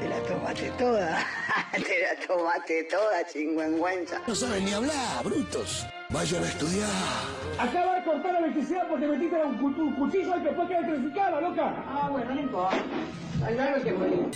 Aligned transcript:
te 0.00 0.08
la 0.08 0.20
tomaste 0.22 0.70
toda. 0.78 1.26
te 1.72 1.78
la 2.02 2.26
tomaste 2.26 2.84
toda, 2.84 3.26
chingüengüenza. 3.26 4.20
No 4.26 4.34
saben 4.34 4.64
ni 4.64 4.72
hablar, 4.72 5.24
brutos. 5.24 5.86
Vayan 6.10 6.42
a 6.44 6.48
estudiar. 6.48 6.88
Acaba 7.58 7.96
de 7.96 8.04
cortar 8.04 8.32
la 8.32 8.38
electricidad 8.38 8.88
porque 8.88 9.06
metiste 9.06 9.36
un, 9.36 9.58
cu- 9.58 9.82
un 9.82 9.94
cuchillo 9.96 10.32
al 10.32 10.42
que 10.42 10.48
después 10.48 10.68
queda 10.68 10.78
electrificada, 10.78 11.40
loca. 11.40 11.74
Ah, 11.88 12.08
bueno, 12.10 12.34
no 12.34 12.40
importa. 12.40 12.76
Al 13.44 13.54
grano 13.54 13.82
que 13.84 13.92
morir. 13.92 14.30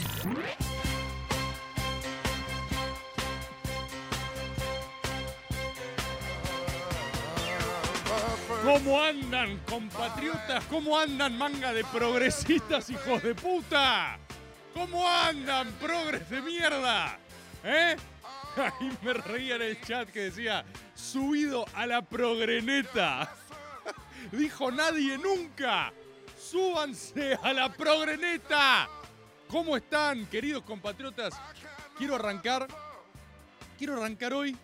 ¿Cómo 8.65 9.01
andan, 9.01 9.59
compatriotas? 9.69 10.65
¿Cómo 10.71 10.97
andan, 10.99 11.37
manga 11.37 11.73
de 11.73 11.85
progresistas, 11.85 12.91
hijos 12.91 13.23
de 13.23 13.35
puta? 13.35 14.19
¿Cómo 14.75 15.09
andan, 15.09 15.71
progres 15.73 16.29
de 16.31 16.41
mierda? 16.41 17.19
¿Eh? 17.65 17.97
Ahí 18.57 18.99
me 19.03 19.13
reía 19.13 19.57
en 19.57 19.63
el 19.63 19.81
chat 19.81 20.09
que 20.11 20.25
decía, 20.25 20.65
subido 20.95 21.65
a 21.75 21.87
la 21.87 22.03
progreneta. 22.03 23.35
Dijo 24.33 24.71
nadie 24.71 25.19
nunca. 25.19 25.93
Súbanse 26.39 27.39
a 27.43 27.53
la 27.53 27.73
progreneta. 27.73 28.89
¿Cómo 29.49 29.77
están, 29.77 30.27
queridos 30.27 30.63
compatriotas? 30.63 31.35
Quiero 31.97 32.15
arrancar, 32.17 32.67
quiero 33.79 33.97
arrancar 33.97 34.33
hoy 34.33 34.57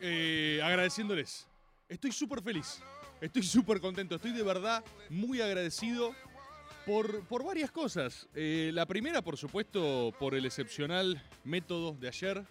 eh, 0.00 0.60
agradeciéndoles. 0.62 1.46
Estoy 1.88 2.12
súper 2.12 2.42
feliz. 2.42 2.80
Estoy 3.20 3.44
súper 3.44 3.80
contento, 3.80 4.16
estoy 4.16 4.32
de 4.32 4.42
verdad 4.42 4.84
muy 5.08 5.40
agradecido 5.40 6.12
por, 6.86 7.24
por 7.26 7.44
varias 7.44 7.70
cosas. 7.70 8.28
Eh, 8.34 8.70
la 8.72 8.86
primera, 8.86 9.22
por 9.22 9.36
supuesto, 9.36 10.12
por 10.18 10.34
el 10.34 10.44
excepcional 10.46 11.22
método 11.44 11.92
de 11.92 12.08
ayer 12.08 12.44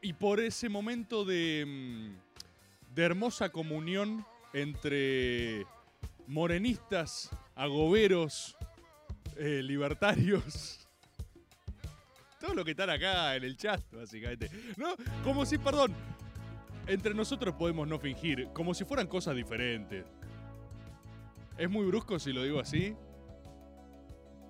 y 0.00 0.12
por 0.12 0.40
ese 0.40 0.68
momento 0.68 1.24
de, 1.24 1.64
mm, 1.66 2.94
de 2.94 3.02
hermosa 3.02 3.50
comunión 3.50 4.24
entre 4.52 5.66
morenistas, 6.26 7.30
agoberos, 7.54 8.56
eh, 9.36 9.62
libertarios. 9.62 10.88
Todo 12.40 12.54
lo 12.54 12.64
que 12.64 12.72
están 12.72 12.90
acá 12.90 13.36
en 13.36 13.44
el 13.44 13.56
chat, 13.56 13.80
básicamente. 13.92 14.50
¿No? 14.76 14.94
Como 15.22 15.46
si, 15.46 15.58
perdón, 15.58 15.94
entre 16.86 17.14
nosotros 17.14 17.54
podemos 17.54 17.88
no 17.88 17.98
fingir, 17.98 18.48
como 18.52 18.74
si 18.74 18.84
fueran 18.84 19.06
cosas 19.06 19.34
diferentes. 19.34 20.04
¿Es 21.56 21.70
muy 21.70 21.86
brusco 21.86 22.18
si 22.18 22.32
lo 22.32 22.42
digo 22.42 22.60
así? 22.60 22.94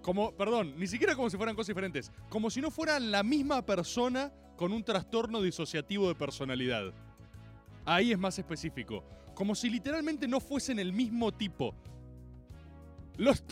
Como, 0.02 0.32
perdón, 0.32 0.74
ni 0.78 0.86
siquiera 0.86 1.14
como 1.14 1.30
si 1.30 1.36
fueran 1.36 1.54
cosas 1.54 1.68
diferentes. 1.68 2.12
Como 2.28 2.50
si 2.50 2.60
no 2.60 2.70
fueran 2.70 3.10
la 3.10 3.22
misma 3.22 3.64
persona 3.64 4.32
con 4.56 4.72
un 4.72 4.84
trastorno 4.84 5.40
disociativo 5.40 6.08
de 6.08 6.14
personalidad. 6.14 6.92
Ahí 7.84 8.12
es 8.12 8.18
más 8.18 8.38
específico. 8.38 9.04
Como 9.34 9.54
si 9.54 9.68
literalmente 9.68 10.28
no 10.28 10.40
fuesen 10.40 10.78
el 10.78 10.92
mismo 10.92 11.32
tipo. 11.32 11.74
Los, 13.16 13.44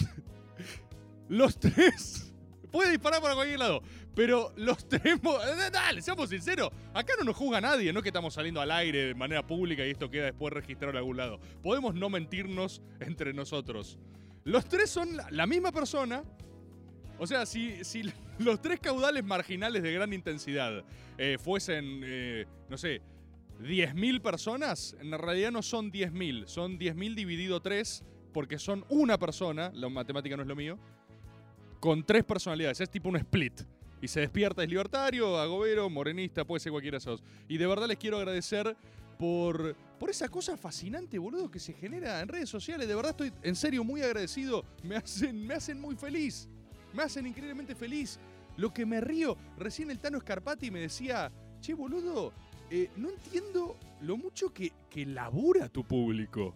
los 1.28 1.58
tres. 1.58 2.31
Puede 2.72 2.90
disparar 2.90 3.20
para 3.20 3.34
cualquier 3.34 3.58
lado. 3.58 3.82
Pero 4.14 4.52
los 4.56 4.78
mo- 5.22 5.38
eh, 5.42 5.70
Dale, 5.70 6.02
seamos 6.02 6.30
sinceros. 6.30 6.70
Acá 6.94 7.12
no 7.18 7.24
nos 7.24 7.36
juzga 7.36 7.60
nadie. 7.60 7.92
No 7.92 8.02
que 8.02 8.08
estamos 8.08 8.34
saliendo 8.34 8.60
al 8.60 8.70
aire 8.70 9.06
de 9.08 9.14
manera 9.14 9.46
pública 9.46 9.86
y 9.86 9.90
esto 9.90 10.10
queda 10.10 10.24
después 10.24 10.52
registrado 10.52 10.90
en 10.90 10.96
algún 10.96 11.16
lado. 11.18 11.38
Podemos 11.62 11.94
no 11.94 12.08
mentirnos 12.10 12.82
entre 13.00 13.32
nosotros. 13.32 13.98
Los 14.44 14.66
tres 14.68 14.90
son 14.90 15.08
la 15.30 15.46
misma 15.46 15.70
persona. 15.70 16.24
O 17.18 17.26
sea, 17.26 17.46
si, 17.46 17.84
si 17.84 18.10
los 18.38 18.60
tres 18.60 18.80
caudales 18.80 19.22
marginales 19.24 19.82
de 19.82 19.92
gran 19.92 20.12
intensidad 20.12 20.82
eh, 21.18 21.36
fuesen, 21.38 22.00
eh, 22.04 22.46
no 22.68 22.76
sé, 22.78 23.00
10.000 23.60 24.20
personas, 24.22 24.96
en 25.00 25.12
realidad 25.12 25.52
no 25.52 25.62
son 25.62 25.92
10.000, 25.92 26.46
son 26.46 26.78
10.000 26.78 27.14
dividido 27.14 27.60
3, 27.60 28.02
porque 28.32 28.58
son 28.58 28.84
una 28.88 29.18
persona, 29.18 29.70
la 29.74 29.88
matemática 29.88 30.36
no 30.36 30.42
es 30.42 30.48
lo 30.48 30.56
mío, 30.56 30.78
con 31.82 32.04
tres 32.04 32.22
personalidades, 32.22 32.80
es 32.80 32.88
tipo 32.88 33.08
un 33.08 33.16
split. 33.16 33.60
Y 34.00 34.06
se 34.06 34.20
despierta, 34.20 34.62
es 34.62 34.68
libertario, 34.68 35.36
agobero, 35.36 35.90
morenista, 35.90 36.44
puede 36.44 36.60
ser 36.60 36.70
cualquiera 36.70 36.94
de 36.94 37.00
esos. 37.00 37.24
Y 37.48 37.58
de 37.58 37.66
verdad 37.66 37.88
les 37.88 37.96
quiero 37.96 38.18
agradecer 38.18 38.76
por, 39.18 39.74
por 39.98 40.08
esa 40.08 40.28
cosa 40.28 40.56
fascinante, 40.56 41.18
boludo, 41.18 41.50
que 41.50 41.58
se 41.58 41.72
genera 41.72 42.20
en 42.20 42.28
redes 42.28 42.48
sociales. 42.48 42.86
De 42.86 42.94
verdad 42.94 43.10
estoy 43.10 43.32
en 43.42 43.56
serio 43.56 43.82
muy 43.82 44.00
agradecido. 44.00 44.64
Me 44.84 44.94
hacen, 44.94 45.44
me 45.44 45.54
hacen 45.54 45.80
muy 45.80 45.96
feliz. 45.96 46.48
Me 46.92 47.02
hacen 47.02 47.26
increíblemente 47.26 47.74
feliz. 47.74 48.20
Lo 48.56 48.72
que 48.72 48.86
me 48.86 49.00
río, 49.00 49.36
recién 49.58 49.90
el 49.90 49.98
Tano 49.98 50.20
Scarpati 50.20 50.70
me 50.70 50.82
decía, 50.82 51.32
che, 51.60 51.74
boludo, 51.74 52.32
eh, 52.70 52.90
no 52.96 53.10
entiendo 53.10 53.76
lo 54.02 54.16
mucho 54.16 54.54
que, 54.54 54.72
que 54.88 55.04
labura 55.04 55.68
tu 55.68 55.82
público. 55.82 56.54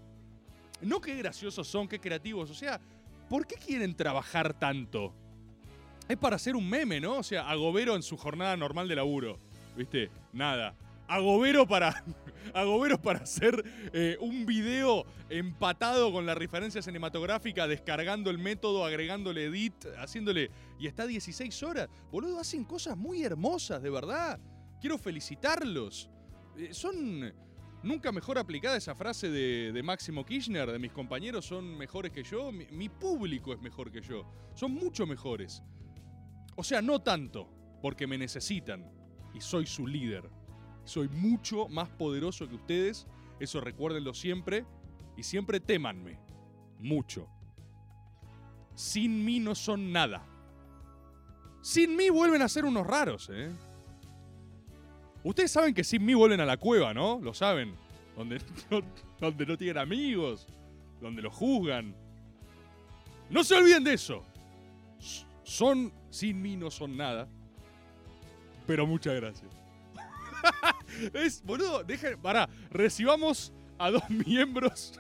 No 0.83 1.01
qué 1.01 1.17
graciosos 1.17 1.67
son, 1.67 1.89
qué 1.89 1.99
creativos. 1.99 2.49
O 2.49 2.55
sea, 2.55 2.81
¿por 3.29 3.47
qué 3.47 3.57
quieren 3.57 3.95
trabajar 3.95 4.55
tanto? 4.55 5.15
Es 6.09 6.17
para 6.17 6.37
hacer 6.37 6.55
un 6.55 6.69
meme, 6.69 7.01
¿no? 7.01 7.19
O 7.19 7.23
sea, 7.23 7.49
agobero 7.49 7.97
en 7.97 8.03
su 8.03 8.17
jornada 8.17 8.57
normal 8.57 8.89
de 8.89 8.97
laburo. 8.97 9.39
¿Viste? 9.77 10.11
Nada. 10.33 10.77
Agobero 11.09 11.67
para. 11.67 12.05
Agobero 12.55 13.01
para 13.01 13.21
hacer 13.21 13.65
eh, 13.93 14.17
un 14.21 14.47
video 14.47 15.05
empatado 15.29 16.13
con 16.13 16.27
la 16.27 16.35
referencia 16.35 16.81
cinematográfica, 16.81 17.67
descargando 17.67 18.31
el 18.31 18.39
método, 18.39 18.85
agregándole 18.85 19.47
edit, 19.47 19.75
haciéndole. 19.99 20.51
Y 20.79 20.87
está 20.87 21.07
16 21.07 21.63
horas. 21.65 21.89
Boludo, 22.13 22.39
hacen 22.39 22.65
cosas 22.65 22.97
muy 22.97 23.25
hermosas, 23.25 23.83
de 23.83 23.91
verdad. 23.91 24.39
Quiero 24.81 24.97
felicitarlos. 24.97 26.09
Eh, 26.57 26.73
son. 26.73 27.35
Nunca 27.87 28.11
mejor 28.11 28.37
aplicada 28.37 28.77
esa 28.77 28.97
frase 28.97 29.31
de, 29.31 29.81
Máximo 29.85 30.27
Kirchner, 30.27 30.73
de 30.73 30.79
mis 30.81 30.91
compañeros 30.91 31.45
son 31.45 31.79
mejores 31.79 32.11
que 32.11 32.25
yo, 32.25 32.51
mi, 32.51 32.67
mi 32.73 32.89
público 32.89 33.53
es 33.53 33.61
mejor 33.61 33.93
que 33.93 34.01
yo, 34.01 34.27
son 34.55 34.73
mucho 34.73 35.07
mejores. 35.07 35.63
O 36.57 36.65
sea, 36.65 36.83
no 36.83 37.01
tanto, 37.01 37.49
porque 37.81 38.09
me 38.09 38.19
necesitan 38.19 38.91
y 39.33 39.41
soy 39.41 39.67
su 39.67 39.87
líder. 39.87 40.29
Soy 40.83 41.07
mucho 41.09 41.69
más 41.69 41.89
poderoso 41.89 42.49
que 42.49 42.57
ustedes, 42.57 43.07
eso 43.39 43.61
recuérdenlo 43.61 44.15
siempre 44.15 44.65
y 45.17 45.23
siempre 45.23 45.61
témanme, 45.61 46.19
mucho. 46.81 47.29
Sin 48.75 49.25
mí 49.25 49.39
no 49.39 49.55
son 49.55 49.93
nada. 49.93 50.27
Sin 51.63 51.95
mí 51.95 52.11
vuelven 52.11 52.43
a 52.43 52.49
ser 52.49 52.65
unos 52.65 52.85
raros, 52.85 53.31
¿eh? 53.33 53.49
Ustedes 55.27 55.51
saben 55.51 55.75
que 55.75 55.83
sin 55.83 56.05
mí 56.05 56.15
vuelven 56.15 56.39
a 56.39 56.47
la 56.47 56.57
cueva, 56.57 56.95
¿no? 56.95 57.19
Lo 57.21 57.35
saben. 57.35 57.75
Donde 58.17 58.41
no, 58.71 58.81
donde 59.19 59.45
no 59.45 59.59
tienen 59.59 59.79
amigos, 59.79 60.47
donde 61.01 61.21
los 61.21 61.35
juzgan. 61.35 61.97
No 63.29 63.43
se 63.43 63.57
olviden 63.57 63.83
de 63.83 63.95
eso. 63.95 64.25
Son, 65.43 65.93
sin 66.11 66.41
mí 66.41 66.57
no 66.57 66.71
son 66.71 66.97
nada. 66.97 67.29
Pero 68.69 68.87
muchas 68.87 69.17
gracias. 69.17 69.51
es, 71.13 71.43
boludo, 71.43 71.83
dejen, 71.83 72.21
pará, 72.23 72.49
recibamos 72.71 73.53
a 73.79 73.91
dos 73.91 74.09
miembros. 74.27 74.93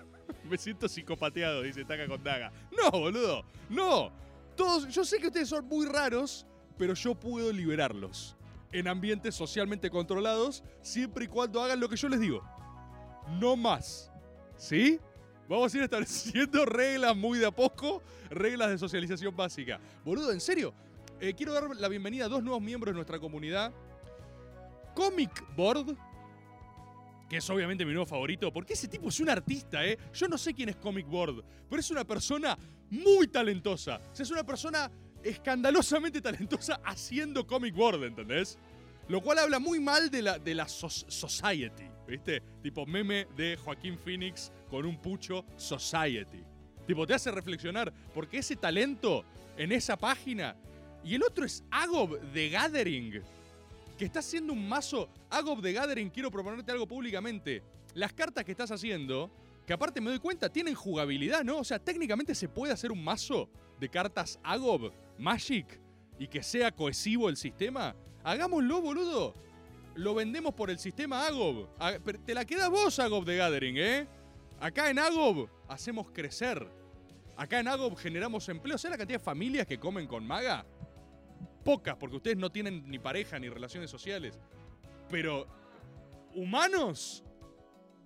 Me 0.50 0.59
siento 0.59 0.89
psicopateado, 0.89 1.62
dice 1.62 1.85
Taca 1.85 2.09
con 2.09 2.21
Daga. 2.25 2.53
No, 2.77 2.91
boludo, 2.91 3.45
no. 3.71 4.11
Todos, 4.56 4.89
yo 4.93 5.05
sé 5.05 5.21
que 5.21 5.29
ustedes 5.29 5.50
son 5.50 5.69
muy 5.69 5.87
raros, 5.87 6.45
pero 6.77 6.95
yo 6.95 7.15
puedo 7.15 7.53
liberarlos 7.53 8.37
en 8.73 8.89
ambientes 8.89 9.35
socialmente 9.35 9.91
controlados 9.91 10.63
siempre 10.83 11.25
y 11.25 11.29
cuando 11.29 11.63
hagan 11.63 11.81
lo 11.81 11.89
que 11.89 11.97
yo 11.97 12.09
les 12.09 12.21
digo. 12.21 12.43
No 13.41 13.57
más. 13.57 14.11
¿Sí? 14.57 14.99
Vamos 15.49 15.73
a 15.73 15.77
ir 15.77 15.83
estableciendo 15.85 16.65
reglas 16.65 17.17
muy 17.17 17.39
de 17.39 17.47
a 17.47 17.51
poco, 17.51 18.03
reglas 18.31 18.71
de 18.71 18.79
socialización 18.79 19.35
básica. 19.37 19.79
Boludo, 20.05 20.33
en 20.33 20.41
serio, 20.41 20.75
eh, 21.21 21.35
quiero 21.35 21.53
dar 21.53 21.75
la 21.77 21.89
bienvenida 21.89 22.27
a 22.27 22.29
dos 22.29 22.43
nuevos 22.43 22.63
miembros 22.63 22.93
de 22.93 22.97
nuestra 22.97 23.19
comunidad. 23.19 23.73
Comic 24.95 25.45
Board, 25.55 25.97
que 27.29 27.39
es 27.39 27.51
obviamente 27.51 27.85
mi 27.85 27.93
nuevo 27.93 28.07
favorito, 28.07 28.53
porque 28.53 28.73
ese 28.73 28.89
tipo 28.89 29.09
es 29.09 29.21
un 29.21 29.29
artista, 29.29 29.85
¿eh? 29.85 29.99
Yo 30.12 30.29
no 30.29 30.39
sé 30.39 30.55
quién 30.55 30.69
es 30.69 30.77
Comic 30.77 31.07
Board, 31.07 31.45
pero 31.69 31.81
es 31.81 31.91
una 31.91 32.05
persona 32.05 32.57
muy 32.91 33.29
talentosa. 33.29 34.01
O 34.12 34.15
sea, 34.15 34.23
es 34.23 34.31
una 34.31 34.45
persona 34.45 34.91
escandalosamente 35.28 36.20
talentosa 36.20 36.81
haciendo 36.84 37.46
comic 37.46 37.75
board, 37.75 38.05
¿entendés? 38.05 38.58
Lo 39.08 39.20
cual 39.20 39.38
habla 39.38 39.58
muy 39.58 39.78
mal 39.81 40.11
de 40.11 40.23
la, 40.23 40.38
de 40.38 40.55
la 40.55 40.69
society, 40.69 41.84
¿viste? 42.06 42.43
Tipo 42.62 42.87
meme 42.87 43.26
de 43.37 43.56
Joaquín 43.56 43.99
Phoenix 43.99 44.52
con 44.69 44.84
un 44.84 45.00
pucho 45.00 45.44
society. 45.56 46.43
Tipo, 46.87 47.06
te 47.06 47.14
hace 47.14 47.31
reflexionar, 47.31 47.93
porque 48.14 48.38
ese 48.38 48.56
talento 48.56 49.25
en 49.56 49.73
esa 49.73 49.96
página. 49.96 50.56
Y 51.05 51.14
el 51.14 51.23
otro 51.23 51.44
es 51.44 51.64
Agob 51.70 52.20
de 52.32 52.49
Gathering, 52.49 53.23
que 53.99 54.05
está 54.05 54.20
haciendo 54.20 54.52
un 54.52 54.69
mazo. 54.69 55.08
Agob 55.31 55.61
de 55.61 55.73
Gathering, 55.73 56.11
quiero 56.11 56.31
proponerte 56.31 56.73
algo 56.73 56.87
públicamente. 56.87 57.62
Las 57.94 58.12
cartas 58.12 58.44
que 58.44 58.52
estás 58.52 58.70
haciendo, 58.70 59.31
que 59.67 59.73
aparte 59.73 60.01
me 60.01 60.11
doy 60.11 60.21
cuenta, 60.21 60.49
tienen 60.49 60.75
jugabilidad, 60.75 61.43
¿no? 61.45 61.59
O 61.59 61.65
sea, 61.65 61.79
técnicamente 61.79 62.35
se 62.35 62.49
puede 62.49 62.73
hacer 62.73 62.93
un 62.93 63.03
mazo 63.03 63.51
de 63.81 63.89
cartas 63.89 64.39
Agob, 64.45 64.93
Magic, 65.19 65.81
y 66.19 66.29
que 66.29 66.43
sea 66.43 66.71
cohesivo 66.71 67.29
el 67.29 67.37
sistema. 67.37 67.95
Hagámoslo, 68.23 68.81
boludo. 68.81 69.35
Lo 69.97 70.15
vendemos 70.15 70.55
por 70.55 70.71
el 70.71 70.79
sistema 70.79 71.27
Agob. 71.27 71.69
Ah, 71.79 71.95
Te 72.25 72.35
la 72.35 72.45
queda 72.45 72.69
vos, 72.69 72.99
Agob 72.99 73.25
de 73.25 73.37
Gathering, 73.37 73.77
¿eh? 73.79 74.07
Acá 74.61 74.89
en 74.89 74.99
Agob 74.99 75.49
hacemos 75.69 76.11
crecer. 76.12 76.67
Acá 77.37 77.61
en 77.61 77.69
Agob 77.69 77.97
generamos 77.97 78.49
empleo. 78.49 78.79
¿Sabes 78.79 78.93
la 78.93 78.99
cantidad 78.99 79.19
de 79.19 79.25
familias 79.25 79.67
que 79.67 79.79
comen 79.79 80.07
con 80.07 80.27
maga? 80.27 80.65
Pocas, 81.65 81.97
porque 81.97 82.17
ustedes 82.17 82.37
no 82.37 82.51
tienen 82.51 82.89
ni 82.89 82.99
pareja 82.99 83.39
ni 83.39 83.49
relaciones 83.49 83.91
sociales. 83.91 84.39
Pero, 85.11 85.47
humanos, 86.35 87.25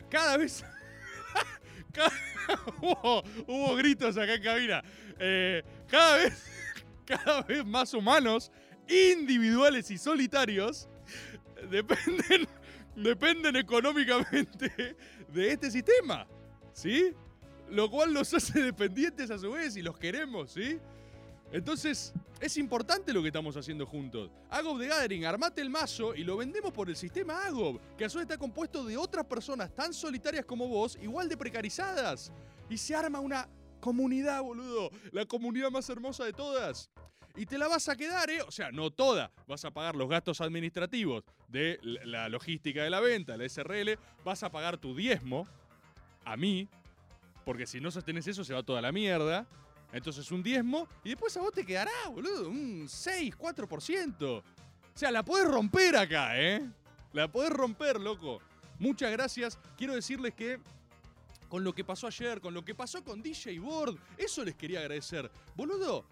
cada 0.09 0.37
vez. 0.37 0.65
hubo 3.47 3.77
gritos 3.77 4.17
acá 4.17 4.35
en 4.35 4.43
cabina. 4.43 4.82
Eh, 5.19 5.62
cada 5.88 6.17
vez. 6.17 6.47
Cada 7.06 7.43
vez 7.43 7.67
más 7.67 7.93
humanos, 7.93 8.53
individuales 8.88 9.91
y 9.91 9.99
solitarios, 9.99 10.88
dependen, 11.69 12.47
dependen 12.94 13.56
económicamente 13.56 14.94
de 15.27 15.53
este 15.53 15.73
sistema. 15.73 16.29
¿Sí? 16.73 17.12
Lo 17.69 17.91
cual 17.91 18.15
los 18.15 18.32
hace 18.32 18.62
dependientes 18.62 19.29
a 19.32 19.38
su 19.38 19.50
vez 19.50 19.77
y 19.77 19.82
los 19.82 19.99
queremos, 19.99 20.53
¿sí? 20.53 20.79
Entonces, 21.50 22.15
es 22.41 22.57
importante 22.57 23.13
lo 23.13 23.21
que 23.21 23.29
estamos 23.29 23.57
haciendo 23.57 23.87
juntos. 23.87 24.31
Agob 24.49 24.79
de 24.79 24.89
Gathering, 24.89 25.27
armate 25.27 25.61
el 25.61 25.69
mazo 25.69 26.15
y 26.15 26.25
lo 26.25 26.39
vendemos 26.39 26.73
por 26.73 26.89
el 26.89 26.97
sistema 26.97 27.45
Agob, 27.45 27.79
que 27.97 28.07
a 28.07 28.09
su 28.09 28.19
vez 28.19 28.25
está 28.25 28.39
compuesto 28.39 28.85
de 28.85 28.97
otras 28.97 29.27
personas 29.27 29.75
tan 29.75 29.93
solitarias 29.93 30.47
como 30.47 30.67
vos, 30.67 30.99
igual 31.03 31.29
de 31.29 31.37
precarizadas. 31.37 32.33
Y 32.71 32.79
se 32.79 32.95
arma 32.95 33.21
una 33.21 33.49
comunidad, 33.81 34.43
boludo. 34.43 34.91
La 35.13 35.27
comunidad 35.27 35.71
más 35.71 35.89
hermosa 35.91 36.25
de 36.25 36.33
todas. 36.33 36.91
Y 37.37 37.47
te 37.47 37.59
la 37.59 37.69
vas 37.69 37.89
a 37.89 37.97
quedar, 37.97 38.31
¿eh? 38.31 38.43
O 38.43 38.51
sea, 38.51 38.73
no 38.73 38.91
toda. 38.91 39.31
Vas 39.47 39.65
a 39.65 39.71
pagar 39.71 39.95
los 39.95 40.09
gastos 40.09 40.41
administrativos 40.41 41.25
de 41.49 41.79
la 41.83 42.29
logística 42.29 42.83
de 42.83 42.91
la 42.91 43.01
venta, 43.01 43.37
la 43.37 43.49
SRL. 43.49 43.99
Vas 44.25 44.43
a 44.43 44.51
pagar 44.51 44.79
tu 44.79 44.97
diezmo 44.97 45.47
a 46.25 46.37
mí, 46.37 46.69
porque 47.45 47.67
si 47.67 47.81
no 47.81 47.91
sostenés 47.91 48.27
eso 48.27 48.45
se 48.45 48.55
va 48.55 48.63
toda 48.63 48.81
la 48.81 48.93
mierda. 48.93 49.47
Entonces 49.93 50.31
un 50.31 50.43
diezmo 50.43 50.87
y 51.05 51.11
después 51.11 51.37
a 51.37 51.41
vos 51.41 51.53
te 51.53 51.65
quedará, 51.65 51.91
boludo, 52.09 52.49
un 52.49 52.87
6, 52.89 53.37
4%. 53.37 54.23
O 54.23 54.43
sea, 54.95 55.11
la 55.11 55.25
podés 55.25 55.47
romper 55.47 55.97
acá, 55.97 56.39
¿eh? 56.39 56.69
La 57.13 57.31
podés 57.31 57.51
romper, 57.51 58.01
loco. 58.01 58.41
Muchas 58.79 59.11
gracias. 59.11 59.59
Quiero 59.77 59.95
decirles 59.95 60.35
que 60.35 60.61
con 61.49 61.65
lo 61.65 61.75
que 61.75 61.85
pasó 61.85 62.07
ayer, 62.07 62.41
con 62.41 62.55
lo 62.55 62.65
que 62.65 62.75
pasó 62.75 63.03
con 63.03 63.21
DJ 63.21 63.59
Board, 63.59 63.99
eso 64.17 64.45
les 64.45 64.55
quería 64.55 64.81
agradecer. 64.81 65.31
Boludo, 65.57 66.05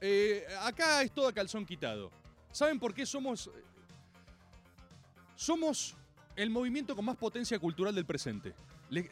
eh, 0.00 0.46
acá 0.60 1.02
es 1.02 1.12
todo 1.12 1.28
a 1.28 1.32
calzón 1.32 1.64
quitado. 1.64 2.10
¿Saben 2.52 2.78
por 2.78 2.94
qué 2.94 3.06
somos... 3.06 3.50
Somos 5.34 5.96
el 6.36 6.50
movimiento 6.50 6.94
con 6.94 7.04
más 7.06 7.16
potencia 7.16 7.58
cultural 7.58 7.94
del 7.94 8.04
presente. 8.04 8.54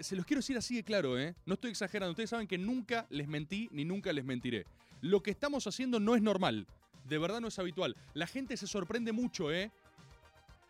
Se 0.00 0.16
los 0.16 0.26
quiero 0.26 0.40
decir 0.40 0.56
así 0.56 0.76
de 0.76 0.82
claro, 0.82 1.18
¿eh? 1.18 1.34
No 1.46 1.54
estoy 1.54 1.70
exagerando. 1.70 2.10
Ustedes 2.10 2.30
saben 2.30 2.48
que 2.48 2.58
nunca 2.58 3.06
les 3.10 3.28
mentí 3.28 3.68
ni 3.70 3.84
nunca 3.84 4.12
les 4.12 4.24
mentiré. 4.24 4.66
Lo 5.00 5.22
que 5.22 5.30
estamos 5.30 5.66
haciendo 5.66 6.00
no 6.00 6.16
es 6.16 6.22
normal. 6.22 6.66
De 7.04 7.18
verdad 7.18 7.40
no 7.40 7.48
es 7.48 7.58
habitual. 7.58 7.96
La 8.14 8.26
gente 8.26 8.56
se 8.56 8.66
sorprende 8.66 9.12
mucho, 9.12 9.52
¿eh? 9.52 9.70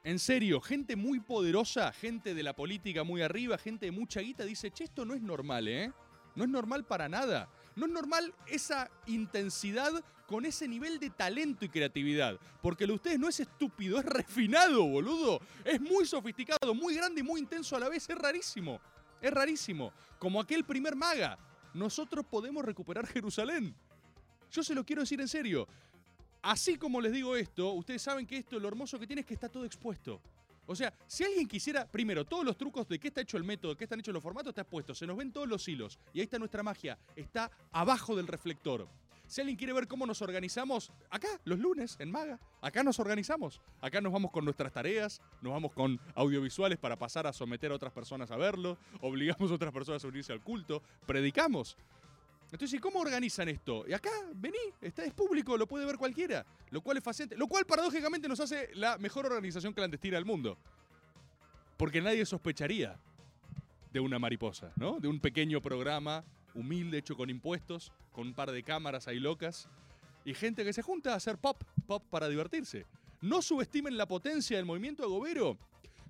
En 0.05 0.19
serio, 0.19 0.61
gente 0.61 0.95
muy 0.95 1.21
poderosa, 1.21 1.93
gente 1.93 2.35
de 2.35 2.43
la 2.43 2.55
política 2.55 3.03
muy 3.03 3.23
arriba, 3.23 3.59
gente 3.59 3.87
de 3.87 3.93
mucha 3.93 4.21
guita, 4.21 4.45
dice, 4.45 4.71
che, 4.71 4.85
esto 4.85 5.05
no 5.05 5.15
es 5.15 5.23
normal, 5.23 5.69
¿eh? 5.69 5.93
No 6.37 6.45
es 6.45 6.51
normal 6.51 6.85
para 6.85 7.09
nada. 7.09 7.49
No 7.77 7.87
es 7.87 7.93
normal 7.93 8.33
esa 8.47 8.91
intensidad 9.07 9.93
con 10.27 10.45
ese 10.45 10.69
nivel 10.69 11.01
de 11.01 11.11
talento 11.11 11.65
y 11.65 11.69
creatividad. 11.69 12.39
Porque 12.61 12.87
lo 12.87 12.93
de 12.93 12.97
ustedes 12.97 13.19
no 13.19 13.29
es 13.29 13.41
estúpido, 13.41 13.99
es 13.99 14.05
refinado, 14.05 14.85
boludo. 14.85 15.41
Es 15.65 15.81
muy 15.81 16.07
sofisticado, 16.07 16.75
muy 16.75 16.95
grande 16.95 17.21
y 17.21 17.25
muy 17.25 17.41
intenso 17.41 17.75
a 17.77 17.81
la 17.81 17.89
vez. 17.89 18.09
Es 18.09 18.17
rarísimo. 18.17 18.79
Es 19.21 19.31
rarísimo. 19.31 19.93
Como 20.19 20.41
aquel 20.41 20.65
primer 20.65 20.97
maga. 20.97 21.39
Nosotros 21.75 22.25
podemos 22.27 22.65
recuperar 22.65 23.07
Jerusalén. 23.13 23.75
Yo 24.51 24.63
se 24.63 24.75
lo 24.75 24.85
quiero 24.85 25.03
decir 25.03 25.21
en 25.21 25.29
serio. 25.29 25.69
Así 26.43 26.77
como 26.77 27.01
les 27.01 27.13
digo 27.13 27.37
esto, 27.37 27.73
ustedes 27.73 28.01
saben 28.01 28.27
que 28.27 28.39
esto 28.39 28.59
lo 28.59 28.69
hermoso 28.69 28.99
que 28.99 29.07
tiene 29.07 29.21
es 29.21 29.27
que 29.27 29.35
está 29.35 29.49
todo 29.49 29.65
expuesto. 29.65 30.21
O 30.67 30.77
sea, 30.77 30.93
si 31.07 31.25
alguien 31.25 31.49
quisiera, 31.49 31.87
primero, 31.87 32.27
todos 32.27 32.45
los 32.45 32.57
trucos 32.57 32.87
de 32.89 32.99
qué 32.99 33.09
está 33.09 33.23
hecho 33.23 33.39
el 33.39 33.45
método, 33.45 33.73
de 33.73 33.79
qué 33.79 33.85
están 33.85 34.01
hechos 34.01 34.13
los 34.13 34.23
formatos, 34.23 34.51
está 34.51 34.63
expuesto. 34.63 34.95
Se 34.95 35.07
nos 35.07 35.17
ven 35.17 35.33
todos 35.33 35.49
los 35.49 35.67
hilos. 35.67 35.99
Y 36.13 36.21
ahí 36.21 36.25
está 36.25 36.39
nuestra 36.39 36.63
magia. 36.63 36.99
Está 37.17 37.51
abajo 37.73 38.15
del 38.15 38.27
reflector. 38.27 38.87
Si 39.29 39.43
alguien 39.43 39.59
quiere 39.59 39.75
ver 39.75 39.87
cómo 39.87 40.07
nos 40.07 40.23
organizamos, 40.23 40.91
acá, 41.11 41.29
los 41.45 41.59
lunes, 41.59 41.97
en 42.01 42.11
Maga, 42.11 42.41
acá 42.63 42.83
nos 42.83 42.99
organizamos. 42.99 43.61
Acá 43.83 44.01
nos 44.01 44.11
vamos 44.11 44.31
con 44.31 44.43
nuestras 44.43 44.73
tareas, 44.73 45.21
nos 45.43 45.53
vamos 45.53 45.71
con 45.75 46.01
audiovisuales 46.15 46.79
para 46.79 46.97
pasar 46.97 47.27
a 47.27 47.33
someter 47.35 47.71
a 47.71 47.75
otras 47.75 47.93
personas 47.93 48.31
a 48.31 48.39
verlo, 48.39 48.79
obligamos 49.03 49.51
a 49.51 49.55
otras 49.55 49.71
personas 49.71 50.03
a 50.03 50.09
unirse 50.09 50.33
al 50.33 50.41
culto, 50.41 50.83
predicamos. 51.07 51.77
Entonces, 52.51 52.73
¿y 52.73 52.79
cómo 52.79 53.01
organizan 53.01 53.51
esto? 53.51 53.85
Y 53.87 53.93
acá, 53.93 54.11
vení, 54.35 54.57
está, 54.81 55.05
es 55.05 55.13
público, 55.13 55.59
lo 55.59 55.67
puede 55.67 55.85
ver 55.85 55.99
cualquiera. 55.99 56.47
Lo 56.71 56.81
cual 56.81 56.97
es 56.97 57.05
fascinante. 57.05 57.37
Lo 57.37 57.47
cual, 57.49 57.67
paradójicamente, 57.67 58.29
nos 58.29 58.41
hace 58.41 58.71
la 58.75 58.97
mejor 58.97 59.27
organización 59.27 59.75
clandestina 59.75 60.17
del 60.17 60.25
mundo. 60.25 60.57
Porque 61.77 62.01
nadie 62.01 62.25
sospecharía 62.25 62.99
de 63.93 64.01
una 64.01 64.19
mariposa, 64.19 64.73
¿no? 64.77 64.99
De 64.99 65.09
un 65.09 65.21
pequeño 65.21 65.61
programa 65.61 66.25
humilde 66.55 66.99
hecho 66.99 67.17
con 67.17 67.31
impuestos, 67.31 67.93
con 68.13 68.29
un 68.29 68.35
par 68.35 68.51
de 68.51 68.63
cámaras 68.63 69.09
ahí 69.09 69.19
locas, 69.19 69.69
y 70.25 70.35
gente 70.35 70.65
que 70.65 70.73
se 70.73 70.83
junta 70.83 71.13
a 71.13 71.17
hacer 71.17 71.39
pop, 71.39 71.63
pop 71.87 72.05
para 72.11 72.29
divertirse. 72.29 72.87
No 73.21 73.43
subestimen 73.43 73.97
la 73.97 74.07
potencia 74.07 74.57
del 74.57 74.67
movimiento 74.67 75.03
agobero. 75.03 75.59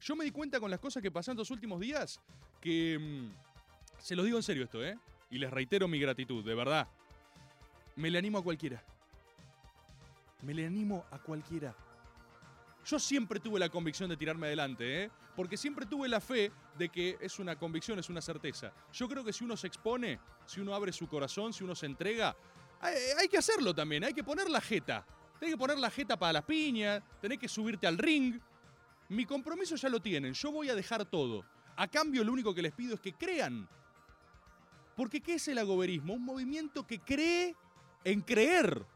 Yo 0.01 0.17
me 0.17 0.25
di 0.25 0.31
cuenta 0.31 0.61
con 0.61 0.71
las 0.71 0.81
cosas 0.81 1.03
que 1.03 1.11
pasaron 1.11 1.37
estos 1.37 1.51
últimos 1.51 1.81
días 1.81 2.21
que... 2.61 2.99
mm, 2.99 3.49
se 3.99 4.15
los 4.15 4.25
digo 4.25 4.39
en 4.39 4.43
serio 4.43 4.65
esto, 4.65 4.85
¿eh? 4.85 4.99
Y 5.31 5.39
les 5.39 5.51
reitero 5.51 5.89
mi 5.89 5.99
gratitud, 5.99 6.45
de 6.45 6.55
verdad. 6.55 6.89
Me 7.97 8.11
le 8.11 8.19
animo 8.19 8.39
a 8.39 8.43
cualquiera. 8.43 8.83
Me 10.43 10.55
le 10.55 10.67
animo 10.67 11.05
a 11.11 11.19
cualquiera. 11.19 11.75
Yo 12.89 12.99
siempre 12.99 13.39
tuve 13.39 13.61
la 13.61 13.69
convicción 13.69 14.09
de 14.09 14.17
tirarme 14.17 14.47
adelante, 14.47 15.05
¿eh? 15.05 15.11
Porque 15.37 15.59
siempre 15.59 15.85
tuve 15.85 16.09
la 16.09 16.23
fe 16.23 16.51
de 16.79 16.89
que 16.89 17.19
es 17.21 17.39
una 17.39 17.55
convicción, 17.55 17.99
es 17.99 18.09
una 18.09 18.23
certeza. 18.23 18.73
Yo 18.95 19.07
creo 19.07 19.23
que 19.23 19.33
si 19.35 19.45
uno 19.45 19.59
se 19.59 19.67
expone, 19.67 20.19
si 20.47 20.63
uno 20.63 20.75
abre 20.75 20.91
su 20.91 21.07
corazón, 21.07 21.53
si 21.53 21.63
uno 21.63 21.75
se 21.75 21.85
entrega, 21.85 22.35
hay, 22.81 23.29
que 23.29 23.37
hacerlo 23.37 23.75
también, 23.75 24.05
hay 24.05 24.15
que 24.15 24.25
poner 24.25 24.49
la 24.49 24.63
jeta. 24.63 25.05
Tenés 25.39 25.55
que 25.55 25.59
poner 25.59 25.79
la 25.79 25.91
jeta 25.91 26.19
para 26.19 26.33
las 26.33 26.45
piñas, 26.45 27.03
tenés 27.21 27.39
que 27.39 27.47
subirte 27.47 27.87
al 27.87 27.99
ring. 27.99 28.41
Mi 29.11 29.27
compromiso 29.27 29.77
ya 29.77 29.91
lo 29.91 30.01
tienen, 30.01 30.33
yo 30.33 30.51
voy 30.51 30.71
a 30.71 30.75
dejar 30.75 31.05
todo. 31.05 31.45
A 31.77 31.89
cambio, 31.89 32.25
lo 32.25 32.33
único 32.33 32.55
que 32.55 32.63
les 32.63 32.73
pido 32.73 32.95
es 32.95 33.01
que 33.01 33.13
crean. 33.13 33.69
Porque 34.97 35.21
¿qué 35.21 35.35
es 35.35 35.47
el 35.49 35.59
agoberismo? 35.59 36.15
Un 36.15 36.25
movimiento 36.25 36.87
que 36.87 37.01
cree 37.01 37.55
en 38.03 38.23
creer. 38.23 38.87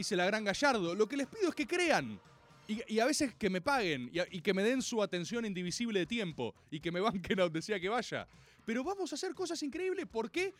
Hice 0.00 0.16
la 0.16 0.24
gran 0.24 0.44
Gallardo. 0.44 0.94
Lo 0.94 1.06
que 1.06 1.14
les 1.14 1.26
pido 1.26 1.50
es 1.50 1.54
que 1.54 1.66
crean. 1.66 2.18
Y, 2.66 2.98
a 3.00 3.04
veces 3.04 3.34
que 3.34 3.50
me 3.50 3.60
paguen 3.60 4.10
y, 4.30 4.40
que 4.40 4.54
me 4.54 4.62
den 4.62 4.80
su 4.80 5.02
atención 5.02 5.44
indivisible 5.44 5.98
de 5.98 6.06
tiempo 6.06 6.54
y 6.70 6.80
que 6.80 6.90
me 6.90 7.00
banquen 7.00 7.38
a 7.38 7.42
donde 7.50 7.60
sea 7.60 7.78
que 7.78 7.90
vaya. 7.90 8.26
Pero 8.64 8.82
vamos 8.82 9.12
a 9.12 9.16
hacer 9.16 9.34
cosas 9.34 9.62
increíbles. 9.62 10.06
¿Por 10.06 10.30
qué? 10.30 10.54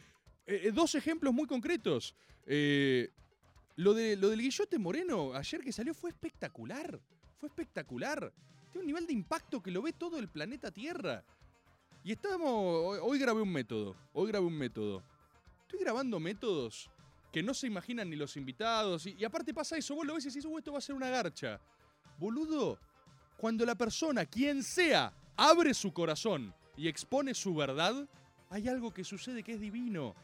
Eh, 0.47 0.65
eh, 0.65 0.73
dos 0.75 0.95
ejemplos 0.95 1.33
muy 1.33 1.47
concretos. 1.47 2.15
Eh, 2.45 3.09
lo, 3.77 3.95
de, 3.95 4.15
lo 4.17 4.29
del 4.29 4.43
Guillote 4.43 4.79
Moreno 4.79 5.33
ayer 5.33 5.63
que 5.63 5.73
salió 5.73 5.95
fue 5.95 6.11
espectacular. 6.11 7.01
Fue 7.39 7.49
espectacular. 7.49 8.31
Tiene 8.71 8.83
un 8.83 8.87
nivel 8.89 9.07
de 9.07 9.15
impacto 9.15 9.63
que 9.63 9.71
lo 9.71 9.81
ve 9.81 9.95
todo 9.95 10.19
el 10.19 10.29
planeta 10.29 10.71
Tierra. 10.71 11.25
Y 12.05 12.13
estamos. 12.13 12.99
Hoy 13.01 13.19
grabé 13.19 13.41
un 13.41 13.53
método. 13.53 13.97
Hoy 14.13 14.29
grabé 14.29 14.45
un 14.45 14.59
método. 14.59 15.03
Estoy 15.63 15.81
grabando 15.81 16.21
métodos 16.21 16.91
que 17.33 17.43
no 17.43 17.55
se 17.55 17.67
imaginan 17.67 18.11
ni 18.11 18.17
los 18.17 18.37
invitados. 18.37 19.07
Y, 19.07 19.25
aparte 19.25 19.55
pasa 19.55 19.77
eso, 19.77 19.95
vos 19.95 20.07
lo 20.07 20.15
ves 20.15 20.25
y 20.27 20.29
decís, 20.29 20.45
"Uh, 20.45 20.59
esto 20.59 20.73
va 20.73 20.79
a 20.79 20.83
ser 20.83 20.95
una 20.95 21.09
garcha. 21.09 21.61
Boludo, 22.19 22.79
cuando 23.37 23.65
la 23.65 23.75
persona, 23.75 24.27
quien 24.27 24.63
sea, 24.63 25.13
abre 25.37 25.73
su 25.75 25.93
corazón 25.93 26.55
y 26.77 26.89
expone 26.89 27.35
su 27.35 27.55
verdad, 27.55 28.09
hay 28.51 28.69
algo 28.69 28.93
que 28.93 29.05
sucede 29.05 29.43
que 29.43 29.55
es 29.55 29.61
divino. 29.61 30.15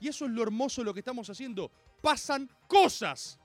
Y 0.00 0.08
eso 0.08 0.26
es 0.26 0.32
lo 0.32 0.42
hermoso 0.42 0.80
de 0.80 0.86
lo 0.86 0.94
que 0.94 1.00
estamos 1.00 1.30
haciendo. 1.30 1.70
pasan 2.02 2.50
cosas. 2.66 3.40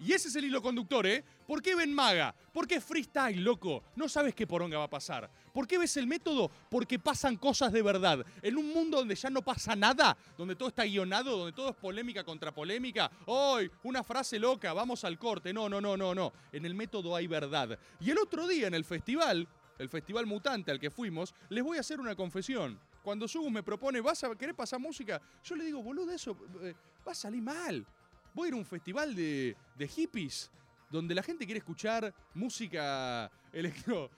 Y 0.00 0.14
ese 0.14 0.28
es 0.28 0.36
el 0.36 0.46
hilo 0.46 0.62
conductor, 0.62 1.06
¿eh? 1.06 1.22
¿Por 1.46 1.60
qué 1.60 1.74
ven 1.74 1.92
maga? 1.92 2.34
¿Por 2.54 2.66
qué 2.66 2.80
freestyle, 2.80 3.44
loco? 3.44 3.84
No 3.96 4.08
sabes 4.08 4.34
qué 4.34 4.46
poronga 4.46 4.78
va 4.78 4.84
a 4.84 4.90
pasar. 4.90 5.30
¿Por 5.52 5.66
qué 5.66 5.76
ves 5.76 5.94
el 5.98 6.06
método? 6.06 6.50
Porque 6.70 6.98
pasan 6.98 7.36
cosas 7.36 7.70
de 7.70 7.82
verdad. 7.82 8.24
En 8.40 8.56
un 8.56 8.72
mundo 8.72 8.96
donde 8.96 9.14
ya 9.14 9.28
no 9.28 9.42
pasa 9.42 9.76
nada, 9.76 10.16
donde 10.38 10.56
todo 10.56 10.70
está 10.70 10.84
guionado, 10.84 11.36
donde 11.36 11.52
todo 11.52 11.68
es 11.68 11.76
polémica 11.76 12.24
contra 12.24 12.50
polémica. 12.50 13.10
¡Hoy! 13.26 13.70
Una 13.82 14.02
frase 14.02 14.38
loca, 14.38 14.72
vamos 14.72 15.04
al 15.04 15.18
corte. 15.18 15.52
No, 15.52 15.68
no, 15.68 15.82
no, 15.82 15.98
no, 15.98 16.14
no. 16.14 16.32
En 16.50 16.64
el 16.64 16.74
método 16.74 17.14
hay 17.14 17.26
verdad. 17.26 17.78
Y 18.00 18.10
el 18.10 18.18
otro 18.18 18.48
día 18.48 18.68
en 18.68 18.74
el 18.74 18.86
festival, 18.86 19.46
el 19.78 19.88
festival 19.90 20.24
mutante 20.24 20.70
al 20.70 20.80
que 20.80 20.90
fuimos, 20.90 21.34
les 21.50 21.62
voy 21.62 21.76
a 21.76 21.80
hacer 21.80 22.00
una 22.00 22.16
confesión. 22.16 22.80
Cuando 23.02 23.28
Sugu 23.28 23.50
me 23.50 23.62
propone, 23.62 24.00
¿vas 24.00 24.24
a 24.24 24.34
querer 24.34 24.54
pasar 24.54 24.80
música? 24.80 25.20
Yo 25.44 25.56
le 25.56 25.64
digo, 25.64 25.82
boludo, 25.82 26.10
eso 26.10 26.36
eh, 26.62 26.74
va 27.06 27.12
a 27.12 27.14
salir 27.14 27.42
mal. 27.42 27.86
Voy 28.34 28.46
a 28.46 28.48
ir 28.48 28.54
a 28.54 28.56
un 28.56 28.66
festival 28.66 29.14
de, 29.14 29.56
de 29.76 29.88
hippies 29.88 30.50
donde 30.90 31.14
la 31.14 31.22
gente 31.22 31.44
quiere 31.44 31.58
escuchar 31.58 32.12
música 32.34 33.30
electro. 33.52 34.10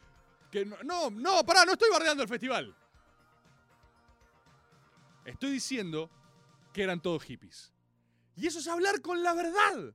No, 0.67 0.83
no, 0.83 1.11
no, 1.11 1.45
pará, 1.45 1.65
no 1.65 1.73
estoy 1.73 1.91
bardeando 1.91 2.23
el 2.23 2.29
festival. 2.29 2.75
Estoy 5.25 5.53
diciendo 5.53 6.11
que 6.73 6.83
eran 6.83 7.01
todos 7.01 7.23
hippies. 7.23 7.73
Y 8.35 8.47
eso 8.47 8.59
es 8.59 8.69
hablar 8.69 9.01
con 9.01 9.23
la 9.23 9.35
verdad. 9.35 9.95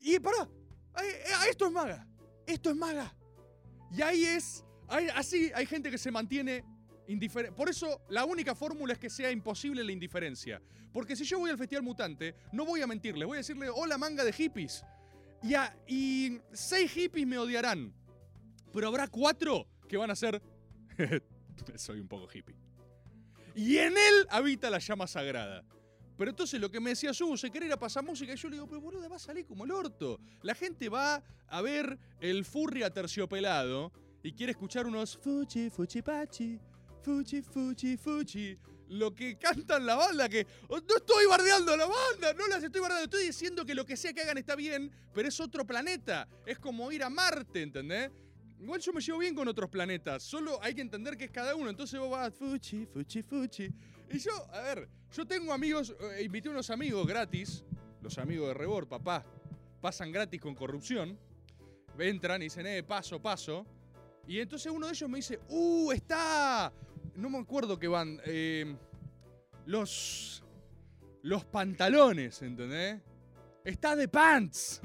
Y 0.00 0.18
pará, 0.20 0.48
eh, 1.02 1.24
esto 1.48 1.66
es 1.66 1.72
maga. 1.72 2.06
Esto 2.46 2.70
es 2.70 2.76
maga. 2.76 3.14
Y 3.90 4.02
ahí 4.02 4.24
es, 4.24 4.64
así 5.14 5.50
hay 5.54 5.66
gente 5.66 5.90
que 5.90 5.98
se 5.98 6.10
mantiene 6.10 6.64
Por 7.56 7.68
eso 7.68 8.02
la 8.10 8.24
única 8.24 8.54
fórmula 8.54 8.92
es 8.92 8.98
que 8.98 9.08
sea 9.08 9.30
imposible 9.30 9.82
la 9.82 9.92
indiferencia. 9.92 10.60
Porque 10.92 11.16
si 11.16 11.24
yo 11.24 11.38
voy 11.38 11.50
al 11.50 11.58
Festival 11.58 11.82
Mutante, 11.82 12.34
no 12.52 12.64
voy 12.64 12.82
a 12.82 12.86
mentirle, 12.86 13.24
voy 13.24 13.36
a 13.36 13.38
decirle, 13.38 13.68
hola 13.70 13.96
manga 13.96 14.24
de 14.24 14.32
hippies. 14.32 14.84
Y, 15.42 15.54
y 15.86 16.40
seis 16.52 16.90
hippies 16.92 17.26
me 17.26 17.38
odiarán. 17.38 17.94
Pero 18.72 18.88
habrá 18.88 19.08
cuatro 19.08 19.66
que 19.88 19.96
van 19.96 20.10
a 20.10 20.16
ser... 20.16 20.42
Soy 21.76 22.00
un 22.00 22.08
poco 22.08 22.28
hippie. 22.32 22.56
Y 23.54 23.78
en 23.78 23.92
él 23.92 24.26
habita 24.30 24.70
la 24.70 24.78
llama 24.78 25.06
sagrada. 25.06 25.64
Pero 26.16 26.30
entonces 26.30 26.60
lo 26.60 26.70
que 26.70 26.80
me 26.80 26.90
decía 26.90 27.14
Subo, 27.14 27.36
se 27.36 27.50
quería 27.50 27.68
ir 27.68 27.72
a 27.72 27.78
pasar 27.78 28.04
música. 28.04 28.32
Y 28.32 28.36
yo 28.36 28.48
le 28.48 28.56
digo, 28.56 28.66
pero 28.66 28.80
boludo, 28.80 29.08
va 29.08 29.16
a 29.16 29.20
salir 29.20 29.46
como 29.46 29.64
el 29.64 29.70
orto. 29.70 30.20
La 30.42 30.54
gente 30.54 30.88
va 30.88 31.22
a 31.46 31.62
ver 31.62 31.98
el 32.20 32.44
furry 32.44 32.82
aterciopelado 32.82 33.92
y 34.22 34.32
quiere 34.32 34.52
escuchar 34.52 34.86
unos 34.86 35.16
fuchi, 35.16 35.70
fuchi, 35.70 36.02
pachi, 36.02 36.58
fuchi, 37.08 37.40
fuchi, 37.42 37.96
fuchi. 37.96 38.58
Lo 38.90 39.14
que 39.14 39.36
cantan 39.36 39.84
la 39.86 39.94
banda, 39.96 40.28
que 40.28 40.46
oh, 40.68 40.78
no 40.78 40.96
estoy 40.96 41.26
bardeando 41.26 41.72
a 41.72 41.76
la 41.76 41.86
banda, 41.86 42.32
no 42.34 42.46
las 42.48 42.62
estoy 42.62 42.80
bardeando, 42.80 43.04
estoy 43.04 43.26
diciendo 43.26 43.64
que 43.64 43.74
lo 43.74 43.84
que 43.84 43.96
sea 43.96 44.12
que 44.12 44.22
hagan 44.22 44.38
está 44.38 44.54
bien, 44.54 44.90
pero 45.14 45.28
es 45.28 45.40
otro 45.40 45.66
planeta. 45.66 46.28
Es 46.46 46.58
como 46.58 46.90
ir 46.92 47.02
a 47.02 47.10
Marte, 47.10 47.62
¿entendés? 47.62 48.10
Igual 48.60 48.80
yo 48.80 48.92
me 48.92 49.00
llevo 49.00 49.18
bien 49.18 49.34
con 49.34 49.46
otros 49.46 49.70
planetas, 49.70 50.22
solo 50.22 50.58
hay 50.62 50.74
que 50.74 50.80
entender 50.80 51.16
que 51.16 51.26
es 51.26 51.30
cada 51.30 51.54
uno. 51.54 51.70
Entonces 51.70 51.98
vos 51.98 52.10
vas, 52.10 52.34
fuchi, 52.34 52.86
fuchi, 52.86 53.22
fuchi. 53.22 53.70
Y 54.10 54.18
yo, 54.18 54.32
a 54.52 54.60
ver, 54.62 54.88
yo 55.12 55.24
tengo 55.26 55.52
amigos, 55.52 55.94
eh, 56.16 56.22
invité 56.24 56.48
a 56.48 56.52
unos 56.52 56.70
amigos 56.70 57.06
gratis, 57.06 57.64
los 58.02 58.18
amigos 58.18 58.48
de 58.48 58.54
Rebor, 58.54 58.88
papá, 58.88 59.24
pasan 59.80 60.10
gratis 60.12 60.40
con 60.40 60.54
corrupción, 60.54 61.18
entran 61.98 62.42
y 62.42 62.46
dicen, 62.46 62.66
eh, 62.66 62.82
paso, 62.82 63.20
paso. 63.20 63.66
Y 64.28 64.40
entonces 64.40 64.70
uno 64.70 64.86
de 64.86 64.92
ellos 64.92 65.08
me 65.08 65.16
dice, 65.16 65.40
¡uh, 65.48 65.90
está! 65.90 66.70
No 67.18 67.28
me 67.28 67.38
acuerdo 67.38 67.78
qué 67.78 67.88
van. 67.88 68.20
eh, 68.24 68.76
los. 69.66 70.42
Los 71.22 71.44
pantalones, 71.44 72.40
¿entendés? 72.42 73.00
Está 73.64 73.96
de 73.96 74.06
pants. 74.06 74.80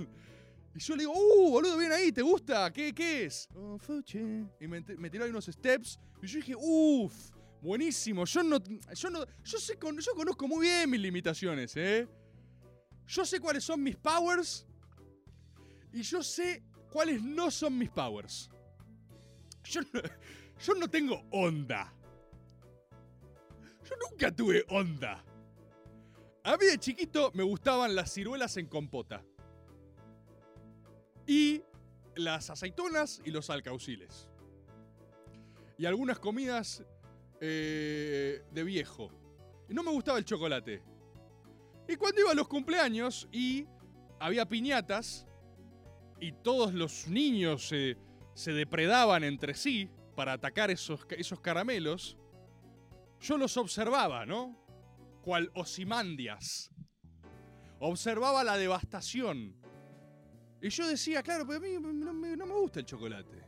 Y 0.76 0.80
yo 0.80 0.96
le 0.96 1.04
digo, 1.04 1.14
¡uh, 1.16 1.52
boludo, 1.52 1.78
bien 1.78 1.92
ahí! 1.92 2.12
¿Te 2.12 2.24
gusta? 2.24 2.74
¿Qué, 2.74 2.92
qué 2.92 3.26
es? 3.26 3.48
"Oh, 3.56 3.78
fuchi". 3.78 4.18
Y 4.60 4.68
me, 4.68 4.84
me 4.98 5.12
tiró 5.12 5.26
ahí 5.26 5.30
unos 5.30 5.46
steps. 5.46 6.00
Y 6.24 6.26
yo 6.26 6.38
dije, 6.38 6.56
¡uff! 6.58 7.14
Buenísimo. 7.62 8.26
Yo 8.26 8.42
no. 8.42 8.58
Yo 8.96 9.10
no. 9.12 9.24
Yo 9.44 9.60
sé 9.60 9.78
yo 9.80 10.14
conozco 10.16 10.48
muy 10.48 10.66
bien 10.66 10.90
mis 10.90 11.00
limitaciones, 11.00 11.78
¿eh? 11.78 12.08
Yo 13.06 13.24
sé 13.26 13.40
cuáles 13.40 13.64
son 13.64 13.84
mis 13.84 13.96
powers. 13.96 14.66
Y 15.94 16.02
yo 16.02 16.24
sé 16.24 16.64
cuáles 16.90 17.22
no 17.22 17.52
son 17.52 17.78
mis 17.78 17.92
powers. 17.92 18.50
Yo 19.66 19.82
no, 19.94 20.02
yo 20.66 20.74
no 20.74 20.90
tengo 20.90 21.24
onda. 21.30 21.94
Yo 23.84 23.96
nunca 24.10 24.34
tuve 24.36 24.66
onda. 24.70 25.24
A 26.44 26.58
mí 26.58 26.66
de 26.66 26.78
chiquito 26.78 27.32
me 27.34 27.44
gustaban 27.44 27.96
las 27.96 28.14
ciruelas 28.14 28.58
en 28.58 28.68
compota. 28.68 29.24
Y 31.26 31.64
las 32.16 32.50
aceitunas 32.50 33.22
y 33.24 33.32
los 33.32 33.50
alcauciles. 33.50 34.30
Y 35.78 35.86
algunas 35.86 36.20
comidas 36.20 36.84
eh, 37.40 38.44
de 38.52 38.64
viejo. 38.64 39.10
Y 39.70 39.74
no 39.74 39.84
me 39.84 39.92
gustaba 39.92 40.18
el 40.18 40.26
chocolate. 40.26 40.82
Y 41.88 41.96
cuando 41.96 42.22
iba 42.22 42.32
a 42.32 42.36
los 42.36 42.48
cumpleaños 42.48 43.28
y 43.32 43.66
había 44.20 44.48
piñatas 44.48 45.26
y 46.20 46.32
todos 46.32 46.74
los 46.74 47.08
niños 47.08 47.68
se, 47.68 48.52
depredaban 48.52 49.24
entre 49.24 49.54
sí 49.54 49.90
para 50.16 50.34
atacar 50.34 50.72
esos, 50.72 51.06
esos 51.18 51.42
caramelos, 51.42 52.18
yo 53.24 53.38
los 53.38 53.56
observaba, 53.56 54.26
¿no? 54.26 54.56
Cual 55.22 55.50
Osimandias. 55.56 56.70
Observaba 57.80 58.44
la 58.44 58.58
devastación. 58.58 59.56
Y 60.62 60.70
yo 60.70 60.88
decía, 60.88 61.24
claro, 61.24 61.46
pero 61.48 61.58
a 61.58 61.62
mí 61.62 61.78
no 61.80 62.14
me, 62.14 62.36
no 62.36 62.46
me 62.46 62.54
gusta 62.54 62.82
el 62.82 62.86
chocolate. 62.86 63.42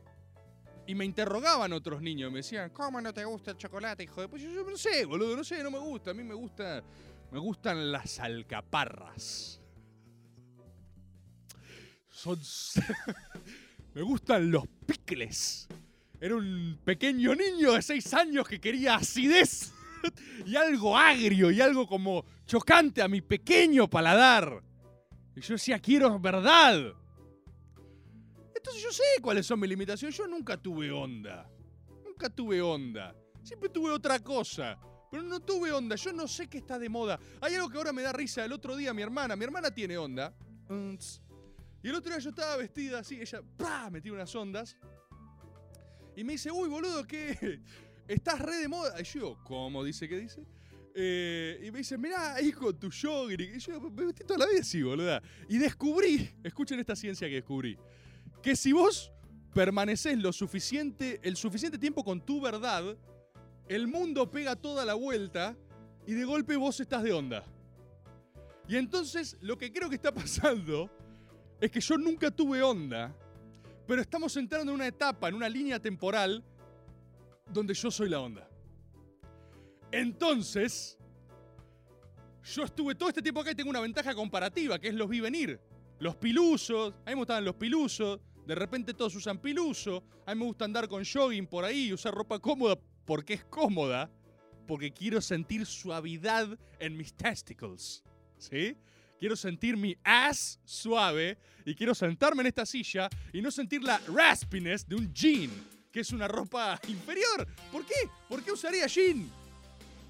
Y 0.86 0.94
me 0.94 1.04
interrogaban 1.04 1.72
otros 1.72 2.00
niños, 2.00 2.30
me 2.30 2.38
decían, 2.38 2.70
¿cómo 2.70 3.00
no 3.00 3.12
te 3.12 3.24
gusta 3.24 3.50
el 3.50 3.58
chocolate, 3.58 4.04
hijo 4.04 4.22
de... 4.22 4.28
Pues 4.28 4.42
yo, 4.42 4.50
no 4.50 4.76
sé, 4.76 5.04
boludo, 5.04 5.36
no 5.36 5.44
sé, 5.44 5.62
no 5.62 5.70
me 5.70 5.78
gusta. 5.78 6.12
A 6.12 6.14
mí 6.14 6.24
me 6.24 6.34
gusta, 6.34 6.82
me 7.30 7.38
gustan 7.38 7.92
las 7.92 8.18
alcaparras. 8.18 9.60
Son... 12.08 12.38
me 13.94 14.02
gustan 14.02 14.50
los 14.50 14.66
picles. 14.86 15.68
Era 16.20 16.36
un 16.36 16.78
pequeño 16.84 17.34
niño 17.34 17.72
de 17.72 17.82
seis 17.82 18.12
años 18.14 18.48
que 18.48 18.60
quería 18.60 18.96
acidez 18.96 19.72
y 20.46 20.56
algo 20.56 20.96
agrio 20.96 21.50
y 21.50 21.60
algo 21.60 21.86
como 21.86 22.24
chocante 22.46 23.02
a 23.02 23.08
mi 23.08 23.20
pequeño 23.20 23.88
paladar. 23.88 24.62
Y 25.34 25.40
yo 25.42 25.54
decía, 25.54 25.78
quiero 25.78 26.18
verdad. 26.18 26.94
Entonces 28.54 28.82
yo 28.82 28.90
sé 28.90 29.04
cuáles 29.20 29.46
son 29.46 29.60
mis 29.60 29.68
limitaciones. 29.68 30.16
Yo 30.16 30.26
nunca 30.26 30.56
tuve 30.56 30.90
onda. 30.90 31.48
Nunca 32.04 32.30
tuve 32.30 32.62
onda. 32.62 33.14
Siempre 33.42 33.68
tuve 33.68 33.90
otra 33.90 34.18
cosa. 34.20 34.78
Pero 35.10 35.22
no 35.22 35.40
tuve 35.40 35.70
onda. 35.70 35.96
Yo 35.96 36.12
no 36.12 36.26
sé 36.26 36.48
qué 36.48 36.58
está 36.58 36.78
de 36.78 36.88
moda. 36.88 37.20
Hay 37.42 37.54
algo 37.54 37.68
que 37.68 37.76
ahora 37.76 37.92
me 37.92 38.02
da 38.02 38.12
risa. 38.12 38.44
El 38.44 38.52
otro 38.52 38.74
día 38.74 38.94
mi 38.94 39.02
hermana, 39.02 39.36
mi 39.36 39.44
hermana 39.44 39.70
tiene 39.70 39.98
onda. 39.98 40.34
Unts. 40.68 41.20
Y 41.82 41.88
el 41.90 41.94
otro 41.94 42.10
día 42.10 42.18
yo 42.18 42.30
estaba 42.30 42.56
vestida 42.56 42.98
así, 42.98 43.20
ella 43.20 43.42
¡plá! 43.56 43.88
me 43.90 44.00
tira 44.00 44.16
unas 44.16 44.34
ondas. 44.34 44.76
Y 46.16 46.24
me 46.24 46.32
dice, 46.32 46.50
uy, 46.50 46.68
boludo, 46.68 47.06
¿qué? 47.06 47.60
Estás 48.08 48.40
re 48.40 48.56
de 48.56 48.68
moda. 48.68 48.98
Y 49.00 49.04
yo, 49.04 49.38
¿cómo 49.44 49.84
dice 49.84 50.08
que 50.08 50.18
dice? 50.18 50.42
Eh, 50.94 51.62
y 51.62 51.70
me 51.70 51.78
dice, 51.78 51.98
mirá, 51.98 52.36
con 52.58 52.78
tu 52.78 52.88
jogging. 52.90 53.54
Y 53.54 53.58
yo, 53.58 53.78
me 53.78 54.06
vestí 54.06 54.24
toda 54.24 54.38
la 54.38 54.46
vida 54.46 54.62
así, 54.62 54.82
boluda. 54.82 55.22
Y 55.46 55.58
descubrí, 55.58 56.30
escuchen 56.42 56.80
esta 56.80 56.96
ciencia 56.96 57.28
que 57.28 57.34
descubrí, 57.34 57.76
que 58.42 58.56
si 58.56 58.72
vos 58.72 59.12
permaneces 59.52 60.16
lo 60.18 60.32
suficiente, 60.32 61.20
el 61.22 61.36
suficiente 61.36 61.76
tiempo 61.76 62.02
con 62.02 62.24
tu 62.24 62.40
verdad, 62.40 62.96
el 63.68 63.86
mundo 63.86 64.30
pega 64.30 64.56
toda 64.56 64.86
la 64.86 64.94
vuelta 64.94 65.54
y 66.06 66.14
de 66.14 66.24
golpe 66.24 66.56
vos 66.56 66.80
estás 66.80 67.02
de 67.02 67.12
onda. 67.12 67.44
Y 68.66 68.76
entonces 68.76 69.36
lo 69.42 69.58
que 69.58 69.70
creo 69.70 69.90
que 69.90 69.96
está 69.96 70.14
pasando 70.14 70.90
es 71.60 71.70
que 71.70 71.80
yo 71.80 71.98
nunca 71.98 72.30
tuve 72.30 72.62
onda, 72.62 73.14
pero 73.86 74.02
estamos 74.02 74.36
entrando 74.36 74.72
en 74.72 74.76
una 74.76 74.86
etapa, 74.86 75.28
en 75.28 75.34
una 75.34 75.48
línea 75.48 75.80
temporal, 75.80 76.42
donde 77.52 77.74
yo 77.74 77.90
soy 77.90 78.08
la 78.08 78.20
onda. 78.20 78.48
Entonces, 79.92 80.98
yo 82.42 82.64
estuve 82.64 82.94
todo 82.94 83.08
este 83.08 83.22
tiempo 83.22 83.40
acá 83.40 83.52
y 83.52 83.54
tengo 83.54 83.70
una 83.70 83.80
ventaja 83.80 84.14
comparativa, 84.14 84.78
que 84.78 84.88
es 84.88 84.94
los 84.94 85.08
vi 85.08 85.20
venir. 85.20 85.60
Los 85.98 86.16
pilusos, 86.16 86.92
a 87.04 87.10
mí 87.10 87.14
me 87.14 87.14
gustaban 87.16 87.44
los 87.44 87.54
pilusos, 87.54 88.20
de 88.46 88.54
repente 88.54 88.94
todos 88.94 89.14
usan 89.14 89.38
piluso, 89.38 90.04
a 90.26 90.34
mí 90.34 90.40
me 90.40 90.46
gusta 90.46 90.64
andar 90.64 90.88
con 90.88 91.04
jogging 91.04 91.46
por 91.46 91.64
ahí 91.64 91.86
y 91.86 91.92
usar 91.92 92.14
ropa 92.14 92.38
cómoda 92.38 92.76
porque 93.04 93.34
es 93.34 93.44
cómoda, 93.44 94.10
porque 94.66 94.92
quiero 94.92 95.20
sentir 95.20 95.64
suavidad 95.64 96.58
en 96.78 96.96
mis 96.96 97.14
testicles, 97.14 98.04
¿sí? 98.36 98.76
Quiero 99.18 99.36
sentir 99.36 99.76
mi 99.76 99.96
ass 100.04 100.60
suave 100.64 101.38
y 101.64 101.74
quiero 101.74 101.94
sentarme 101.94 102.42
en 102.42 102.48
esta 102.48 102.66
silla 102.66 103.08
y 103.32 103.40
no 103.40 103.50
sentir 103.50 103.82
la 103.82 103.98
raspiness 104.08 104.86
de 104.86 104.96
un 104.96 105.12
jean, 105.12 105.50
que 105.90 106.00
es 106.00 106.12
una 106.12 106.28
ropa 106.28 106.80
inferior. 106.88 107.46
¿Por 107.72 107.84
qué? 107.84 107.94
¿Por 108.28 108.42
qué 108.42 108.52
usaría 108.52 108.86
jean? 108.86 109.30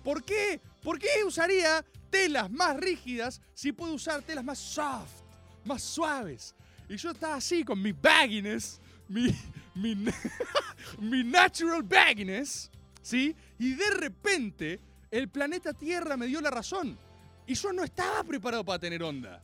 ¿Por 0.03 0.23
qué? 0.25 0.61
¿Por 0.83 0.99
qué 0.99 1.25
usaría 1.25 1.85
telas 2.11 2.51
más 2.51 2.77
rígidas 2.77 3.41
si 3.55 3.73
puedo 3.73 3.95
usar 3.95 4.23
telas 4.23 4.45
más 4.45 4.59
soft, 4.59 5.23
más 5.65 5.83
suaves. 5.83 6.55
Y 6.89 6.97
yo 6.97 7.11
estaba 7.11 7.35
así 7.35 7.65
con 7.65 7.83
mi 7.83 7.93
bagginess, 7.93 8.81
mi, 9.09 9.29
mi, 9.75 9.95
mi 10.99 11.25
natural 11.25 11.83
bagginess, 11.83 12.71
¿sí? 13.03 13.35
Y 13.59 13.75
de 13.75 13.91
repente 13.91 14.81
el 15.11 15.29
planeta 15.29 15.73
Tierra 15.73 16.17
me 16.17 16.27
dio 16.27 16.41
la 16.41 16.51
razón. 16.51 16.99
Y 17.47 17.55
yo 17.55 17.73
no 17.73 17.85
estaba 17.85 18.25
preparado 18.25 18.65
para 18.65 18.79
tener 18.79 19.03
onda. 19.03 19.43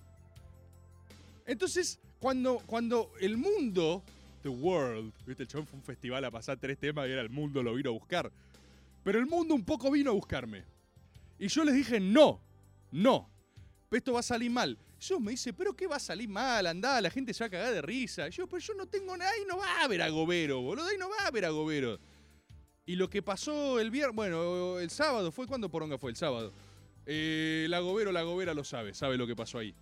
Entonces, 1.46 1.98
cuando, 2.18 2.58
cuando 2.66 3.12
el 3.20 3.36
mundo, 3.36 4.02
the 4.42 4.48
world, 4.48 5.12
viste, 5.26 5.44
el 5.44 5.48
chabón 5.48 5.66
fue 5.66 5.78
un 5.78 5.84
festival 5.84 6.24
a 6.24 6.30
pasar 6.30 6.58
tres 6.58 6.78
temas 6.78 7.08
y 7.08 7.12
era 7.12 7.20
el 7.20 7.30
mundo 7.30 7.62
lo 7.62 7.74
vino 7.74 7.90
a 7.90 7.92
buscar. 7.92 8.30
Pero 9.04 9.18
el 9.18 9.26
mundo 9.26 9.54
un 9.54 9.64
poco 9.64 9.90
vino 9.90 10.10
a 10.10 10.14
buscarme. 10.14 10.64
Y 11.38 11.48
yo 11.48 11.64
les 11.64 11.74
dije, 11.74 11.98
no, 11.98 12.40
no, 12.92 13.28
esto 13.90 14.12
va 14.12 14.20
a 14.20 14.24
salir 14.24 14.50
mal. 14.50 14.78
Yo 15.00 15.18
me 15.18 15.32
dice, 15.32 15.52
pero 15.52 15.74
¿qué 15.74 15.88
va 15.88 15.96
a 15.96 16.00
salir 16.00 16.28
mal? 16.28 16.66
Andá, 16.66 17.00
la 17.00 17.10
gente 17.10 17.34
se 17.34 17.42
va 17.42 17.48
a 17.48 17.50
cagar 17.50 17.74
de 17.74 17.82
risa. 17.82 18.28
yo, 18.28 18.46
pero 18.46 18.60
yo 18.60 18.74
no 18.74 18.86
tengo 18.86 19.16
nada 19.16 19.32
y 19.42 19.44
no 19.46 19.58
va 19.58 19.80
a 19.80 19.84
haber 19.84 20.02
agobero, 20.02 20.60
boludo, 20.60 20.86
ahí 20.86 20.96
no 20.98 21.08
va 21.08 21.24
a 21.24 21.26
haber 21.26 21.44
agobero. 21.44 21.98
Y 22.86 22.96
lo 22.96 23.10
que 23.10 23.22
pasó 23.22 23.80
el 23.80 23.90
viernes, 23.90 24.14
bueno, 24.14 24.78
el 24.78 24.90
sábado, 24.90 25.32
¿fue 25.32 25.46
cuando 25.46 25.68
Poronga 25.68 25.98
fue? 25.98 26.10
El 26.10 26.16
sábado. 26.16 26.52
Eh, 27.06 27.64
el 27.66 27.74
agobero, 27.74 28.12
la 28.12 28.22
gobera 28.22 28.54
lo 28.54 28.64
sabe, 28.64 28.94
sabe 28.94 29.16
lo 29.16 29.26
que 29.26 29.36
pasó 29.36 29.58
ahí. 29.58 29.74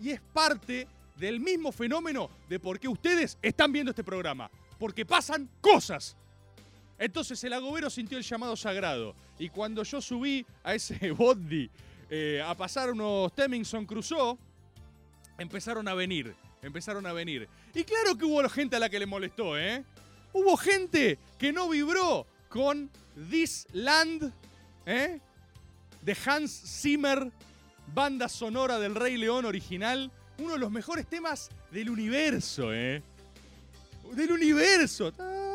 Y 0.00 0.10
es 0.10 0.20
parte 0.20 0.86
del 1.16 1.40
mismo 1.40 1.72
fenómeno 1.72 2.30
de 2.48 2.60
por 2.60 2.78
qué 2.78 2.88
ustedes 2.88 3.38
están 3.42 3.72
viendo 3.72 3.90
este 3.90 4.04
programa. 4.04 4.50
Porque 4.78 5.04
pasan 5.04 5.48
cosas. 5.60 6.16
Entonces 6.98 7.42
el 7.44 7.52
agobero 7.52 7.90
sintió 7.90 8.18
el 8.18 8.24
llamado 8.24 8.56
sagrado. 8.56 9.14
Y 9.38 9.48
cuando 9.48 9.82
yo 9.82 10.00
subí 10.00 10.46
a 10.62 10.74
ese 10.74 11.10
bondi 11.12 11.70
eh, 12.10 12.42
a 12.44 12.54
pasar 12.54 12.90
unos 12.90 13.32
Temminson 13.34 13.86
Crusoe, 13.86 14.38
empezaron 15.38 15.86
a 15.88 15.94
venir. 15.94 16.34
Empezaron 16.62 17.06
a 17.06 17.12
venir. 17.12 17.48
Y 17.74 17.84
claro 17.84 18.16
que 18.16 18.24
hubo 18.24 18.46
gente 18.48 18.76
a 18.76 18.78
la 18.80 18.88
que 18.88 18.98
le 18.98 19.06
molestó, 19.06 19.56
¿eh? 19.58 19.84
Hubo 20.32 20.56
gente 20.56 21.18
que 21.38 21.52
no 21.52 21.68
vibró 21.68 22.26
con 22.48 22.90
This 23.30 23.66
Land, 23.72 24.32
¿eh? 24.86 25.20
De 26.08 26.16
Hans 26.24 26.50
Zimmer, 26.50 27.30
banda 27.92 28.30
sonora 28.30 28.78
del 28.78 28.94
Rey 28.94 29.18
León 29.18 29.44
original. 29.44 30.10
Uno 30.38 30.54
de 30.54 30.58
los 30.58 30.70
mejores 30.70 31.06
temas 31.06 31.50
del 31.70 31.90
universo, 31.90 32.72
¿eh? 32.72 33.02
Del 34.14 34.32
universo. 34.32 35.12
Na, 35.18 35.47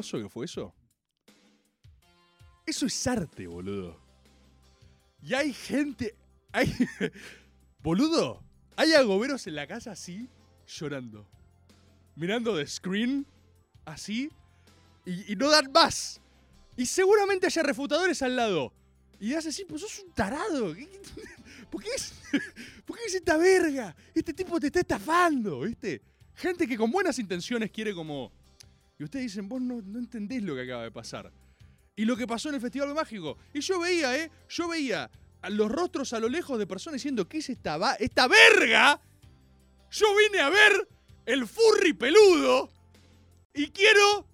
poderoso 0.00 0.18
que 0.18 0.28
fue 0.28 0.44
eso? 0.46 0.74
Eso 2.66 2.86
es 2.86 3.06
arte, 3.06 3.46
boludo. 3.46 3.98
Y 5.22 5.34
hay 5.34 5.52
gente. 5.52 6.14
Hay. 6.52 6.72
boludo, 7.82 8.42
hay 8.76 8.92
agoberos 8.92 9.46
en 9.46 9.54
la 9.56 9.66
casa 9.66 9.92
así, 9.92 10.28
llorando. 10.66 11.26
Mirando 12.16 12.54
de 12.56 12.66
screen, 12.66 13.26
así, 13.84 14.30
y, 15.06 15.34
no 15.36 15.50
dan 15.50 15.70
más. 15.72 16.20
Y 16.76 16.86
seguramente 16.86 17.46
haya 17.46 17.62
refutadores 17.62 18.22
al 18.22 18.36
lado. 18.36 18.72
Y 19.18 19.34
hace 19.34 19.50
así, 19.50 19.64
pues 19.64 19.82
sos 19.82 19.98
un 20.04 20.12
tarado. 20.12 20.74
¿Qué- 20.74 20.88
qué- 20.88 21.00
¿Por 21.70 21.82
qué 21.82 21.90
es, 21.94 22.14
¿Por 22.86 22.96
qué 22.98 23.04
es 23.06 23.14
esta 23.14 23.36
verga? 23.36 23.94
Este 24.14 24.32
tipo 24.32 24.58
te 24.58 24.66
está 24.68 24.80
estafando, 24.80 25.60
¿viste? 25.60 26.02
Gente 26.34 26.66
que 26.66 26.76
con 26.76 26.90
buenas 26.90 27.18
intenciones 27.18 27.70
quiere 27.70 27.94
como... 27.94 28.32
Y 29.00 29.04
ustedes 29.04 29.24
dicen, 29.32 29.48
vos 29.48 29.62
no, 29.62 29.80
no 29.80 29.98
entendés 29.98 30.42
lo 30.42 30.54
que 30.54 30.60
acaba 30.60 30.82
de 30.82 30.90
pasar. 30.90 31.32
Y 31.96 32.04
lo 32.04 32.18
que 32.18 32.26
pasó 32.26 32.50
en 32.50 32.56
el 32.56 32.60
Festival 32.60 32.94
Mágico. 32.94 33.38
Y 33.54 33.60
yo 33.60 33.80
veía, 33.80 34.14
¿eh? 34.14 34.30
Yo 34.50 34.68
veía 34.68 35.10
a 35.40 35.48
los 35.48 35.72
rostros 35.72 36.12
a 36.12 36.20
lo 36.20 36.28
lejos 36.28 36.58
de 36.58 36.66
personas 36.66 36.96
diciendo, 36.96 37.26
¿qué 37.26 37.38
es 37.38 37.48
esta, 37.48 37.78
va- 37.78 37.94
esta 37.94 38.28
verga? 38.28 39.00
Yo 39.90 40.06
vine 40.16 40.40
a 40.40 40.50
ver 40.50 40.86
el 41.24 41.46
furry 41.46 41.94
peludo 41.94 42.68
y 43.54 43.68
quiero, 43.70 44.26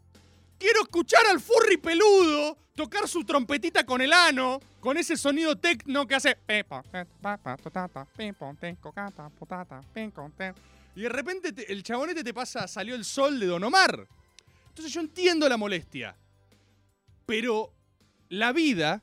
quiero 0.58 0.82
escuchar 0.82 1.24
al 1.30 1.38
furry 1.38 1.76
peludo 1.76 2.58
tocar 2.74 3.06
su 3.06 3.22
trompetita 3.24 3.86
con 3.86 4.00
el 4.00 4.12
ano, 4.12 4.58
con 4.80 4.96
ese 4.98 5.16
sonido 5.16 5.56
tecno 5.56 6.08
que 6.08 6.16
hace... 6.16 6.38
Y 10.96 11.02
de 11.02 11.08
repente 11.08 11.52
te- 11.52 11.72
el 11.72 11.84
chabonete 11.84 12.24
te 12.24 12.34
pasa, 12.34 12.66
salió 12.66 12.96
el 12.96 13.04
sol 13.04 13.38
de 13.38 13.46
Don 13.46 13.62
Omar. 13.62 14.08
Entonces 14.76 14.92
yo 14.92 15.00
entiendo 15.00 15.48
la 15.48 15.56
molestia. 15.56 16.14
Pero 17.24 17.72
la 18.28 18.52
vida, 18.52 19.02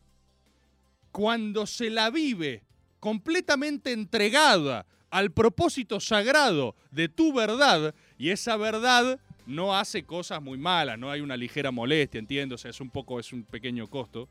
cuando 1.12 1.66
se 1.66 1.90
la 1.90 2.12
vive 2.12 2.62
completamente 3.00 3.92
entregada 3.92 4.86
al 5.10 5.32
propósito 5.32 6.00
sagrado 6.00 6.76
de 6.92 7.10
tu 7.10 7.34
verdad, 7.34 7.96
y 8.20 8.30
esa 8.30 8.56
verdad 8.56 9.20
no 9.48 9.76
hace 9.76 10.04
cosas 10.04 10.44
muy 10.44 10.60
malas, 10.60 11.00
no 11.00 11.10
hay 11.10 11.22
una 11.22 11.36
ligera 11.36 11.72
molestia, 11.72 12.20
entiendo, 12.20 12.54
o 12.54 12.60
sea, 12.60 12.70
es 12.70 12.80
un 12.80 12.92
poco, 12.92 13.20
es 13.20 13.34
un 13.34 13.42
pequeño 13.42 13.90
costo 13.90 14.30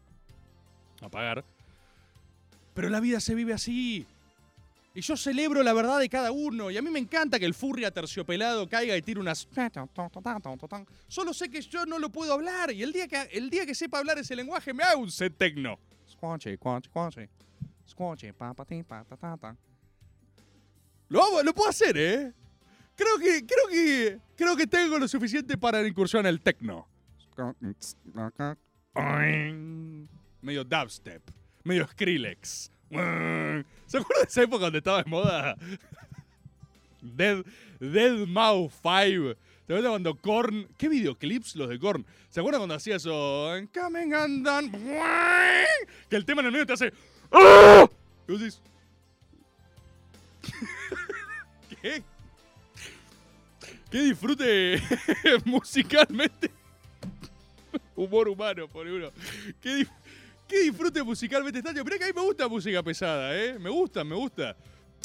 a 1.00 1.08
pagar. 1.08 1.44
Pero 2.72 2.88
la 2.88 3.00
vida 3.00 3.18
se 3.18 3.34
vive 3.34 3.52
así. 3.52 4.06
Y 4.94 5.00
yo 5.00 5.16
celebro 5.16 5.62
la 5.62 5.72
verdad 5.72 5.98
de 5.98 6.08
cada 6.08 6.32
uno. 6.32 6.70
Y 6.70 6.76
a 6.76 6.82
mí 6.82 6.90
me 6.90 6.98
encanta 6.98 7.38
que 7.38 7.46
el 7.46 7.54
furry 7.54 7.84
aterciopelado 7.84 8.68
caiga 8.68 8.96
y 8.96 9.02
tire 9.02 9.20
unas. 9.20 9.48
Solo 11.08 11.32
sé 11.32 11.48
que 11.48 11.62
yo 11.62 11.86
no 11.86 11.98
lo 11.98 12.10
puedo 12.10 12.34
hablar. 12.34 12.72
Y 12.72 12.82
el 12.82 12.92
día 12.92 13.08
que, 13.08 13.22
el 13.32 13.48
día 13.48 13.64
que 13.64 13.74
sepa 13.74 13.98
hablar 13.98 14.18
ese 14.18 14.36
lenguaje, 14.36 14.74
me 14.74 14.82
hago 14.82 15.00
un 15.00 15.10
set 15.10 15.36
tecno. 15.38 15.78
Lo, 21.08 21.42
lo 21.42 21.54
puedo 21.54 21.70
hacer, 21.70 21.96
¿eh? 21.96 22.32
Creo 22.94 23.18
que, 23.18 23.46
creo 23.46 23.68
que, 23.68 24.18
creo 24.36 24.56
que 24.56 24.66
tengo 24.66 24.98
lo 24.98 25.08
suficiente 25.08 25.56
para 25.56 25.86
incursionar 25.86 26.26
en 26.26 26.34
el 26.34 26.40
tecno. 26.40 26.86
Medio 30.42 30.64
dubstep, 30.64 31.22
medio 31.64 31.86
Skrillex. 31.88 32.71
¿Se 33.86 33.98
acuerdan 33.98 34.22
de 34.24 34.28
esa 34.28 34.42
época 34.42 34.64
donde 34.64 34.78
estaba 34.78 35.02
de 35.02 35.10
moda? 35.10 35.56
Dead, 37.00 37.44
Dead 37.80 38.26
Mouse 38.26 38.72
5. 38.82 39.34
¿Se 39.66 39.72
acuerdan 39.72 39.92
cuando 39.92 40.14
Korn... 40.16 40.68
¿Qué 40.76 40.88
videoclips 40.88 41.56
los 41.56 41.68
de 41.68 41.78
Korn? 41.78 42.04
¿Se 42.30 42.40
acuerdan 42.40 42.60
cuando 42.60 42.74
hacía 42.74 42.96
eso? 42.96 43.50
Coming 43.72 44.12
undone. 44.14 44.70
Que 46.08 46.16
el 46.16 46.24
tema 46.24 46.40
en 46.40 46.46
el 46.46 46.52
medio 46.52 46.66
te 46.66 46.72
hace... 46.74 46.92
¡Ah! 47.30 47.86
Y 48.28 48.32
vos 48.32 48.40
decís... 48.40 48.60
¿Qué? 51.82 52.02
¿Qué 53.90 54.00
disfrute 54.02 54.80
musicalmente? 55.44 56.50
Humor 57.94 58.28
humano, 58.28 58.68
por 58.68 58.86
uno. 58.86 59.10
¿Qué, 59.60 59.74
di- 59.76 59.88
qué 60.48 60.60
disfrute 60.60 61.02
musicalmente 61.02 61.58
extraño. 61.58 61.84
Mirá 61.84 61.98
que 61.98 62.04
a 62.04 62.06
mí 62.08 62.12
me 62.14 62.22
gusta 62.22 62.48
música 62.48 62.82
pesada, 62.82 63.36
¿eh? 63.36 63.58
Me 63.58 63.70
gusta, 63.70 64.04
me 64.04 64.14
gusta. 64.14 64.56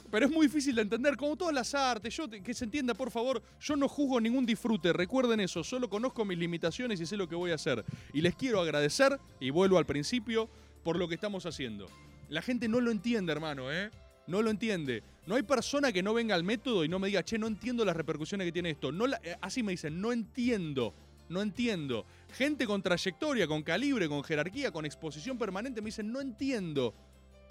Pero 0.10 0.26
es 0.26 0.32
muy 0.32 0.48
difícil 0.48 0.74
de 0.76 0.84
entender, 0.84 1.18
como 1.18 1.36
todas 1.36 1.54
las 1.54 1.74
artes. 1.76 2.16
Yo, 2.16 2.30
que 2.30 2.54
se 2.54 2.64
entienda, 2.66 2.94
por 2.94 3.12
favor, 3.12 3.42
yo 3.60 3.76
no 3.76 3.90
juzgo 3.90 4.22
ningún 4.22 4.46
disfrute. 4.46 4.94
Recuerden 4.94 5.40
eso, 5.42 5.64
solo 5.64 5.90
conozco 5.90 6.24
mis 6.24 6.38
limitaciones 6.38 7.02
y 7.02 7.06
sé 7.06 7.18
lo 7.18 7.28
que 7.28 7.36
voy 7.36 7.52
a 7.52 7.56
hacer. 7.56 7.84
Y 8.14 8.22
les 8.22 8.36
quiero 8.36 8.62
agradecer, 8.62 9.20
y 9.40 9.50
vuelvo 9.50 9.78
al 9.78 9.86
principio, 9.86 10.50
por 10.84 10.98
lo 10.98 11.08
que 11.10 11.16
estamos 11.16 11.46
haciendo. 11.46 11.88
La 12.30 12.42
gente 12.42 12.70
no 12.70 12.80
lo 12.80 12.92
entiende, 12.92 13.32
hermano, 13.34 13.72
¿eh? 13.72 13.90
No 14.28 14.42
lo 14.42 14.50
entiende. 14.50 15.04
No 15.26 15.36
hay 15.36 15.44
persona 15.44 15.92
que 15.92 16.04
no 16.04 16.14
venga 16.14 16.36
al 16.36 16.44
método 16.44 16.86
y 16.86 16.90
no 16.90 17.00
me 17.00 17.08
diga, 17.08 17.24
che, 17.24 17.38
no 17.38 17.48
entiendo 17.48 17.84
las 17.84 17.96
repercusiones 17.96 18.46
que 18.46 18.52
tiene 18.54 18.70
esto. 18.70 18.92
No 18.94 19.08
la- 19.08 19.20
eh, 19.24 19.36
así 19.42 19.62
me 19.64 19.72
dicen, 19.74 20.00
no 20.00 20.14
entiendo. 20.14 20.94
No 21.30 21.42
entiendo. 21.42 22.06
Gente 22.34 22.68
con 22.68 22.82
trayectoria, 22.82 23.48
con 23.48 23.64
calibre, 23.64 24.08
con 24.08 24.24
jerarquía, 24.24 24.72
con 24.72 24.86
exposición 24.86 25.38
permanente 25.38 25.82
me 25.82 25.88
dicen, 25.88 26.12
no 26.12 26.22
entiendo. 26.22 26.94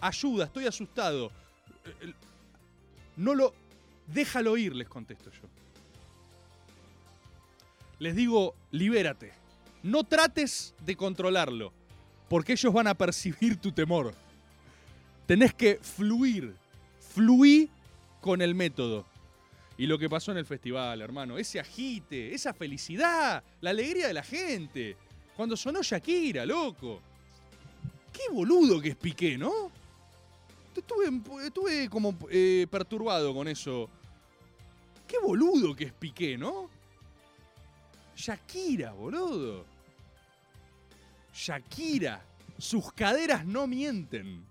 Ayuda, 0.00 0.44
estoy 0.44 0.66
asustado. 0.66 1.30
Eh, 1.84 2.12
No 3.16 3.34
lo... 3.34 3.54
Déjalo 4.06 4.56
ir, 4.56 4.74
les 4.76 4.88
contesto 4.88 5.30
yo. 5.30 5.48
Les 7.98 8.14
digo, 8.14 8.54
libérate. 8.70 9.32
No 9.82 10.04
trates 10.04 10.74
de 10.84 10.96
controlarlo, 10.96 11.72
porque 12.28 12.52
ellos 12.52 12.72
van 12.72 12.86
a 12.86 12.94
percibir 12.94 13.56
tu 13.56 13.72
temor. 13.72 14.14
Tenés 15.26 15.54
que 15.54 15.76
fluir. 15.82 16.54
Fluí 17.14 17.68
con 18.20 18.42
el 18.42 18.54
método. 18.54 19.06
Y 19.78 19.86
lo 19.86 19.98
que 19.98 20.08
pasó 20.08 20.32
en 20.32 20.38
el 20.38 20.46
festival, 20.46 21.02
hermano, 21.02 21.36
ese 21.36 21.60
agite, 21.60 22.34
esa 22.34 22.54
felicidad, 22.54 23.44
la 23.60 23.70
alegría 23.70 24.08
de 24.08 24.14
la 24.14 24.22
gente. 24.22 24.96
Cuando 25.36 25.56
sonó 25.56 25.82
Shakira, 25.82 26.46
loco. 26.46 27.00
Qué 28.10 28.32
boludo 28.32 28.80
que 28.80 28.90
es 28.90 28.96
Piqué, 28.96 29.36
¿no? 29.36 29.70
Estuve, 30.74 31.46
estuve 31.46 31.88
como 31.90 32.16
eh, 32.30 32.66
perturbado 32.70 33.34
con 33.34 33.48
eso. 33.48 33.90
Qué 35.06 35.18
boludo 35.18 35.74
que 35.74 35.84
es 35.84 35.92
Piqué, 35.92 36.38
¿no? 36.38 36.70
Shakira, 38.16 38.92
boludo. 38.92 39.66
Shakira. 41.34 42.24
Sus 42.58 42.90
caderas 42.94 43.44
no 43.44 43.66
mienten. 43.66 44.42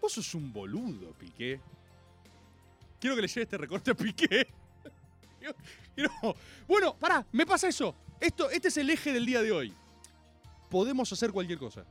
Vos 0.00 0.12
sos 0.12 0.34
un 0.34 0.52
boludo, 0.52 1.12
Piqué. 1.14 1.60
Quiero 3.00 3.16
que 3.16 3.22
le 3.22 3.28
lleve 3.28 3.42
este 3.42 3.58
recorte 3.58 3.90
a 3.90 3.94
Piqué. 3.94 4.46
Bueno, 6.66 6.96
pará, 6.98 7.24
me 7.32 7.46
pasa 7.46 7.68
eso. 7.68 7.94
Esto, 8.20 8.50
este 8.50 8.68
es 8.68 8.76
el 8.76 8.90
eje 8.90 9.12
del 9.12 9.24
día 9.24 9.40
de 9.40 9.52
hoy. 9.52 9.72
Podemos 10.68 11.10
hacer 11.12 11.30
cualquier 11.30 11.58
cosa. 11.58 11.84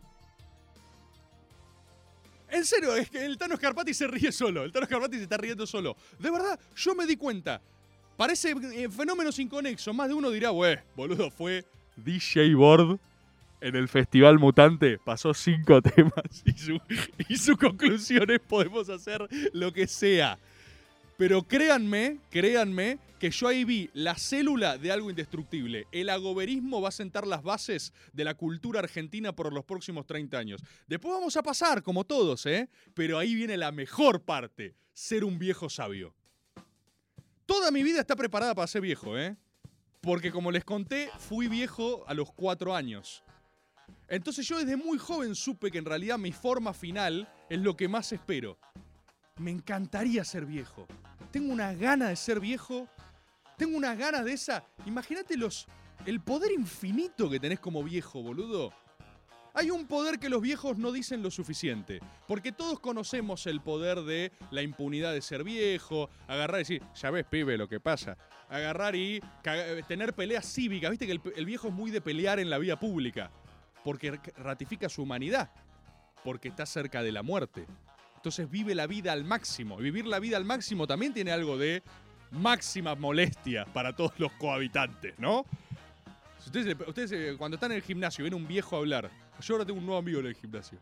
En 2.49 2.65
serio, 2.65 2.95
es 2.95 3.09
que 3.09 3.25
el 3.25 3.37
Tano 3.37 3.55
Scarpati 3.55 3.93
se 3.93 4.07
ríe 4.07 4.31
solo. 4.31 4.63
El 4.63 4.71
Tano 4.71 4.85
Scarpati 4.85 5.17
se 5.17 5.23
está 5.23 5.37
riendo 5.37 5.65
solo. 5.65 5.95
De 6.19 6.29
verdad, 6.29 6.59
yo 6.75 6.93
me 6.93 7.05
di 7.05 7.15
cuenta. 7.15 7.61
Parece 8.17 8.51
eh, 8.51 8.89
fenómenos 8.89 9.39
inconexos. 9.39 9.93
Más 9.95 10.07
de 10.07 10.13
uno 10.13 10.29
dirá, 10.29 10.51
wey, 10.51 10.77
boludo, 10.95 11.31
fue 11.31 11.65
DJ 11.97 12.53
Board 12.55 12.99
en 13.61 13.75
el 13.75 13.87
Festival 13.87 14.39
Mutante. 14.39 14.99
Pasó 14.99 15.33
cinco 15.33 15.81
temas 15.95 16.43
y 16.45 16.51
su, 16.53 16.79
y 17.27 17.37
su 17.37 17.57
conclusión 17.57 18.29
es 18.29 18.39
podemos 18.39 18.89
hacer 18.89 19.27
lo 19.53 19.73
que 19.73 19.87
sea. 19.87 20.37
Pero 21.17 21.43
créanme, 21.43 22.19
créanme, 22.29 22.99
que 23.19 23.31
yo 23.31 23.47
ahí 23.47 23.63
vi 23.63 23.89
la 23.93 24.15
célula 24.15 24.77
de 24.77 24.91
algo 24.91 25.09
indestructible. 25.09 25.87
El 25.91 26.09
agoberismo 26.09 26.81
va 26.81 26.89
a 26.89 26.91
sentar 26.91 27.25
las 27.25 27.41
bases 27.41 27.93
de 28.11 28.25
la 28.25 28.33
cultura 28.33 28.79
argentina 28.79 29.33
por 29.33 29.53
los 29.53 29.63
próximos 29.63 30.05
30 30.05 30.37
años. 30.37 30.61
Después 30.87 31.13
vamos 31.13 31.37
a 31.37 31.43
pasar, 31.43 31.81
como 31.81 32.03
todos, 32.03 32.45
¿eh? 32.45 32.69
Pero 32.93 33.17
ahí 33.17 33.33
viene 33.33 33.55
la 33.55 33.71
mejor 33.71 34.21
parte, 34.21 34.75
ser 34.93 35.23
un 35.23 35.39
viejo 35.39 35.69
sabio. 35.69 36.13
Toda 37.45 37.71
mi 37.71 37.83
vida 37.83 38.01
está 38.01 38.15
preparada 38.15 38.53
para 38.53 38.67
ser 38.67 38.81
viejo, 38.81 39.17
¿eh? 39.17 39.37
Porque 40.01 40.31
como 40.31 40.51
les 40.51 40.65
conté, 40.65 41.09
fui 41.17 41.47
viejo 41.47 42.03
a 42.07 42.13
los 42.13 42.31
cuatro 42.31 42.75
años. 42.75 43.23
Entonces 44.07 44.47
yo 44.47 44.59
desde 44.59 44.75
muy 44.75 44.97
joven 44.97 45.33
supe 45.33 45.71
que 45.71 45.77
en 45.77 45.85
realidad 45.85 46.17
mi 46.17 46.31
forma 46.31 46.73
final 46.73 47.27
es 47.49 47.59
lo 47.59 47.75
que 47.75 47.87
más 47.87 48.11
espero. 48.11 48.59
Me 49.37 49.51
encantaría 49.51 50.23
ser 50.23 50.45
viejo. 50.45 50.87
Tengo 51.31 51.51
unas 51.51 51.77
ganas 51.77 52.09
de 52.09 52.15
ser 52.15 52.39
viejo. 52.39 52.87
Tengo 53.57 53.75
unas 53.77 53.97
ganas 53.97 54.23
de 54.23 54.31
esa. 54.33 54.63
Imagínate 54.85 55.35
los. 55.35 55.67
El 56.05 56.21
poder 56.21 56.51
infinito 56.53 57.29
que 57.29 57.39
tenés 57.39 57.59
como 57.59 57.83
viejo, 57.83 58.21
boludo. 58.21 58.71
Hay 59.53 59.71
un 59.71 59.87
poder 59.87 60.19
que 60.19 60.29
los 60.29 60.41
viejos 60.41 60.77
no 60.77 60.91
dicen 60.93 61.21
lo 61.21 61.31
suficiente. 61.31 61.99
Porque 62.27 62.53
todos 62.53 62.79
conocemos 62.79 63.45
el 63.47 63.59
poder 63.61 64.01
de 64.03 64.31
la 64.51 64.61
impunidad 64.61 65.11
de 65.13 65.21
ser 65.21 65.43
viejo, 65.43 66.09
agarrar 66.27 66.57
y 66.59 66.63
decir, 66.63 66.83
ya 66.95 67.11
ves, 67.11 67.25
pibe, 67.25 67.57
lo 67.57 67.67
que 67.67 67.79
pasa. 67.81 68.17
Agarrar 68.49 68.95
y 68.95 69.21
caga- 69.43 69.85
tener 69.85 70.13
peleas 70.13 70.45
cívicas. 70.45 70.91
Viste 70.91 71.07
que 71.07 71.19
el 71.35 71.45
viejo 71.45 71.67
es 71.67 71.73
muy 71.73 71.91
de 71.91 71.99
pelear 71.99 72.39
en 72.39 72.49
la 72.49 72.57
vía 72.57 72.79
pública. 72.79 73.31
Porque 73.83 74.17
ratifica 74.37 74.87
su 74.87 75.01
humanidad. 75.03 75.51
Porque 76.23 76.47
está 76.47 76.65
cerca 76.65 77.03
de 77.03 77.11
la 77.11 77.21
muerte. 77.21 77.65
Entonces 78.25 78.49
vive 78.49 78.73
la 78.73 78.87
vida 78.87 79.13
al 79.13 79.23
máximo. 79.23 79.79
Y 79.79 79.83
vivir 79.83 80.07
la 80.07 80.19
vida 80.19 80.35
al 80.35 80.45
máximo 80.45 80.87
también 80.87 81.13
tiene 81.13 81.31
algo 81.31 81.59
de 81.59 81.83
máxima 82.31 82.95
molestia 82.95 83.65
para 83.65 83.95
todos 83.95 84.13
los 84.17 84.31
cohabitantes, 84.31 85.13
¿no? 85.19 85.45
Ustedes, 86.43 86.75
ustedes, 86.87 87.11
eh, 87.11 87.35
cuando 87.37 87.53
están 87.53 87.71
en 87.71 87.77
el 87.77 87.83
gimnasio 87.83 88.23
y 88.23 88.31
ven 88.31 88.33
un 88.33 88.47
viejo 88.47 88.77
hablar. 88.77 89.11
Yo 89.39 89.53
ahora 89.53 89.63
tengo 89.63 89.77
un 89.77 89.85
nuevo 89.85 89.99
amigo 89.99 90.21
en 90.21 90.25
el 90.25 90.33
gimnasio. 90.33 90.79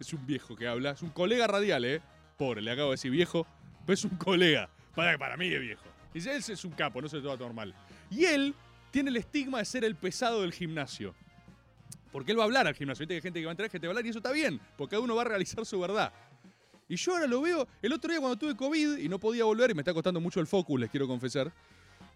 Es 0.00 0.10
un 0.14 0.26
viejo 0.26 0.56
que 0.56 0.66
habla. 0.66 0.92
Es 0.92 1.02
un 1.02 1.10
colega 1.10 1.46
radial, 1.46 1.84
¿eh? 1.84 2.00
Pobre, 2.38 2.62
le 2.62 2.70
acabo 2.70 2.88
de 2.88 2.94
decir 2.94 3.10
viejo. 3.10 3.46
Pero 3.84 3.92
es 3.92 4.04
un 4.06 4.16
colega. 4.16 4.70
Para, 4.94 5.18
para 5.18 5.36
mí 5.36 5.48
es 5.48 5.60
viejo. 5.60 5.84
Dice, 6.14 6.34
él 6.34 6.42
es 6.48 6.64
un 6.64 6.72
capo, 6.72 7.02
no 7.02 7.10
se 7.10 7.20
toma 7.20 7.36
normal. 7.36 7.74
Y 8.08 8.24
él 8.24 8.54
tiene 8.90 9.10
el 9.10 9.18
estigma 9.18 9.58
de 9.58 9.66
ser 9.66 9.84
el 9.84 9.96
pesado 9.96 10.40
del 10.40 10.54
gimnasio. 10.54 11.14
Porque 12.10 12.32
él 12.32 12.38
va 12.38 12.44
a 12.44 12.46
hablar 12.46 12.66
al 12.66 12.74
gimnasio. 12.74 13.02
Viste 13.02 13.12
que 13.12 13.16
hay 13.16 13.22
gente 13.22 13.40
que 13.40 13.44
va 13.44 13.50
a 13.50 13.52
entrar, 13.52 13.68
gente 13.68 13.86
va 13.86 13.90
a 13.90 13.92
hablar 13.92 14.06
y 14.06 14.08
eso 14.08 14.20
está 14.20 14.32
bien. 14.32 14.58
Porque 14.78 14.92
cada 14.92 15.02
uno 15.02 15.14
va 15.14 15.20
a 15.20 15.26
realizar 15.26 15.66
su 15.66 15.78
verdad. 15.78 16.10
Y 16.88 16.96
yo 16.96 17.12
ahora 17.12 17.26
lo 17.26 17.40
veo, 17.40 17.66
el 17.82 17.92
otro 17.92 18.10
día 18.10 18.20
cuando 18.20 18.36
tuve 18.36 18.56
COVID 18.56 18.98
y 18.98 19.08
no 19.08 19.18
podía 19.18 19.44
volver 19.44 19.70
y 19.70 19.74
me 19.74 19.82
está 19.82 19.92
costando 19.92 20.20
mucho 20.20 20.38
el 20.40 20.46
focus, 20.46 20.80
les 20.80 20.90
quiero 20.90 21.08
confesar, 21.08 21.52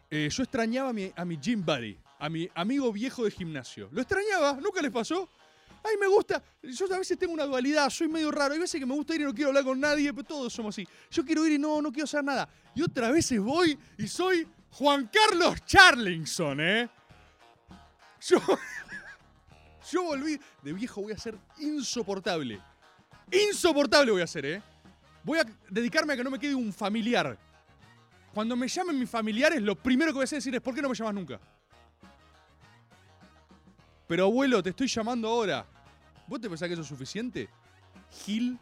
eh, 0.08 0.28
yo 0.30 0.42
extrañaba 0.42 0.90
a 0.90 0.92
mi, 0.92 1.12
a 1.14 1.24
mi 1.24 1.36
gym 1.36 1.64
buddy, 1.64 1.96
a 2.18 2.28
mi 2.28 2.48
amigo 2.54 2.92
viejo 2.92 3.24
de 3.24 3.30
gimnasio. 3.30 3.88
Lo 3.92 4.00
extrañaba, 4.00 4.58
nunca 4.60 4.80
les 4.80 4.92
pasó. 4.92 5.28
Ay, 5.82 5.96
me 5.98 6.06
gusta, 6.06 6.42
yo 6.62 6.92
a 6.94 6.98
veces 6.98 7.18
tengo 7.18 7.32
una 7.32 7.46
dualidad, 7.46 7.88
soy 7.88 8.06
medio 8.06 8.30
raro, 8.30 8.52
hay 8.52 8.60
veces 8.60 8.78
que 8.78 8.86
me 8.86 8.94
gusta 8.94 9.14
ir 9.14 9.22
y 9.22 9.24
no 9.24 9.34
quiero 9.34 9.48
hablar 9.48 9.64
con 9.64 9.80
nadie, 9.80 10.12
pero 10.12 10.26
todos 10.26 10.52
somos 10.52 10.74
así. 10.74 10.86
Yo 11.10 11.24
quiero 11.24 11.44
ir 11.46 11.52
y 11.52 11.58
no, 11.58 11.80
no 11.80 11.90
quiero 11.90 12.04
hacer 12.04 12.22
nada. 12.22 12.48
Y 12.74 12.82
otras 12.82 13.12
veces 13.12 13.40
voy 13.40 13.78
y 13.96 14.06
soy 14.06 14.46
Juan 14.72 15.10
Carlos 15.12 15.64
Charlingson, 15.64 16.60
¿eh? 16.60 16.88
Yo, 18.20 18.38
yo 19.90 20.04
volví, 20.04 20.38
de 20.62 20.72
viejo 20.74 21.00
voy 21.00 21.12
a 21.12 21.18
ser 21.18 21.36
insoportable. 21.58 22.60
Insoportable 23.32 24.10
voy 24.12 24.22
a 24.22 24.26
ser, 24.26 24.46
¿eh? 24.46 24.62
Voy 25.22 25.38
a 25.38 25.46
dedicarme 25.68 26.14
a 26.14 26.16
que 26.16 26.24
no 26.24 26.30
me 26.30 26.38
quede 26.38 26.54
un 26.54 26.72
familiar. 26.72 27.38
Cuando 28.34 28.56
me 28.56 28.68
llamen 28.68 28.98
mis 28.98 29.10
familiares, 29.10 29.60
lo 29.62 29.74
primero 29.74 30.10
que 30.10 30.14
voy 30.14 30.22
a 30.22 30.24
hacer 30.24 30.38
decir 30.38 30.54
es, 30.54 30.60
¿por 30.60 30.74
qué 30.74 30.82
no 30.82 30.88
me 30.88 30.94
llamas 30.94 31.14
nunca? 31.14 31.40
Pero 34.06 34.24
abuelo, 34.24 34.62
te 34.62 34.70
estoy 34.70 34.88
llamando 34.88 35.28
ahora. 35.28 35.66
¿Vos 36.26 36.40
te 36.40 36.48
pensás 36.48 36.68
que 36.68 36.74
eso 36.74 36.82
es 36.82 36.88
suficiente? 36.88 37.48
Gil, 38.24 38.58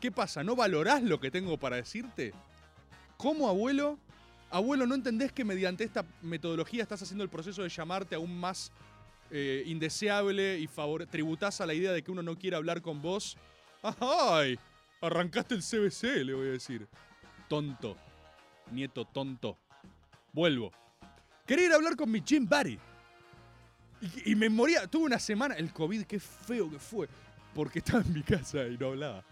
¿qué 0.00 0.10
pasa? 0.10 0.42
¿No 0.42 0.56
valorás 0.56 1.02
lo 1.02 1.20
que 1.20 1.30
tengo 1.30 1.58
para 1.58 1.76
decirte? 1.76 2.32
¿Cómo, 3.16 3.48
abuelo? 3.48 3.98
Abuelo, 4.50 4.86
¿no 4.86 4.94
entendés 4.94 5.32
que 5.32 5.44
mediante 5.44 5.84
esta 5.84 6.04
metodología 6.20 6.82
estás 6.82 7.02
haciendo 7.02 7.24
el 7.24 7.30
proceso 7.30 7.62
de 7.62 7.70
llamarte 7.70 8.14
aún 8.16 8.38
más 8.38 8.70
eh, 9.30 9.62
indeseable 9.66 10.58
y 10.58 10.68
tributás 11.10 11.62
a 11.62 11.66
la 11.66 11.72
idea 11.72 11.92
de 11.92 12.02
que 12.02 12.10
uno 12.10 12.22
no 12.22 12.38
quiere 12.38 12.56
hablar 12.56 12.82
con 12.82 13.00
vos? 13.00 13.38
¡Ay! 13.82 14.58
Arrancaste 15.00 15.54
el 15.54 15.62
CBC, 15.62 16.24
le 16.24 16.34
voy 16.34 16.48
a 16.48 16.52
decir. 16.52 16.86
Tonto. 17.48 17.96
Nieto 18.70 19.04
tonto. 19.04 19.58
Vuelvo. 20.32 20.72
Quería 21.46 21.66
ir 21.66 21.72
a 21.72 21.76
hablar 21.76 21.96
con 21.96 22.10
mi 22.10 22.20
gym 22.20 22.46
buddy. 22.46 22.78
Y, 24.24 24.34
me 24.34 24.48
moría. 24.48 24.86
Tuve 24.86 25.04
una 25.04 25.18
semana. 25.18 25.54
El 25.54 25.72
COVID, 25.72 26.04
qué 26.04 26.18
feo 26.18 26.70
que 26.70 26.78
fue. 26.78 27.08
Porque 27.54 27.80
estaba 27.80 28.00
en 28.00 28.12
mi 28.12 28.22
casa 28.22 28.66
y 28.66 28.78
no 28.78 28.88
hablaba. 28.88 29.24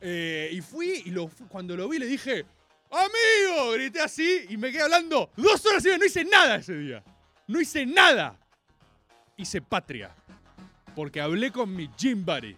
Eh, 0.00 0.50
y 0.52 0.60
fui 0.60 1.02
y 1.04 1.10
lo, 1.10 1.28
cuando 1.48 1.76
lo 1.76 1.88
vi 1.88 1.98
le 1.98 2.06
dije, 2.06 2.44
¡Amigo! 2.90 3.72
Grité 3.72 4.00
así 4.00 4.46
y 4.48 4.56
me 4.56 4.72
quedé 4.72 4.82
hablando 4.82 5.30
dos 5.36 5.64
horas 5.66 5.84
y. 5.84 5.98
No 5.98 6.04
hice 6.04 6.24
nada 6.24 6.56
ese 6.56 6.76
día. 6.76 7.02
No 7.46 7.60
hice 7.60 7.86
nada. 7.86 8.38
Hice 9.36 9.62
patria. 9.62 10.14
Porque 10.94 11.20
hablé 11.20 11.50
con 11.52 11.74
mi 11.74 11.88
gym 11.96 12.24
buddy. 12.24 12.56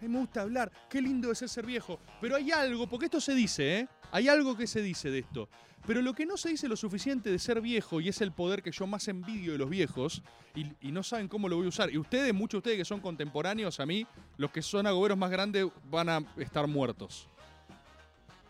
A 0.00 0.02
mí 0.02 0.08
me 0.08 0.20
gusta 0.20 0.40
hablar. 0.40 0.72
Qué 0.88 1.02
lindo 1.02 1.30
es 1.30 1.38
ser 1.38 1.66
viejo. 1.66 2.00
Pero 2.22 2.36
hay 2.36 2.50
algo, 2.50 2.86
porque 2.86 3.04
esto 3.06 3.20
se 3.20 3.34
dice, 3.34 3.80
¿eh? 3.80 3.88
Hay 4.12 4.28
algo 4.28 4.56
que 4.56 4.66
se 4.66 4.80
dice 4.80 5.10
de 5.10 5.18
esto. 5.18 5.48
Pero 5.86 6.00
lo 6.00 6.14
que 6.14 6.24
no 6.24 6.36
se 6.36 6.50
dice 6.50 6.68
lo 6.68 6.76
suficiente 6.76 7.30
de 7.30 7.38
ser 7.38 7.60
viejo, 7.60 8.00
y 8.00 8.08
es 8.08 8.20
el 8.20 8.32
poder 8.32 8.62
que 8.62 8.70
yo 8.70 8.86
más 8.86 9.08
envidio 9.08 9.52
de 9.52 9.58
los 9.58 9.68
viejos, 9.68 10.22
y, 10.54 10.90
no 10.90 11.02
saben 11.02 11.28
cómo 11.28 11.48
lo 11.48 11.56
voy 11.56 11.66
a 11.66 11.68
usar. 11.68 11.90
Y 11.90 11.98
ustedes, 11.98 12.32
muchos 12.32 12.52
de 12.52 12.58
ustedes 12.58 12.78
que 12.78 12.84
son 12.84 13.00
contemporáneos 13.00 13.78
a 13.80 13.86
mí, 13.86 14.06
los 14.36 14.50
que 14.50 14.62
son 14.62 14.86
agoberos 14.86 15.18
más 15.18 15.30
grandes 15.30 15.66
van 15.90 16.08
a 16.08 16.24
estar 16.38 16.66
muertos. 16.66 17.28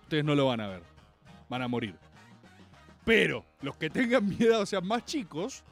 Ustedes 0.03 0.25
no 0.25 0.35
lo 0.35 0.47
van 0.47 0.61
a 0.61 0.69
ver. 0.69 0.83
Van 1.49 1.63
a 1.63 1.69
morir. 1.69 1.97
Pero 3.05 3.45
los 3.63 3.77
que 3.77 3.91
tengan 3.91 4.29
mi 4.29 4.37
edad, 4.37 4.61
o 4.61 4.67
sea, 4.67 4.81
más 4.81 5.05
chicos, 5.05 5.65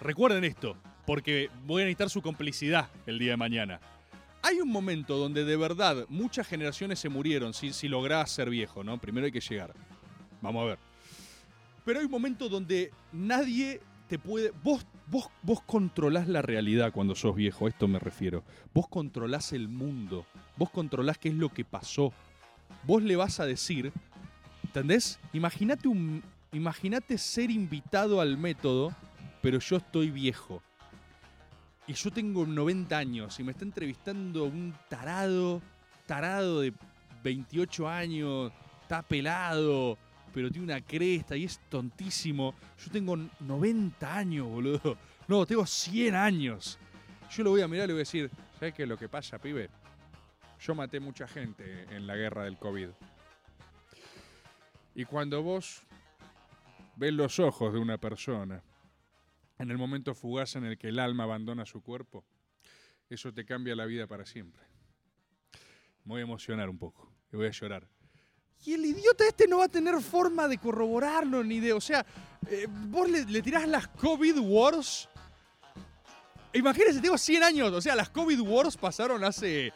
recuerden 0.00 0.44
esto, 0.44 0.76
porque 1.06 1.50
voy 1.64 1.82
a 1.82 1.84
necesitar 1.84 2.10
su 2.10 2.22
complicidad 2.22 2.88
el 3.06 3.18
día 3.18 3.32
de 3.32 3.36
mañana. 3.36 3.80
Hay 4.50 4.60
un 4.60 4.68
momento 4.68 5.16
donde 5.16 5.44
de 5.44 5.56
verdad 5.56 6.06
muchas 6.08 6.44
generaciones 6.44 6.98
se 6.98 7.08
murieron 7.08 7.54
si, 7.54 7.72
si 7.72 7.86
lográs 7.86 8.32
ser 8.32 8.50
viejo, 8.50 8.82
¿no? 8.82 8.98
Primero 8.98 9.26
hay 9.26 9.30
que 9.30 9.40
llegar. 9.40 9.72
Vamos 10.42 10.62
a 10.62 10.66
ver. 10.70 10.78
Pero 11.84 12.00
hay 12.00 12.06
un 12.06 12.10
momento 12.10 12.48
donde 12.48 12.90
nadie 13.12 13.80
te 14.08 14.18
puede. 14.18 14.50
Vos, 14.64 14.84
vos, 15.06 15.28
vos 15.44 15.62
controlás 15.62 16.26
la 16.26 16.42
realidad 16.42 16.92
cuando 16.92 17.14
sos 17.14 17.36
viejo, 17.36 17.66
a 17.66 17.68
esto 17.68 17.86
me 17.86 18.00
refiero. 18.00 18.42
Vos 18.74 18.88
controlás 18.88 19.52
el 19.52 19.68
mundo. 19.68 20.26
Vos 20.56 20.70
controlás 20.70 21.16
qué 21.16 21.28
es 21.28 21.36
lo 21.36 21.50
que 21.50 21.64
pasó. 21.64 22.12
Vos 22.82 23.04
le 23.04 23.14
vas 23.14 23.38
a 23.38 23.46
decir. 23.46 23.92
¿Entendés? 24.64 25.20
Imagínate. 25.32 25.88
Imagínate 26.52 27.18
ser 27.18 27.52
invitado 27.52 28.20
al 28.20 28.36
método, 28.36 28.96
pero 29.42 29.60
yo 29.60 29.76
estoy 29.76 30.10
viejo. 30.10 30.60
Y 31.90 31.94
yo 31.94 32.12
tengo 32.12 32.46
90 32.46 32.96
años 32.96 33.40
y 33.40 33.42
me 33.42 33.50
está 33.50 33.64
entrevistando 33.64 34.44
un 34.44 34.72
tarado 34.88 35.60
tarado 36.06 36.60
de 36.60 36.72
28 37.24 37.88
años, 37.88 38.52
está 38.82 39.02
pelado, 39.02 39.98
pero 40.32 40.52
tiene 40.52 40.66
una 40.66 40.80
cresta 40.82 41.36
y 41.36 41.46
es 41.46 41.58
tontísimo. 41.68 42.54
Yo 42.78 42.92
tengo 42.92 43.16
90 43.40 44.16
años, 44.16 44.46
boludo. 44.46 44.96
No, 45.26 45.44
tengo 45.44 45.66
100 45.66 46.14
años. 46.14 46.78
Yo 47.28 47.42
lo 47.42 47.50
voy 47.50 47.62
a 47.62 47.66
mirar 47.66 47.86
y 47.86 47.88
le 47.88 47.94
voy 47.94 48.02
a 48.02 48.06
decir, 48.06 48.30
¿sabes 48.60 48.72
qué 48.72 48.84
es 48.84 48.88
lo 48.88 48.96
que 48.96 49.08
pasa, 49.08 49.40
pibe? 49.40 49.68
Yo 50.60 50.76
maté 50.76 51.00
mucha 51.00 51.26
gente 51.26 51.86
en 51.90 52.06
la 52.06 52.14
guerra 52.14 52.44
del 52.44 52.56
COVID. 52.56 52.90
Y 54.94 55.04
cuando 55.06 55.42
vos 55.42 55.82
ves 56.94 57.12
los 57.12 57.40
ojos 57.40 57.72
de 57.72 57.80
una 57.80 57.98
persona 57.98 58.62
en 59.60 59.70
el 59.70 59.76
momento 59.76 60.14
fugaz 60.14 60.56
en 60.56 60.64
el 60.64 60.78
que 60.78 60.88
el 60.88 60.98
alma 60.98 61.24
abandona 61.24 61.66
su 61.66 61.82
cuerpo, 61.82 62.24
eso 63.10 63.32
te 63.32 63.44
cambia 63.44 63.76
la 63.76 63.84
vida 63.84 64.06
para 64.06 64.24
siempre. 64.24 64.62
Me 66.04 66.14
voy 66.14 66.20
a 66.20 66.24
emocionar 66.24 66.70
un 66.70 66.78
poco 66.78 67.12
y 67.30 67.36
voy 67.36 67.46
a 67.46 67.50
llorar. 67.50 67.86
Y 68.64 68.72
el 68.72 68.84
idiota 68.84 69.26
este 69.26 69.46
no 69.46 69.58
va 69.58 69.64
a 69.64 69.68
tener 69.68 70.00
forma 70.00 70.48
de 70.48 70.58
corroborarlo 70.58 71.44
ni 71.44 71.60
de. 71.60 71.72
O 71.72 71.80
sea, 71.80 72.04
eh, 72.48 72.66
vos 72.68 73.08
le, 73.08 73.24
le 73.24 73.42
tirás 73.42 73.68
las 73.68 73.88
COVID 73.88 74.38
Wars. 74.38 75.08
Imagínense, 76.52 77.00
tengo 77.00 77.18
100 77.18 77.42
años. 77.42 77.72
O 77.72 77.80
sea, 77.80 77.94
las 77.94 78.10
COVID 78.10 78.40
Wars 78.40 78.76
pasaron 78.76 79.22
hace. 79.24 79.72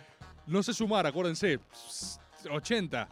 No 0.46 0.62
sé 0.62 0.72
sumar, 0.74 1.06
acuérdense. 1.06 1.60
80. 2.50 3.08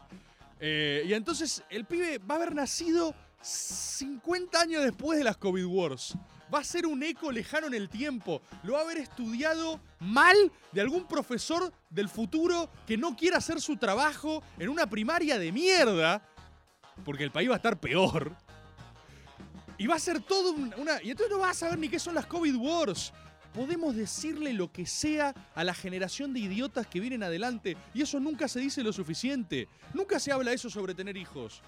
Eh, 0.60 1.04
y 1.06 1.12
entonces 1.12 1.62
el 1.70 1.84
pibe 1.84 2.18
va 2.18 2.34
a 2.34 2.36
haber 2.38 2.54
nacido 2.54 3.14
50 3.42 4.60
años 4.60 4.84
después 4.84 5.18
de 5.18 5.24
las 5.24 5.36
COVID 5.36 5.66
Wars. 5.66 6.16
Va 6.52 6.58
a 6.58 6.64
ser 6.64 6.86
un 6.86 7.02
eco 7.02 7.32
lejano 7.32 7.66
en 7.66 7.74
el 7.74 7.88
tiempo. 7.88 8.42
Lo 8.62 8.74
va 8.74 8.80
a 8.80 8.82
haber 8.82 8.98
estudiado 8.98 9.80
mal 10.00 10.36
de 10.72 10.80
algún 10.80 11.06
profesor 11.06 11.72
del 11.88 12.08
futuro 12.08 12.68
que 12.86 12.96
no 12.98 13.16
quiera 13.16 13.38
hacer 13.38 13.60
su 13.60 13.76
trabajo 13.76 14.42
en 14.58 14.68
una 14.68 14.86
primaria 14.88 15.38
de 15.38 15.50
mierda. 15.52 16.22
Porque 17.04 17.24
el 17.24 17.30
país 17.30 17.48
va 17.48 17.54
a 17.54 17.56
estar 17.56 17.80
peor. 17.80 18.36
Y 19.78 19.86
va 19.86 19.94
a 19.94 19.98
ser 19.98 20.20
todo 20.20 20.52
un- 20.52 20.74
una. 20.76 21.02
Y 21.02 21.10
entonces 21.10 21.32
no 21.34 21.40
vas 21.40 21.52
a 21.56 21.60
saber 21.60 21.78
ni 21.78 21.88
qué 21.88 21.98
son 21.98 22.14
las 22.14 22.26
COVID 22.26 22.54
Wars. 22.56 23.12
Podemos 23.54 23.94
decirle 23.96 24.52
lo 24.52 24.70
que 24.72 24.86
sea 24.86 25.34
a 25.54 25.64
la 25.64 25.74
generación 25.74 26.32
de 26.32 26.40
idiotas 26.40 26.86
que 26.86 27.00
vienen 27.00 27.22
adelante. 27.22 27.76
Y 27.94 28.02
eso 28.02 28.20
nunca 28.20 28.48
se 28.48 28.60
dice 28.60 28.82
lo 28.82 28.92
suficiente. 28.92 29.68
Nunca 29.94 30.18
se 30.20 30.32
habla 30.32 30.52
eso 30.52 30.70
sobre 30.70 30.94
tener 30.94 31.16
hijos. 31.16 31.62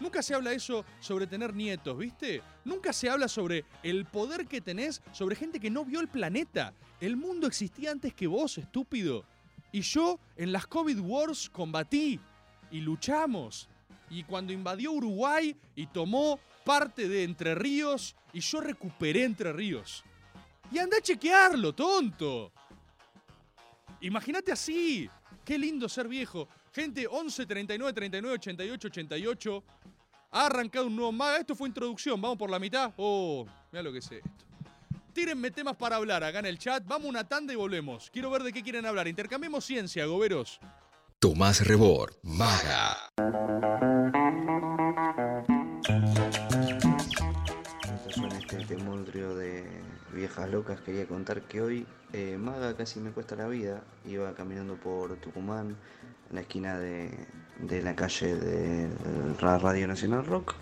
Nunca 0.00 0.22
se 0.22 0.34
habla 0.34 0.52
eso 0.52 0.84
sobre 1.00 1.26
tener 1.26 1.54
nietos, 1.54 1.98
¿viste? 1.98 2.42
Nunca 2.64 2.92
se 2.92 3.10
habla 3.10 3.26
sobre 3.26 3.64
el 3.82 4.04
poder 4.04 4.46
que 4.46 4.60
tenés 4.60 5.02
sobre 5.12 5.34
gente 5.34 5.58
que 5.58 5.70
no 5.70 5.84
vio 5.84 6.00
el 6.00 6.08
planeta. 6.08 6.72
El 7.00 7.16
mundo 7.16 7.46
existía 7.46 7.90
antes 7.90 8.14
que 8.14 8.26
vos, 8.26 8.58
estúpido. 8.58 9.24
Y 9.72 9.80
yo 9.80 10.18
en 10.36 10.52
las 10.52 10.66
COVID 10.66 11.00
Wars 11.00 11.50
combatí 11.50 12.20
y 12.70 12.80
luchamos. 12.80 13.68
Y 14.10 14.22
cuando 14.24 14.52
invadió 14.52 14.92
Uruguay 14.92 15.54
y 15.74 15.86
tomó 15.88 16.38
parte 16.64 17.08
de 17.08 17.24
Entre 17.24 17.54
Ríos, 17.54 18.14
y 18.32 18.40
yo 18.40 18.60
recuperé 18.60 19.24
Entre 19.24 19.52
Ríos. 19.52 20.04
Y 20.70 20.78
anda 20.78 20.98
a 20.98 21.00
chequearlo, 21.00 21.74
tonto. 21.74 22.52
Imagínate 24.00 24.52
así. 24.52 25.10
Qué 25.44 25.58
lindo 25.58 25.88
ser 25.88 26.08
viejo. 26.08 26.46
Gente, 26.72 27.06
11 27.06 27.46
39 27.46 27.92
39 27.92 28.34
88 28.34 28.88
88. 28.88 29.64
Ha 30.30 30.46
arrancado 30.46 30.86
un 30.86 30.96
nuevo 30.96 31.12
maga. 31.12 31.38
Esto 31.38 31.54
fue 31.54 31.68
introducción. 31.68 32.20
Vamos 32.20 32.38
por 32.38 32.50
la 32.50 32.58
mitad. 32.58 32.92
Oh, 32.96 33.46
mira 33.72 33.82
lo 33.82 33.92
que 33.92 33.98
es 33.98 34.12
esto. 34.12 34.28
Tírenme 35.12 35.50
temas 35.50 35.76
para 35.76 35.96
hablar 35.96 36.22
acá 36.22 36.38
en 36.38 36.46
el 36.46 36.58
chat. 36.58 36.84
Vamos 36.86 37.06
a 37.06 37.10
una 37.10 37.24
tanda 37.24 37.52
y 37.52 37.56
volvemos. 37.56 38.10
Quiero 38.10 38.30
ver 38.30 38.42
de 38.42 38.52
qué 38.52 38.62
quieren 38.62 38.86
hablar. 38.86 39.08
Intercambiemos 39.08 39.64
ciencia, 39.64 40.04
goberos. 40.06 40.60
Tomás 41.18 41.66
Rebord, 41.66 42.14
Maga. 42.22 42.96
Suena 48.08 48.38
este 48.38 48.64
temoldrio 48.66 49.34
de 49.34 49.66
viejas 50.12 50.48
locas, 50.50 50.80
quería 50.82 51.06
contar 51.06 51.42
que 51.42 51.60
hoy 51.60 51.86
eh, 52.12 52.36
Maga 52.38 52.76
casi 52.76 53.00
me 53.00 53.10
cuesta 53.10 53.34
la 53.34 53.48
vida. 53.48 53.82
Iba 54.06 54.34
caminando 54.34 54.76
por 54.76 55.16
Tucumán, 55.16 55.70
en 55.70 56.17
la 56.32 56.40
esquina 56.40 56.78
de, 56.78 57.10
de 57.60 57.82
la 57.82 57.94
calle 57.94 58.36
de 58.36 58.88
Radio 59.40 59.86
Nacional 59.88 60.26
Rock, 60.26 60.54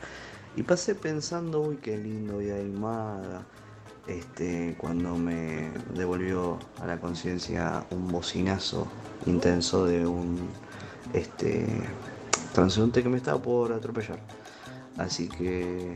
y 0.56 0.62
pasé 0.62 0.94
pensando, 0.94 1.60
uy, 1.60 1.76
qué 1.76 1.96
lindo 1.98 2.38
hay 2.38 2.70
Maga. 2.70 3.44
Este, 4.06 4.76
cuando 4.78 5.16
me 5.16 5.70
devolvió 5.94 6.60
a 6.80 6.86
la 6.86 7.00
conciencia 7.00 7.84
un 7.90 8.06
bocinazo 8.06 8.86
intenso 9.26 9.84
de 9.84 10.06
un 10.06 10.48
este, 11.12 11.66
transeúnte 12.54 13.02
que 13.02 13.08
me 13.08 13.16
estaba 13.16 13.42
por 13.42 13.72
atropellar. 13.72 14.20
Así 14.96 15.28
que 15.28 15.94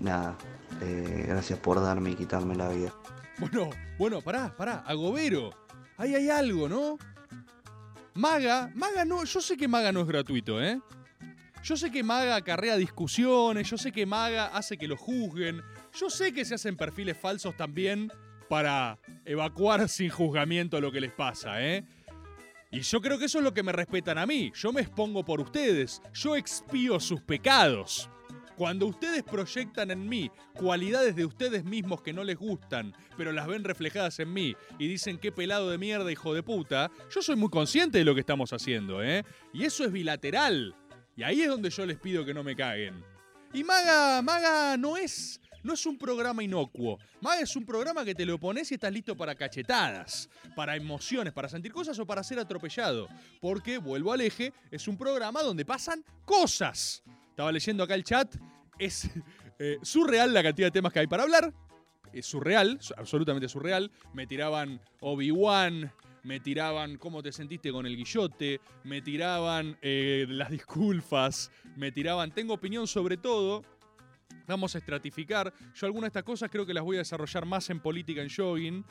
nada, 0.00 0.34
eh, 0.80 1.26
gracias 1.28 1.58
por 1.58 1.80
darme 1.80 2.10
y 2.10 2.14
quitarme 2.14 2.56
la 2.56 2.70
vida. 2.70 2.92
Bueno, 3.38 3.70
bueno, 3.98 4.20
pará, 4.22 4.56
pará. 4.56 4.78
Agobero. 4.86 5.50
Ahí 5.98 6.14
hay 6.14 6.30
algo, 6.30 6.68
¿no? 6.68 6.98
Maga, 8.14 8.70
Maga 8.74 9.04
no, 9.04 9.24
yo 9.24 9.40
sé 9.40 9.56
que 9.56 9.68
Maga 9.68 9.92
no 9.92 10.00
es 10.00 10.06
gratuito, 10.06 10.62
¿eh? 10.62 10.80
Yo 11.62 11.76
sé 11.76 11.90
que 11.90 12.02
Maga 12.02 12.36
acarrea 12.36 12.76
discusiones, 12.76 13.68
yo 13.68 13.76
sé 13.76 13.92
que 13.92 14.06
Maga 14.06 14.46
hace 14.46 14.78
que 14.78 14.88
lo 14.88 14.96
juzguen, 14.96 15.62
yo 15.92 16.08
sé 16.08 16.32
que 16.32 16.44
se 16.44 16.54
hacen 16.54 16.76
perfiles 16.76 17.18
falsos 17.18 17.56
también 17.56 18.10
para 18.48 18.98
evacuar 19.24 19.88
sin 19.88 20.10
juzgamiento 20.10 20.80
lo 20.80 20.90
que 20.90 21.00
les 21.00 21.12
pasa, 21.12 21.62
¿eh? 21.62 21.84
Y 22.72 22.80
yo 22.80 23.00
creo 23.00 23.18
que 23.18 23.24
eso 23.24 23.38
es 23.38 23.44
lo 23.44 23.52
que 23.52 23.64
me 23.64 23.72
respetan 23.72 24.16
a 24.16 24.26
mí. 24.26 24.52
Yo 24.54 24.72
me 24.72 24.80
expongo 24.80 25.24
por 25.24 25.40
ustedes, 25.40 26.00
yo 26.14 26.36
expío 26.36 27.00
sus 27.00 27.20
pecados. 27.20 28.08
Cuando 28.60 28.84
ustedes 28.84 29.22
proyectan 29.22 29.90
en 29.90 30.06
mí 30.06 30.30
cualidades 30.52 31.16
de 31.16 31.24
ustedes 31.24 31.64
mismos 31.64 32.02
que 32.02 32.12
no 32.12 32.22
les 32.22 32.36
gustan, 32.36 32.94
pero 33.16 33.32
las 33.32 33.46
ven 33.46 33.64
reflejadas 33.64 34.18
en 34.18 34.34
mí 34.34 34.54
y 34.78 34.86
dicen 34.86 35.16
qué 35.16 35.32
pelado 35.32 35.70
de 35.70 35.78
mierda, 35.78 36.12
hijo 36.12 36.34
de 36.34 36.42
puta, 36.42 36.90
yo 37.10 37.22
soy 37.22 37.36
muy 37.36 37.48
consciente 37.48 37.96
de 37.96 38.04
lo 38.04 38.12
que 38.12 38.20
estamos 38.20 38.52
haciendo, 38.52 39.02
¿eh? 39.02 39.24
Y 39.54 39.64
eso 39.64 39.82
es 39.86 39.90
bilateral. 39.90 40.74
Y 41.16 41.22
ahí 41.22 41.40
es 41.40 41.48
donde 41.48 41.70
yo 41.70 41.86
les 41.86 41.96
pido 41.96 42.22
que 42.22 42.34
no 42.34 42.44
me 42.44 42.54
caguen. 42.54 43.02
Y 43.54 43.64
Maga, 43.64 44.20
Maga 44.20 44.76
no 44.76 44.98
es, 44.98 45.40
no 45.62 45.72
es 45.72 45.86
un 45.86 45.96
programa 45.96 46.42
inocuo. 46.42 46.98
Maga 47.22 47.40
es 47.40 47.56
un 47.56 47.64
programa 47.64 48.04
que 48.04 48.14
te 48.14 48.26
lo 48.26 48.38
pones 48.38 48.70
y 48.72 48.74
estás 48.74 48.92
listo 48.92 49.16
para 49.16 49.34
cachetadas, 49.34 50.28
para 50.54 50.76
emociones, 50.76 51.32
para 51.32 51.48
sentir 51.48 51.72
cosas 51.72 51.98
o 51.98 52.06
para 52.06 52.22
ser 52.22 52.38
atropellado. 52.38 53.08
Porque, 53.40 53.78
vuelvo 53.78 54.12
al 54.12 54.20
eje, 54.20 54.52
es 54.70 54.86
un 54.86 54.98
programa 54.98 55.42
donde 55.42 55.64
pasan 55.64 56.04
cosas. 56.26 57.02
Estaba 57.30 57.52
leyendo 57.52 57.84
acá 57.84 57.94
el 57.94 58.04
chat. 58.04 58.36
Es 58.80 59.10
eh, 59.58 59.78
surreal 59.82 60.32
la 60.32 60.42
cantidad 60.42 60.66
de 60.68 60.72
temas 60.72 60.92
que 60.92 61.00
hay 61.00 61.06
para 61.06 61.22
hablar. 61.22 61.52
Es 62.12 62.26
surreal, 62.26 62.78
su- 62.80 62.94
absolutamente 62.96 63.48
surreal. 63.48 63.90
Me 64.14 64.26
tiraban 64.26 64.80
Obi-Wan, 65.00 65.92
me 66.24 66.40
tiraban 66.40 66.96
cómo 66.96 67.22
te 67.22 67.30
sentiste 67.30 67.70
con 67.70 67.86
el 67.86 67.96
guillote, 67.96 68.60
me 68.84 69.00
tiraban 69.02 69.76
eh, 69.82 70.26
las 70.28 70.50
disculpas, 70.50 71.50
me 71.76 71.92
tiraban 71.92 72.32
tengo 72.32 72.54
opinión 72.54 72.86
sobre 72.86 73.16
todo. 73.16 73.62
Vamos 74.46 74.74
a 74.74 74.78
estratificar. 74.78 75.52
Yo 75.74 75.86
algunas 75.86 76.06
de 76.06 76.18
estas 76.18 76.24
cosas 76.24 76.50
creo 76.50 76.66
que 76.66 76.74
las 76.74 76.82
voy 76.82 76.96
a 76.96 77.00
desarrollar 77.00 77.46
más 77.46 77.70
en 77.70 77.78
política, 77.80 78.22
en 78.22 78.28
jogging. 78.34 78.84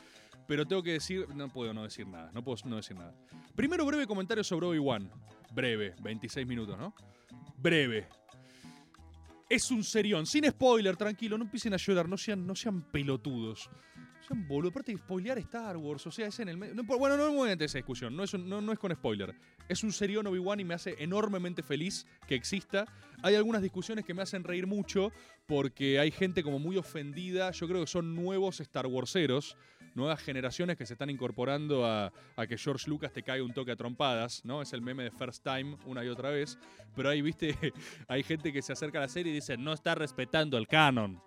Pero 0.47 0.65
tengo 0.65 0.82
que 0.82 0.93
decir, 0.93 1.28
no 1.36 1.47
puedo 1.49 1.73
no 1.73 1.84
decir 1.84 2.08
nada, 2.08 2.32
no 2.34 2.43
puedo 2.43 2.58
no 2.65 2.78
decir 2.78 2.95
nada. 2.97 3.13
Primero 3.56 3.86
breve 3.86 4.08
comentario 4.08 4.43
sobre 4.43 4.65
Obi-Wan. 4.67 5.12
Breve, 5.52 5.93
26 6.02 6.47
minutos, 6.47 6.78
¿no? 6.78 6.95
Breve. 7.58 8.08
Es 9.49 9.71
un 9.71 9.83
serión, 9.83 10.27
sin 10.27 10.45
spoiler, 10.45 10.95
tranquilo, 10.95 11.35
no 11.35 11.43
empiecen 11.43 11.73
a 11.73 11.77
llorar, 11.77 12.07
no 12.07 12.17
sean, 12.17 12.45
no 12.45 12.55
sean 12.55 12.83
pelotudos. 12.83 13.67
Boludo, 14.35 14.69
aparte 14.69 14.91
de 14.91 14.97
spoilear 14.97 15.37
Star 15.39 15.77
Wars, 15.77 16.05
o 16.05 16.11
sea, 16.11 16.27
es 16.27 16.39
en 16.39 16.49
el 16.49 16.57
medio. 16.57 16.83
bueno, 16.83 17.17
no 17.17 17.31
meter 17.31 17.53
en 17.53 17.61
esa 17.61 17.77
discusión, 17.77 18.15
no 18.15 18.23
es, 18.23 18.33
no, 18.33 18.61
no 18.61 18.71
es 18.71 18.79
con 18.79 18.93
spoiler. 18.93 19.33
Es 19.67 19.83
un 19.83 19.91
serión 19.91 20.27
Obi-Wan 20.27 20.59
y 20.59 20.65
me 20.65 20.73
hace 20.73 20.95
enormemente 20.99 21.63
feliz 21.63 22.05
que 22.27 22.35
exista. 22.35 22.85
Hay 23.21 23.35
algunas 23.35 23.61
discusiones 23.61 24.05
que 24.05 24.13
me 24.13 24.21
hacen 24.21 24.43
reír 24.43 24.67
mucho 24.67 25.11
porque 25.47 25.99
hay 25.99 26.11
gente 26.11 26.43
como 26.43 26.59
muy 26.59 26.77
ofendida. 26.77 27.51
Yo 27.51 27.67
creo 27.67 27.81
que 27.81 27.87
son 27.87 28.15
nuevos 28.15 28.59
Star 28.59 28.87
Warseros, 28.87 29.57
nuevas 29.95 30.21
generaciones 30.21 30.77
que 30.77 30.85
se 30.85 30.93
están 30.93 31.09
incorporando 31.09 31.85
a, 31.85 32.11
a 32.35 32.47
que 32.47 32.57
George 32.57 32.89
Lucas 32.89 33.11
te 33.11 33.23
caiga 33.23 33.43
un 33.43 33.53
toque 33.53 33.71
a 33.71 33.75
trompadas, 33.75 34.45
¿no? 34.45 34.61
Es 34.61 34.73
el 34.73 34.81
meme 34.81 35.03
de 35.03 35.11
First 35.11 35.43
Time 35.43 35.77
una 35.85 36.03
y 36.03 36.07
otra 36.07 36.29
vez. 36.29 36.57
Pero 36.95 37.09
ahí, 37.09 37.21
viste, 37.21 37.57
hay 38.07 38.23
gente 38.23 38.53
que 38.53 38.61
se 38.61 38.73
acerca 38.73 38.99
a 38.99 39.01
la 39.01 39.07
serie 39.07 39.31
y 39.31 39.35
dice, 39.35 39.57
no 39.57 39.73
está 39.73 39.95
respetando 39.95 40.57
el 40.57 40.67
canon. 40.67 41.21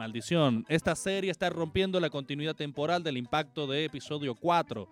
Maldición, 0.00 0.64
esta 0.70 0.96
serie 0.96 1.30
está 1.30 1.50
rompiendo 1.50 2.00
la 2.00 2.08
continuidad 2.08 2.56
temporal 2.56 3.02
del 3.02 3.18
impacto 3.18 3.66
de 3.66 3.84
episodio 3.84 4.34
4. 4.34 4.88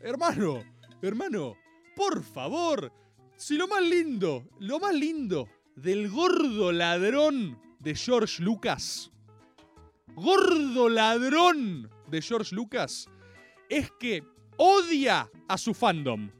Hermano, 0.00 0.62
hermano, 1.02 1.56
por 1.96 2.22
favor, 2.22 2.92
si 3.36 3.56
lo 3.56 3.66
más 3.66 3.82
lindo, 3.82 4.44
lo 4.60 4.78
más 4.78 4.94
lindo 4.94 5.48
del 5.74 6.08
gordo 6.08 6.70
ladrón 6.70 7.58
de 7.80 7.96
George 7.96 8.40
Lucas, 8.44 9.10
gordo 10.14 10.88
ladrón 10.88 11.90
de 12.06 12.22
George 12.22 12.54
Lucas, 12.54 13.08
es 13.68 13.90
que 13.98 14.22
odia 14.56 15.28
a 15.48 15.58
su 15.58 15.74
fandom. 15.74 16.30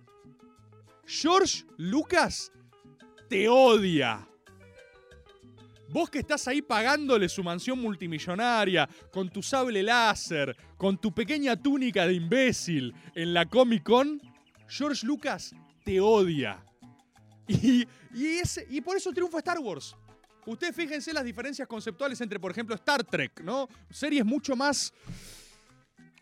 George 1.05 1.65
Lucas 1.79 2.53
te 3.29 3.49
odia. 3.49 4.29
Vos 5.91 6.11
que 6.11 6.19
estás 6.21 6.49
ahí 6.49 6.63
pagándole 6.63 7.29
su 7.29 7.43
mansión 7.45 7.81
multimillonaria, 7.81 8.89
con 9.13 9.29
tu 9.31 9.43
sable 9.43 9.83
láser, 9.83 10.57
con 10.77 10.99
tu 10.99 11.13
pequeña 11.15 11.57
túnica 11.61 12.07
de 12.07 12.15
imbécil 12.15 12.95
en 13.15 13.35
la 13.35 13.47
Comic 13.47 13.83
Con, 13.85 14.21
George 14.69 15.07
Lucas 15.07 15.55
te 15.85 16.01
odia. 16.01 16.65
Y, 17.47 17.87
y, 18.15 18.27
ese- 18.39 18.67
y 18.71 18.81
por 18.81 18.97
eso 18.97 19.13
triunfa 19.13 19.39
Star 19.39 19.59
Wars. 19.59 19.95
Ustedes 20.47 20.75
fíjense 20.75 21.13
las 21.13 21.25
diferencias 21.25 21.69
conceptuales 21.69 22.21
entre, 22.21 22.41
por 22.41 22.51
ejemplo, 22.51 22.75
Star 22.75 23.05
Trek, 23.05 23.41
¿no? 23.43 23.69
Series 23.91 24.25
mucho 24.25 24.57
más. 24.57 24.93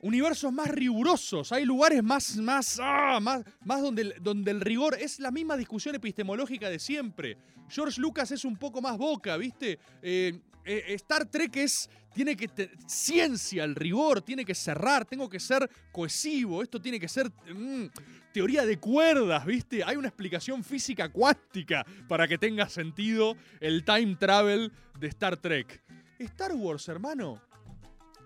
Universos 0.03 0.53
más 0.53 0.69
rigurosos. 0.69 1.53
Hay 1.53 1.65
lugares 1.65 2.03
más. 2.03 2.37
más. 2.37 2.79
ah, 2.83 3.21
más, 3.23 3.45
más 3.65 3.81
donde, 3.81 4.03
el, 4.03 4.15
donde 4.21 4.51
el 4.51 4.61
rigor 4.61 4.97
es 5.01 5.21
la 5.21 5.31
misma 5.31 5.57
discusión 5.57 5.95
epistemológica 5.95 6.69
de 6.69 6.79
siempre. 6.79 7.39
George 7.69 8.01
Lucas 8.01 8.33
es 8.33 8.45
un 8.45 8.57
poco 8.57 8.83
más 8.83 8.99
boca, 8.99 9.37
¿viste? 9.37 9.79
Eh, 10.03 10.39
eh, 10.65 10.85
Star 10.95 11.27
Trek 11.27 11.57
es. 11.57 11.89
Tiene 12.13 12.37
que. 12.37 12.51
ciencia, 12.87 13.65
el 13.65 13.75
rigor, 13.77 14.23
tiene 14.23 14.45
que 14.45 14.55
cerrar, 14.55 15.05
tengo 15.07 15.29
que 15.29 15.41
ser 15.41 15.71
cohesivo, 15.93 16.63
esto 16.63 16.81
tiene 16.81 16.99
que 16.99 17.09
ser. 17.09 17.31
mm, 17.55 17.87
teoría 18.33 18.67
de 18.67 18.79
cuerdas, 18.79 19.47
¿viste? 19.47 19.85
Hay 19.85 19.97
una 19.97 20.09
explicación 20.09 20.65
física 20.65 21.11
cuántica 21.11 21.87
para 22.09 22.27
que 22.27 22.39
tenga 22.39 22.69
sentido 22.69 23.37
el 23.61 23.85
time 23.85 24.17
travel 24.17 24.73
de 24.99 25.07
Star 25.07 25.37
Trek. 25.37 25.81
Star 26.19 26.53
Wars, 26.55 26.89
hermano. 26.89 27.41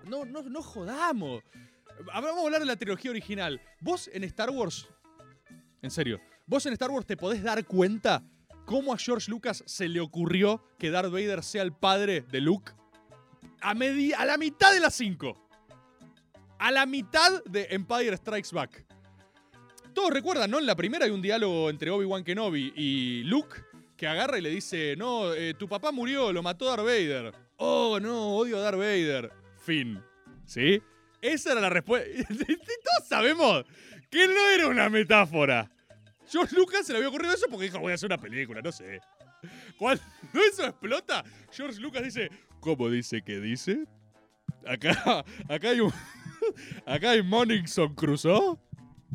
No, 0.08 0.24
no, 0.24 0.42
no 0.42 0.62
jodamos. 0.62 1.42
Vamos 2.06 2.36
a 2.36 2.44
hablar 2.44 2.60
de 2.60 2.66
la 2.66 2.76
trilogía 2.76 3.10
original. 3.10 3.60
Vos 3.80 4.08
en 4.12 4.24
Star 4.24 4.50
Wars. 4.50 4.88
En 5.82 5.90
serio. 5.90 6.20
Vos 6.46 6.64
en 6.66 6.72
Star 6.74 6.90
Wars 6.90 7.06
te 7.06 7.16
podés 7.16 7.42
dar 7.42 7.64
cuenta 7.64 8.22
cómo 8.64 8.92
a 8.92 8.98
George 8.98 9.30
Lucas 9.30 9.62
se 9.66 9.88
le 9.88 10.00
ocurrió 10.00 10.62
que 10.78 10.90
Darth 10.90 11.10
Vader 11.10 11.42
sea 11.42 11.62
el 11.62 11.72
padre 11.72 12.20
de 12.22 12.40
Luke. 12.40 12.72
A, 13.60 13.74
medi- 13.74 14.14
a 14.16 14.24
la 14.24 14.36
mitad 14.36 14.72
de 14.72 14.80
las 14.80 14.94
5. 14.94 15.34
A 16.58 16.70
la 16.70 16.86
mitad 16.86 17.42
de 17.44 17.66
Empire 17.70 18.16
Strikes 18.16 18.50
Back. 18.52 18.84
Todos 19.94 20.10
recuerdan, 20.10 20.50
¿no? 20.50 20.58
En 20.58 20.66
la 20.66 20.76
primera 20.76 21.06
hay 21.06 21.10
un 21.10 21.22
diálogo 21.22 21.70
entre 21.70 21.90
Obi-Wan 21.90 22.22
Kenobi 22.22 22.72
y 22.76 23.22
Luke 23.24 23.56
que 23.96 24.06
agarra 24.06 24.38
y 24.38 24.42
le 24.42 24.50
dice, 24.50 24.94
no, 24.96 25.32
eh, 25.32 25.54
tu 25.54 25.66
papá 25.68 25.90
murió, 25.90 26.30
lo 26.32 26.42
mató 26.42 26.66
Darth 26.66 26.84
Vader. 26.84 27.32
Oh, 27.56 27.98
no, 27.98 28.36
odio 28.36 28.58
a 28.58 28.60
Darth 28.60 28.76
Vader. 28.78 29.32
Fin. 29.66 30.00
¿Sí? 30.44 30.80
Esa 31.20 31.52
era 31.52 31.60
la 31.60 31.70
respuesta. 31.70 32.08
Todos 32.28 33.08
sabemos 33.08 33.64
que 34.08 34.28
no 34.28 34.46
era 34.54 34.68
una 34.68 34.88
metáfora. 34.88 35.68
George 36.30 36.54
Lucas 36.54 36.86
se 36.86 36.92
le 36.92 36.98
había 36.98 37.08
ocurrido 37.08 37.34
eso 37.34 37.46
porque 37.50 37.64
dijo, 37.64 37.80
voy 37.80 37.90
a 37.90 37.96
hacer 37.96 38.06
una 38.06 38.18
película, 38.18 38.62
no 38.62 38.70
sé. 38.70 39.00
Cuando 39.76 40.02
eso 40.52 40.66
explota, 40.66 41.24
George 41.50 41.80
Lucas 41.80 42.04
dice, 42.04 42.30
¿cómo 42.60 42.88
dice 42.88 43.22
que 43.22 43.40
dice? 43.40 43.84
Acá, 44.64 45.24
acá 45.48 45.70
hay 45.70 45.80
un... 45.80 45.92
Acá 46.86 47.10
hay 47.10 47.22
Morningson 47.24 47.92
Crusoe. 47.96 48.56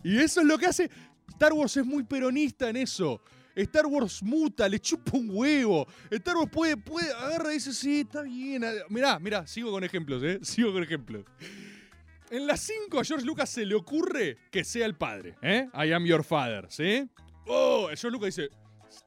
Y 0.03 0.17
eso 0.17 0.41
es 0.41 0.47
lo 0.47 0.57
que 0.57 0.65
hace. 0.65 0.89
Star 1.29 1.53
Wars 1.53 1.77
es 1.77 1.85
muy 1.85 2.03
peronista 2.03 2.69
en 2.69 2.75
eso. 2.75 3.21
Star 3.55 3.85
Wars 3.85 4.21
muta, 4.23 4.67
le 4.67 4.79
chupa 4.79 5.17
un 5.17 5.29
huevo. 5.29 5.87
Star 6.09 6.35
Wars 6.37 6.49
puede, 6.51 6.77
puede, 6.77 7.11
agarra 7.13 7.51
y 7.51 7.55
dice, 7.55 7.73
sí, 7.73 8.01
está 8.01 8.21
bien. 8.21 8.63
Mirá, 8.89 9.19
mirá, 9.19 9.45
sigo 9.47 9.71
con 9.71 9.83
ejemplos, 9.83 10.23
¿eh? 10.23 10.39
Sigo 10.43 10.71
con 10.71 10.83
ejemplos. 10.83 11.25
En 12.29 12.47
las 12.47 12.61
5 12.61 12.99
a 12.99 13.03
George 13.03 13.25
Lucas 13.25 13.49
se 13.49 13.65
le 13.65 13.75
ocurre 13.75 14.37
que 14.51 14.63
sea 14.63 14.85
el 14.85 14.95
padre, 14.95 15.35
¿eh? 15.41 15.67
I 15.73 15.91
am 15.91 16.05
your 16.05 16.23
father, 16.23 16.65
¿sí? 16.69 17.09
Oh, 17.45 17.87
George 17.87 18.11
Lucas 18.11 18.35
dice, 18.35 18.49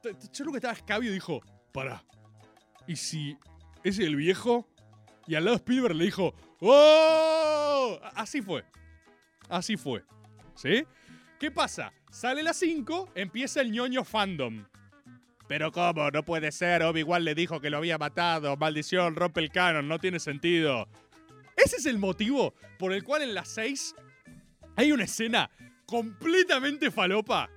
George 0.03 0.43
Lucas 0.43 0.57
estaba 0.57 0.73
escabio 0.73 1.09
y 1.09 1.13
dijo, 1.15 1.41
pará, 1.71 2.05
¿y 2.87 2.95
si 2.95 3.35
es 3.83 3.97
el 3.97 4.15
viejo? 4.15 4.67
Y 5.27 5.35
al 5.35 5.45
lado 5.45 5.57
Spielberg 5.57 5.95
le 5.95 6.05
dijo, 6.05 6.35
¡Oh! 6.59 7.99
Así 8.13 8.41
fue. 8.41 8.63
Así 9.49 9.77
fue. 9.77 10.03
¿Sí? 10.55 10.85
¿Qué 11.39 11.51
pasa? 11.51 11.91
Sale 12.15 12.43
la 12.43 12.53
5, 12.53 13.09
empieza 13.13 13.59
el 13.59 13.73
ñoño 13.73 14.05
fandom. 14.05 14.63
Pero 15.49 15.73
¿cómo? 15.73 16.09
No 16.11 16.23
puede 16.23 16.49
ser. 16.53 16.81
Obi-Wan 16.81 17.25
le 17.25 17.35
dijo 17.35 17.59
que 17.59 17.69
lo 17.69 17.75
había 17.75 17.97
matado. 17.97 18.55
Maldición, 18.55 19.17
rompe 19.17 19.41
el 19.41 19.51
canon. 19.51 19.89
No 19.89 19.99
tiene 19.99 20.21
sentido. 20.21 20.87
Ese 21.57 21.75
es 21.75 21.85
el 21.85 21.97
motivo 21.97 22.53
por 22.79 22.93
el 22.93 23.03
cual 23.03 23.23
en 23.23 23.33
la 23.33 23.43
6 23.43 23.95
hay 24.77 24.93
una 24.93 25.03
escena 25.03 25.51
completamente 25.85 26.89
falopa 26.89 27.49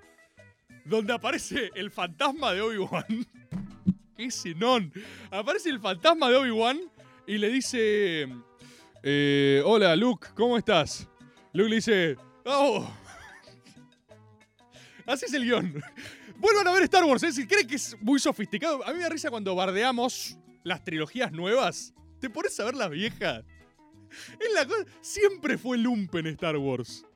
donde 0.84 1.12
aparece 1.12 1.70
el 1.76 1.92
fantasma 1.92 2.52
de 2.52 2.60
Obi-Wan. 2.60 3.06
¡Qué 4.16 4.28
cenón! 4.32 4.92
Aparece 5.30 5.70
el 5.70 5.78
fantasma 5.78 6.30
de 6.30 6.34
Obi-Wan 6.34 6.80
y 7.28 7.38
le 7.38 7.48
dice... 7.48 8.28
eh, 9.04 9.62
Hola, 9.64 9.94
Luke, 9.94 10.26
¿cómo 10.34 10.58
estás? 10.58 11.08
Luke 11.52 11.70
le 11.70 11.76
dice... 11.76 12.16
¡Oh! 12.44 12.92
Así 15.08 15.24
es 15.24 15.32
el 15.32 15.44
guion. 15.44 15.82
Vuelvan 16.36 16.68
a 16.68 16.72
ver 16.72 16.82
Star 16.82 17.02
Wars, 17.02 17.22
¿eh? 17.22 17.32
Si 17.32 17.46
creen 17.46 17.66
que 17.66 17.76
es 17.76 17.96
muy 18.02 18.20
sofisticado. 18.20 18.84
A 18.84 18.92
mí 18.92 18.98
me 18.98 19.04
da 19.04 19.08
risa 19.08 19.30
cuando 19.30 19.54
bardeamos 19.54 20.36
las 20.64 20.84
trilogías 20.84 21.32
nuevas. 21.32 21.94
Te 22.20 22.28
pones 22.28 22.60
a 22.60 22.66
ver 22.66 22.74
las 22.74 22.90
viejas. 22.90 23.42
Es 24.38 24.52
la 24.52 24.66
cosa. 24.66 24.84
Siempre 25.00 25.56
fue 25.56 25.78
lumpen 25.78 26.26
Star 26.26 26.58
Wars. 26.58 27.06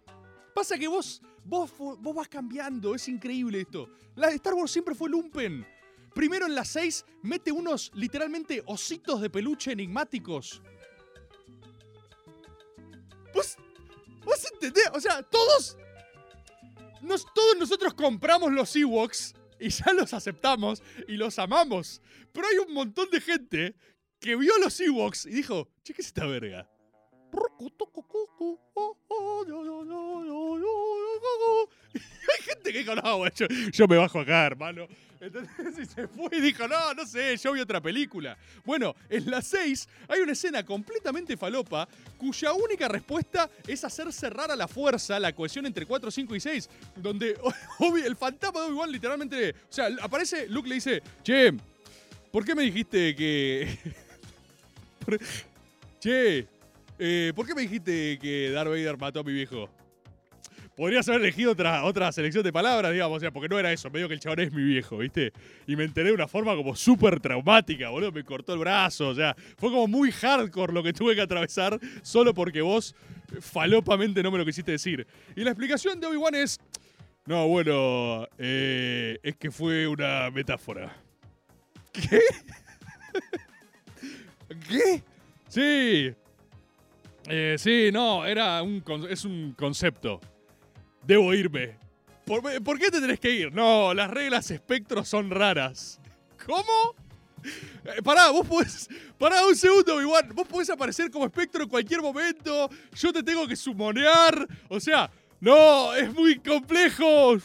Pasa 0.55 0.79
que 0.79 0.89
vos, 0.89 1.21
vos, 1.45 1.71
vos 1.77 2.15
vas 2.15 2.29
cambiando. 2.29 2.95
Es 2.95 3.07
increíble 3.09 3.61
esto. 3.61 3.91
La 4.17 4.29
de 4.29 4.37
Star 4.37 4.55
Wars 4.55 4.71
siempre 4.71 4.95
fue 4.95 5.11
lumpen. 5.11 5.67
Primero 6.15 6.47
en 6.47 6.55
las 6.55 6.69
6 6.69 7.05
mete 7.23 7.53
unos 7.53 7.91
literalmente 7.95 8.63
ositos 8.65 9.21
de 9.21 9.29
peluche 9.29 9.71
enigmáticos. 9.71 10.63
¿Vos, 13.35 13.57
vos 14.25 14.51
entendés? 14.51 14.91
O 14.95 15.01
sea, 15.01 15.23
todos 15.23 15.77
nos- 17.03 17.27
todos 17.35 17.57
nosotros 17.59 17.95
compramos 17.95 18.53
los 18.53 18.75
Ewoks 18.77 19.35
y 19.61 19.69
ya 19.69 19.93
los 19.93 20.13
aceptamos 20.15 20.83
y 21.09 21.17
los 21.17 21.39
amamos. 21.39 22.01
Pero 22.33 22.47
hay 22.49 22.59
un 22.59 22.73
montón 22.75 23.09
de 23.11 23.21
gente 23.21 23.75
que 24.19 24.37
vio 24.37 24.57
los 24.59 24.79
Ewoks 24.81 25.27
y 25.27 25.31
dijo, 25.31 25.69
che, 25.83 25.95
¿qué 25.95 26.01
es 26.03 26.09
esta 26.09 26.27
verga? 26.27 26.69
Hay 31.95 32.43
gente 32.45 32.73
que 32.73 32.79
dijo, 32.79 32.95
no, 32.95 33.29
yo, 33.31 33.47
yo 33.73 33.89
me 33.89 33.97
bajo 33.97 34.21
acá, 34.21 34.47
hermano. 34.47 34.87
Entonces 35.23 35.79
y 35.79 35.87
se 35.87 36.09
fue 36.09 36.29
y 36.33 36.41
dijo, 36.41 36.67
no, 36.67 36.95
no 36.95 37.07
sé, 37.07 37.37
yo 37.37 37.53
vi 37.53 37.61
otra 37.61 37.81
película. 37.81 38.37
Bueno, 38.65 38.97
en 39.09 39.31
la 39.31 39.41
6 39.41 39.89
hay 40.09 40.21
una 40.21 40.33
escena 40.33 40.65
completamente 40.65 41.37
falopa 41.37 41.89
cuya 42.19 42.53
única 42.53 42.89
respuesta 42.89 43.49
es 43.67 43.85
hacer 43.85 44.13
cerrar 44.13 44.51
a 44.51 44.57
la 44.57 44.67
fuerza 44.67 45.21
la 45.21 45.33
cohesión 45.33 45.65
entre 45.67 45.87
4, 45.87 46.11
5 46.11 46.35
y 46.35 46.41
6, 46.41 46.71
donde 46.97 47.39
el 48.05 48.17
fantasma 48.17 48.61
de 48.61 48.67
Obi-Wan 48.67 48.91
literalmente, 48.91 49.51
o 49.51 49.73
sea, 49.73 49.89
aparece, 50.01 50.49
Luke 50.49 50.69
le 50.69 50.75
dice, 50.75 51.03
che, 51.23 51.53
¿por 52.33 52.45
qué 52.45 52.57
me 52.57 52.65
dijiste 52.65 53.15
que... 53.15 53.79
che, 56.01 56.49
eh, 56.99 57.33
¿por 57.35 57.47
qué 57.47 57.55
me 57.55 57.63
dijiste 57.63 58.19
que 58.21 58.51
Darth 58.51 58.71
Vader 58.71 58.99
mató 58.99 59.21
a 59.21 59.23
mi 59.23 59.33
viejo? 59.33 59.71
Podrías 60.77 61.07
haber 61.09 61.21
elegido 61.21 61.53
otra, 61.53 61.85
otra 61.85 62.11
selección 62.13 62.43
de 62.43 62.53
palabras, 62.53 62.93
digamos, 62.93 63.19
o 63.19 63.21
sea, 63.21 63.31
porque 63.31 63.49
no 63.49 63.59
era 63.59 63.73
eso, 63.73 63.91
me 63.91 63.99
dijo 63.99 64.09
que 64.09 64.15
el 64.15 64.21
chabón 64.21 64.41
es 64.41 64.53
mi 64.53 64.63
viejo, 64.63 64.99
¿viste? 64.99 65.33
Y 65.67 65.77
me 65.77 65.85
enteré 65.85 66.09
de 66.09 66.15
una 66.15 66.27
forma 66.27 66.57
como 66.57 66.75
súper 66.75 67.21
traumática, 67.21 67.91
boludo, 67.91 68.11
me 68.11 68.25
cortó 68.25 68.55
el 68.55 68.59
brazo, 68.59 69.09
o 69.09 69.15
sea, 69.15 69.37
fue 69.59 69.71
como 69.71 69.87
muy 69.87 70.11
hardcore 70.11 70.73
lo 70.73 70.83
que 70.83 70.95
tuve 70.95 71.15
que 71.15 71.21
atravesar 71.21 71.79
solo 72.03 72.33
porque 72.33 72.63
vos 72.63 72.95
falopamente 73.41 74.23
no 74.23 74.31
me 74.31 74.39
lo 74.39 74.47
quisiste 74.47 74.73
decir. 74.73 75.07
Y 75.37 75.45
la 75.45 75.51
explicación 75.51 76.01
de 76.01 76.07
Obi-Wan 76.07 76.35
es, 76.37 76.59
no, 77.27 77.47
bueno, 77.49 78.27
eh, 78.39 79.19
es 79.23 79.37
que 79.37 79.51
fue 79.51 79.87
una 79.87 80.31
metáfora. 80.31 80.97
¿Qué? 81.93 82.21
¿Qué? 84.69 85.03
Sí. 85.49 86.15
Eh, 87.29 87.57
sí, 87.59 87.91
no, 87.93 88.25
era 88.25 88.63
un, 88.63 88.83
es 89.09 89.25
un 89.25 89.53
concepto. 89.53 90.21
Debo 91.07 91.35
irme. 91.35 91.77
¿Por, 92.25 92.79
qué 92.79 92.91
te 92.91 93.01
tenés 93.01 93.19
que 93.19 93.31
ir? 93.31 93.53
No, 93.53 93.93
las 93.93 94.11
reglas 94.11 94.51
espectro 94.51 95.05
son 95.05 95.31
raras. 95.31 96.01
¿Cómo? 96.47 96.95
Eh, 97.85 98.01
pará, 98.03 98.31
vos 98.31 98.47
podés. 98.47 98.89
Pará 99.19 99.45
un 99.47 99.57
segundo, 99.57 99.97
Obi-Wan. 99.97 100.31
Vos 100.35 100.47
podés 100.47 100.71
aparecer 100.71 101.11
como 101.11 101.27
espectro 101.27 101.65
en 101.65 101.69
cualquier 101.69 102.01
momento. 102.01 102.71
Yo 102.95 103.13
te 103.13 103.23
tengo 103.23 103.47
que 103.47 103.57
sumonear. 103.57 104.47
O 104.69 104.79
sea, 104.79 105.11
no, 105.41 105.93
es 105.95 106.13
muy 106.15 106.39
complejo. 106.39 107.35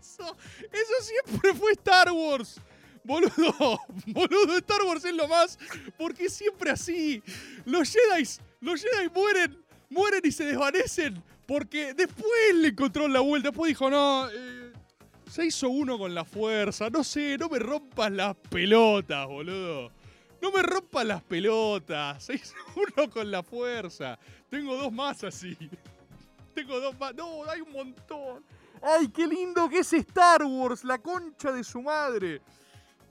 Eso, 0.00 0.36
eso 0.72 0.92
siempre 1.02 1.54
fue 1.54 1.72
Star 1.72 2.10
Wars. 2.10 2.60
Boludo, 3.04 3.80
boludo, 4.06 4.56
Star 4.58 4.82
Wars 4.82 5.04
es 5.04 5.14
lo 5.14 5.28
más. 5.28 5.58
Porque 5.98 6.28
siempre 6.30 6.70
así. 6.70 7.22
Los 7.64 7.92
Jedi, 7.92 8.26
los 8.60 8.82
Jedi 8.82 9.08
mueren, 9.14 9.63
mueren 9.94 10.20
y 10.24 10.32
se 10.32 10.44
desvanecen 10.44 11.22
Porque 11.46 11.94
después 11.94 12.54
le 12.54 12.68
encontró 12.68 13.08
la 13.08 13.20
vuelta. 13.20 13.48
Después 13.48 13.68
dijo, 13.68 13.88
no, 13.88 14.28
eh, 14.30 14.72
se 15.30 15.46
hizo 15.46 15.68
uno 15.68 15.98
con 15.98 16.14
la 16.14 16.24
fuerza. 16.24 16.90
No 16.90 17.04
sé, 17.04 17.38
no 17.38 17.48
me 17.48 17.58
rompas 17.58 18.10
las 18.12 18.36
pelotas, 18.36 19.26
boludo. 19.26 19.90
No 20.40 20.52
me 20.52 20.62
rompas 20.62 21.06
las 21.06 21.22
pelotas. 21.22 22.24
Se 22.24 22.34
hizo 22.34 22.54
uno 22.76 23.10
con 23.10 23.30
la 23.30 23.42
fuerza. 23.42 24.18
Tengo 24.50 24.76
dos 24.76 24.92
más 24.92 25.24
así. 25.24 25.56
Tengo 26.54 26.80
dos 26.80 26.98
más. 26.98 27.14
No, 27.14 27.48
hay 27.48 27.60
un 27.60 27.72
montón. 27.72 28.44
¡Ay, 28.82 29.08
qué 29.08 29.26
lindo 29.26 29.68
que 29.68 29.78
es 29.78 29.92
Star 29.94 30.44
Wars! 30.44 30.84
La 30.84 30.98
concha 30.98 31.50
de 31.50 31.64
su 31.64 31.80
madre. 31.80 32.42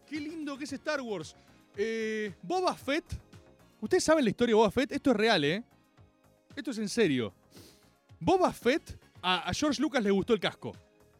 Qué 0.07 0.19
lindo 0.19 0.57
que 0.57 0.65
es 0.65 0.73
Star 0.73 1.01
Wars. 1.01 1.35
Eh, 1.75 2.33
Boba 2.43 2.75
Fett. 2.75 3.05
¿Ustedes 3.81 4.03
saben 4.03 4.23
la 4.23 4.29
historia 4.29 4.51
de 4.51 4.57
Boba 4.57 4.71
Fett? 4.71 4.91
Esto 4.91 5.11
es 5.11 5.17
real, 5.17 5.43
¿eh? 5.43 5.63
Esto 6.55 6.71
es 6.71 6.77
en 6.77 6.89
serio. 6.89 7.33
Boba 8.19 8.53
Fett, 8.53 8.97
a, 9.21 9.51
George 9.53 9.81
Lucas 9.81 10.03
le 10.03 10.11
gustó 10.11 10.33
el 10.33 10.39
casco. 10.39 10.73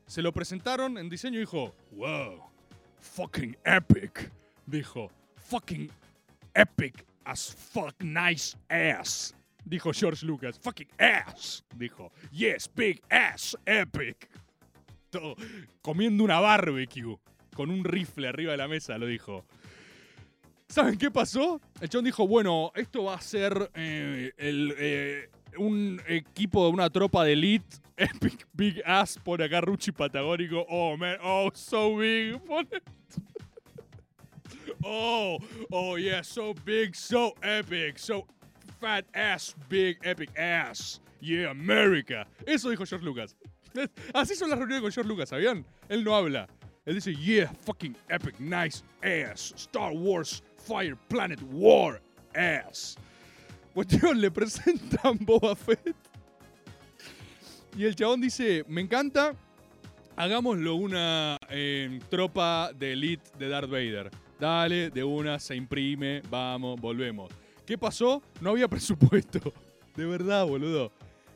Se 0.06 0.22
lo 0.22 0.32
presentaron 0.32 0.98
en 0.98 1.10
diseño 1.10 1.38
y 1.38 1.42
dijo, 1.42 1.74
wow, 1.92 2.44
fucking 3.00 3.58
epic. 3.66 4.32
Dijo, 4.66 5.10
fucking 5.36 5.90
epic 6.54 7.06
as 7.26 7.56
fuck 7.56 7.96
nice 8.02 8.58
ass. 8.70 9.34
Dijo 9.66 9.92
George 9.94 10.26
Lucas, 10.26 10.60
fucking 10.60 10.90
ass. 11.00 11.64
Dijo, 11.76 12.12
yes, 12.32 12.70
big 12.74 13.02
ass, 13.10 13.58
epic. 13.66 14.30
Todo, 15.10 15.36
comiendo 15.82 16.24
una 16.24 16.40
barbecue 16.40 17.18
con 17.56 17.70
un 17.70 17.84
rifle 17.84 18.28
arriba 18.28 18.52
de 18.52 18.58
la 18.58 18.68
mesa, 18.68 18.98
lo 18.98 19.08
dijo. 19.08 19.46
¿Saben 20.74 20.98
qué 20.98 21.12
pasó? 21.12 21.62
El 21.80 21.88
chabón 21.88 22.06
dijo, 22.06 22.28
bueno, 22.28 22.72
esto 22.74 23.04
va 23.04 23.14
a 23.14 23.22
ser 23.22 23.70
eh, 23.76 24.32
eh, 24.40 25.30
un 25.56 26.02
equipo 26.08 26.66
de 26.66 26.72
una 26.72 26.90
tropa 26.90 27.24
de 27.24 27.34
elite. 27.34 27.78
Epic 27.96 28.48
Big 28.54 28.82
Ass 28.84 29.20
pone 29.24 29.44
acá 29.44 29.62
Ruchi 29.62 29.92
Patagónico. 29.92 30.66
Oh, 30.68 30.98
man. 30.98 31.20
Oh, 31.22 31.52
so 31.54 31.98
big. 31.98 32.42
Oh, 34.84 35.38
oh, 35.72 35.98
yeah. 35.98 36.24
So 36.24 36.56
big, 36.66 36.96
so 36.96 37.36
epic. 37.44 38.00
So 38.00 38.26
fat 38.82 39.06
ass, 39.14 39.56
big, 39.70 40.00
epic 40.04 40.32
ass. 40.36 41.00
Yeah, 41.22 41.52
America. 41.52 42.26
Eso 42.48 42.72
dijo 42.72 42.84
George 42.84 43.06
Lucas. 43.06 43.36
Así 44.16 44.36
son 44.36 44.50
las 44.50 44.58
reuniones 44.58 44.82
con 44.82 44.92
George 44.92 45.08
Lucas, 45.08 45.30
¿sabían? 45.30 45.64
Él 45.88 46.04
no 46.04 46.16
habla. 46.16 46.48
Él 46.86 46.96
dice, 46.96 47.16
yeah, 47.16 47.54
fucking 47.62 47.96
epic, 48.10 48.40
nice 48.40 48.84
ass. 49.04 49.54
Star 49.56 49.94
Wars, 49.94 50.44
Fire, 50.66 50.96
Planet, 51.08 51.40
War, 51.52 52.02
ass. 52.34 52.98
Cuestión, 53.74 54.20
le 54.22 54.32
presentan 54.32 55.18
Boba 55.20 55.56
Fett. 55.56 55.96
Y 57.78 57.86
el 57.86 57.96
chabón 57.96 58.22
dice, 58.22 58.64
me 58.68 58.82
encanta, 58.82 59.34
hagámoslo 60.16 60.76
una 60.76 61.38
eh, 61.50 62.00
tropa 62.10 62.72
de 62.74 62.94
elite 62.94 63.32
de 63.38 63.50
Darth 63.50 63.70
Vader. 63.70 64.12
Dale, 64.40 64.90
de 64.90 65.04
una, 65.04 65.40
se 65.40 65.56
imprime, 65.56 66.22
vamos, 66.30 66.80
volvemos. 66.80 67.32
¿Qué 67.66 67.78
pasó? 67.78 68.22
No 68.42 68.52
había 68.52 68.68
presupuesto. 68.70 69.40
De 69.96 70.06
verdad, 70.06 70.46
boludo. 70.46 70.92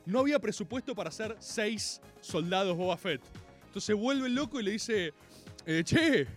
No 0.05 0.19
había 0.19 0.39
presupuesto 0.39 0.95
para 0.95 1.09
hacer 1.09 1.35
seis 1.39 2.01
soldados 2.21 2.77
Boba 2.77 2.97
Fett. 2.97 3.21
Entonces 3.65 3.95
vuelve 3.95 4.29
loco 4.29 4.59
y 4.59 4.63
le 4.63 4.71
dice, 4.71 5.13
eh, 5.65 5.83
che, 5.83 6.27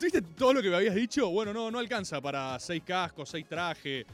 ¿viste 0.00 0.22
todo 0.22 0.52
lo 0.54 0.62
que 0.62 0.70
me 0.70 0.76
habías 0.76 0.94
dicho? 0.94 1.28
Bueno, 1.30 1.52
no, 1.52 1.70
no 1.70 1.78
alcanza 1.78 2.20
para 2.20 2.58
seis 2.58 2.82
cascos, 2.84 3.28
seis 3.28 3.46
trajes. 3.48 4.06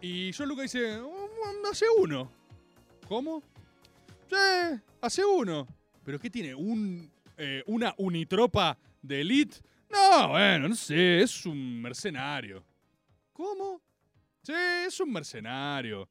Y 0.00 0.32
John 0.36 0.48
Lucas 0.48 0.72
dice, 0.72 0.98
"Mm, 1.00 1.66
hace 1.70 1.84
uno. 1.98 2.30
¿Cómo? 3.08 3.42
Sí, 4.28 4.80
hace 5.00 5.24
uno. 5.24 5.66
¿Pero 6.04 6.18
qué 6.18 6.30
tiene? 6.30 6.54
¿Un, 6.54 7.10
eh, 7.36 7.62
¿Una 7.66 7.94
unitropa 7.98 8.76
de 9.02 9.20
elite? 9.20 9.58
No, 9.90 10.28
bueno, 10.28 10.68
no 10.68 10.74
sé, 10.74 11.20
es 11.22 11.44
un 11.46 11.82
mercenario. 11.82 12.62
¿Cómo? 13.32 13.80
Sí, 14.42 14.52
es 14.86 15.00
un 15.00 15.12
mercenario. 15.12 16.08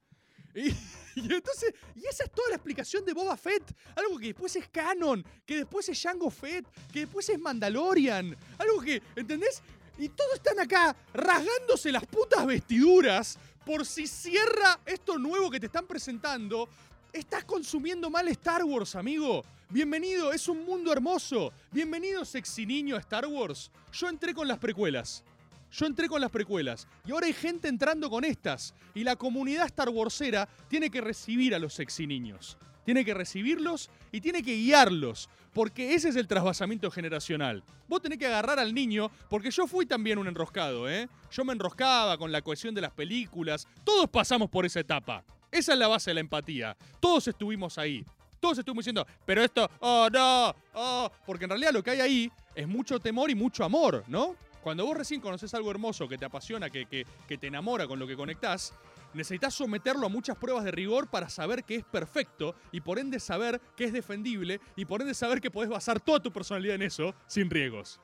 Y, 1.15 1.33
entonces, 1.33 1.73
y 1.95 2.05
esa 2.05 2.23
es 2.23 2.31
toda 2.31 2.49
la 2.49 2.55
explicación 2.55 3.03
de 3.03 3.13
Boba 3.13 3.35
Fett. 3.35 3.75
Algo 3.95 4.17
que 4.17 4.27
después 4.27 4.55
es 4.55 4.69
canon, 4.69 5.25
que 5.45 5.57
después 5.57 5.89
es 5.89 6.01
Jango 6.01 6.29
Fett, 6.29 6.65
que 6.93 7.01
después 7.01 7.27
es 7.27 7.37
Mandalorian. 7.37 8.37
Algo 8.57 8.79
que, 8.79 9.01
¿entendés? 9.17 9.61
Y 9.97 10.07
todos 10.09 10.35
están 10.35 10.59
acá 10.59 10.95
rasgándose 11.13 11.91
las 11.91 12.05
putas 12.05 12.45
vestiduras 12.45 13.37
por 13.65 13.85
si 13.85 14.07
cierra 14.07 14.79
esto 14.85 15.17
nuevo 15.17 15.51
que 15.51 15.59
te 15.59 15.65
están 15.65 15.85
presentando. 15.85 16.69
Estás 17.11 17.43
consumiendo 17.43 18.09
mal 18.09 18.27
Star 18.29 18.63
Wars, 18.63 18.95
amigo. 18.95 19.43
Bienvenido, 19.69 20.31
es 20.31 20.47
un 20.47 20.63
mundo 20.63 20.93
hermoso. 20.93 21.51
Bienvenido, 21.71 22.23
sexy 22.23 22.65
niño 22.65 22.95
a 22.95 22.99
Star 22.99 23.27
Wars. 23.27 23.69
Yo 23.91 24.07
entré 24.07 24.33
con 24.33 24.47
las 24.47 24.57
precuelas. 24.57 25.23
Yo 25.71 25.85
entré 25.85 26.07
con 26.07 26.21
las 26.21 26.31
precuelas. 26.31 26.87
Y 27.05 27.11
ahora 27.11 27.27
hay 27.27 27.33
gente 27.33 27.67
entrando 27.67 28.09
con 28.09 28.23
estas. 28.23 28.73
Y 28.93 29.03
la 29.03 29.15
comunidad 29.15 29.65
Star 29.65 29.89
Warsera 29.89 30.47
tiene 30.67 30.89
que 30.89 31.01
recibir 31.01 31.53
a 31.53 31.59
los 31.59 31.73
sexy 31.73 32.07
niños. 32.07 32.57
Tiene 32.85 33.05
que 33.05 33.13
recibirlos 33.13 33.89
y 34.11 34.21
tiene 34.21 34.41
que 34.41 34.55
guiarlos. 34.55 35.29
Porque 35.53 35.93
ese 35.93 36.09
es 36.09 36.15
el 36.15 36.27
trasvasamiento 36.27 36.89
generacional. 36.89 37.63
Vos 37.87 38.01
tenés 38.01 38.19
que 38.19 38.27
agarrar 38.27 38.59
al 38.59 38.73
niño, 38.73 39.11
porque 39.29 39.51
yo 39.51 39.67
fui 39.67 39.85
también 39.85 40.17
un 40.17 40.27
enroscado, 40.27 40.89
¿eh? 40.89 41.09
Yo 41.31 41.43
me 41.43 41.53
enroscaba 41.53 42.17
con 42.17 42.31
la 42.31 42.41
cohesión 42.41 42.73
de 42.73 42.81
las 42.81 42.91
películas. 42.91 43.67
Todos 43.83 44.09
pasamos 44.09 44.49
por 44.49 44.65
esa 44.65 44.79
etapa. 44.79 45.23
Esa 45.51 45.73
es 45.73 45.79
la 45.79 45.87
base 45.87 46.11
de 46.11 46.15
la 46.15 46.19
empatía. 46.19 46.77
Todos 46.99 47.27
estuvimos 47.27 47.77
ahí. 47.77 48.05
Todos 48.39 48.59
estuvimos 48.59 48.85
diciendo, 48.85 49.05
pero 49.25 49.43
esto, 49.43 49.69
oh 49.79 50.07
no, 50.11 50.55
oh. 50.73 51.11
Porque 51.25 51.43
en 51.43 51.49
realidad 51.49 51.73
lo 51.73 51.83
que 51.83 51.91
hay 51.91 51.99
ahí 51.99 52.31
es 52.55 52.67
mucho 52.67 52.99
temor 52.99 53.29
y 53.29 53.35
mucho 53.35 53.65
amor, 53.65 54.03
¿no? 54.07 54.35
Cuando 54.61 54.85
vos 54.85 54.97
recién 54.97 55.21
conoces 55.21 55.53
algo 55.53 55.71
hermoso 55.71 56.07
que 56.07 56.17
te 56.17 56.25
apasiona, 56.25 56.69
que, 56.69 56.85
que, 56.85 57.05
que 57.27 57.37
te 57.37 57.47
enamora 57.47 57.87
con 57.87 57.97
lo 57.97 58.05
que 58.05 58.15
conectás, 58.15 58.73
necesitas 59.13 59.53
someterlo 59.53 60.05
a 60.05 60.09
muchas 60.09 60.37
pruebas 60.37 60.63
de 60.65 60.71
rigor 60.71 61.09
para 61.09 61.29
saber 61.29 61.63
que 61.63 61.75
es 61.75 61.83
perfecto 61.85 62.55
y 62.71 62.81
por 62.81 62.99
ende 62.99 63.19
saber 63.19 63.61
que 63.75 63.85
es 63.85 63.93
defendible 63.93 64.59
y 64.75 64.85
por 64.85 65.01
ende 65.01 65.13
saber 65.13 65.39
que 65.41 65.51
podés 65.51 65.69
basar 65.69 65.99
toda 65.99 66.19
tu 66.19 66.31
personalidad 66.31 66.75
en 66.75 66.83
eso 66.83 67.15
sin 67.25 67.49
riesgos. 67.49 67.99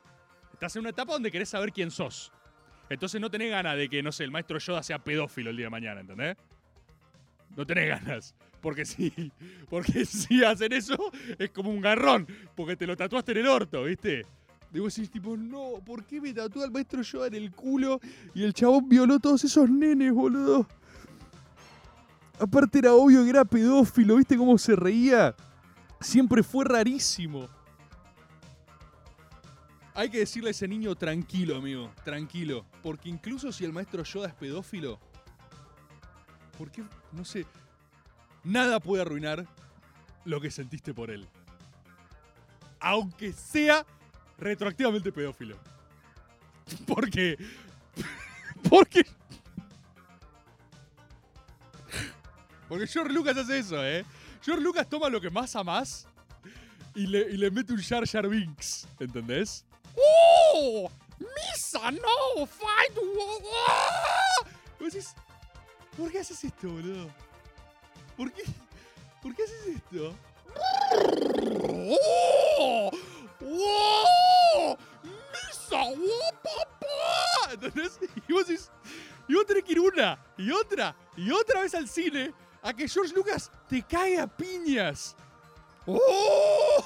Estás 0.53 0.75
en 0.75 0.81
una 0.81 0.91
etapa 0.91 1.13
donde 1.13 1.31
querés 1.31 1.49
saber 1.49 1.71
quién 1.73 1.91
sos. 1.91 2.31
Entonces 2.89 3.19
no 3.19 3.29
tenés 3.29 3.51
ganas 3.51 3.75
de 3.77 3.89
que, 3.89 4.01
no 4.01 4.11
sé, 4.11 4.23
el 4.23 4.31
maestro 4.31 4.57
Yoda 4.59 4.83
sea 4.83 4.99
pedófilo 4.99 5.49
el 5.49 5.57
día 5.57 5.65
de 5.65 5.71
mañana, 5.71 6.01
¿entendés? 6.01 6.37
No 7.55 7.65
tenés 7.65 7.89
ganas. 7.89 8.35
Porque 8.61 8.85
si, 8.85 9.11
porque 9.69 10.05
si 10.05 10.43
hacen 10.43 10.71
eso, 10.73 11.11
es 11.37 11.51
como 11.51 11.71
un 11.71 11.81
garrón. 11.81 12.27
Porque 12.55 12.75
te 12.75 12.87
lo 12.87 12.95
tatuaste 12.95 13.33
en 13.33 13.39
el 13.39 13.47
orto, 13.47 13.83
¿viste? 13.83 14.25
Digo, 14.75 14.87
decís, 14.87 15.09
tipo, 15.09 15.37
no, 15.37 15.75
¿por 15.85 16.03
qué 16.03 16.19
me 16.19 16.33
tatuó 16.33 16.61
al 16.61 16.69
maestro 16.69 17.01
Yoda 17.01 17.27
en 17.27 17.35
el 17.35 17.49
culo 17.53 18.01
y 18.33 18.43
el 18.43 18.53
chabón 18.53 18.89
violó 18.89 19.19
todos 19.19 19.41
esos 19.45 19.69
nenes, 19.69 20.11
boludo? 20.11 20.67
Aparte 22.37 22.79
era 22.79 22.93
obvio 22.93 23.23
que 23.23 23.29
era 23.29 23.45
pedófilo, 23.45 24.17
¿viste 24.17 24.35
cómo 24.35 24.57
se 24.57 24.75
reía? 24.75 25.33
Siempre 26.01 26.43
fue 26.43 26.65
rarísimo. 26.65 27.47
Hay 29.93 30.09
que 30.09 30.19
decirle 30.19 30.49
a 30.49 30.51
ese 30.51 30.67
niño 30.67 30.93
tranquilo, 30.93 31.55
amigo, 31.55 31.93
tranquilo. 32.03 32.65
Porque 32.83 33.07
incluso 33.07 33.53
si 33.53 33.63
el 33.63 33.71
maestro 33.71 34.03
Yoda 34.03 34.27
es 34.27 34.33
pedófilo, 34.33 34.99
¿por 36.57 36.69
qué? 36.69 36.83
No 37.13 37.23
sé. 37.23 37.45
Nada 38.43 38.81
puede 38.81 39.03
arruinar 39.03 39.47
lo 40.25 40.41
que 40.41 40.51
sentiste 40.51 40.93
por 40.93 41.11
él. 41.11 41.29
Aunque 42.81 43.31
sea 43.31 43.85
retroactivamente 44.37 45.11
pedófilo. 45.11 45.57
Porque. 46.87 47.37
Porque. 48.69 49.05
Porque 52.67 52.87
George 52.87 53.13
Lucas 53.13 53.37
hace 53.37 53.59
eso, 53.59 53.85
¿eh? 53.85 54.03
George 54.41 54.63
Lucas 54.63 54.89
toma 54.89 55.09
lo 55.09 55.21
que 55.21 55.29
más 55.29 55.55
amás 55.55 56.07
y 56.95 57.07
le, 57.07 57.19
y 57.29 57.37
le 57.37 57.51
mete 57.51 57.73
un 57.73 57.81
Jar 57.81 58.07
Jar 58.07 58.27
Binks, 58.27 58.87
¿entendés? 58.99 59.65
¡Oh! 59.95 60.89
¡Misa, 61.19 61.91
no! 61.91 62.45
¡Fight! 62.45 62.95
¿por 65.97 66.11
qué 66.11 66.19
haces 66.19 66.43
esto, 66.43 66.69
boludo? 66.69 67.09
¿Por 68.15 68.31
qué? 68.31 68.43
¿Por 69.21 69.35
qué 69.35 69.43
haces 69.43 69.67
esto? 69.75 70.15
¡Oh! 71.69 72.91
¡Oh! 73.41 74.24
¿Entendés? 77.51 77.99
Y 78.27 78.33
vos 78.33 78.47
decís, 78.47 78.71
y 79.27 79.63
que 79.63 79.71
ir 79.71 79.79
una, 79.79 80.19
y 80.37 80.51
otra, 80.51 80.95
y 81.15 81.31
otra 81.31 81.61
vez 81.61 81.73
al 81.73 81.87
cine 81.87 82.33
a 82.61 82.73
que 82.73 82.87
George 82.87 83.13
Lucas 83.13 83.51
te 83.67 83.81
caiga 83.81 84.23
a 84.23 84.27
piñas. 84.27 85.15
¡Oh! 85.85 86.85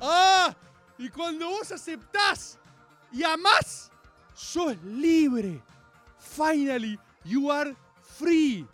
¡Ah! 0.00 0.54
Y 0.98 1.08
cuando 1.08 1.48
vos 1.48 1.70
aceptás 1.72 2.58
y 3.12 3.24
amás, 3.24 3.90
sos 4.34 4.76
libre. 4.84 5.60
Finally, 6.18 6.98
you 7.24 7.50
are 7.50 7.74
free. 8.18 8.66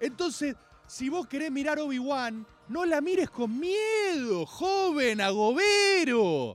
Entonces, 0.00 0.56
si 0.86 1.08
vos 1.08 1.26
querés 1.26 1.50
mirar 1.50 1.78
Obi-Wan, 1.78 2.46
no 2.68 2.84
la 2.84 3.00
mires 3.00 3.30
con 3.30 3.58
miedo, 3.58 4.46
joven 4.46 5.20
agobero. 5.20 6.54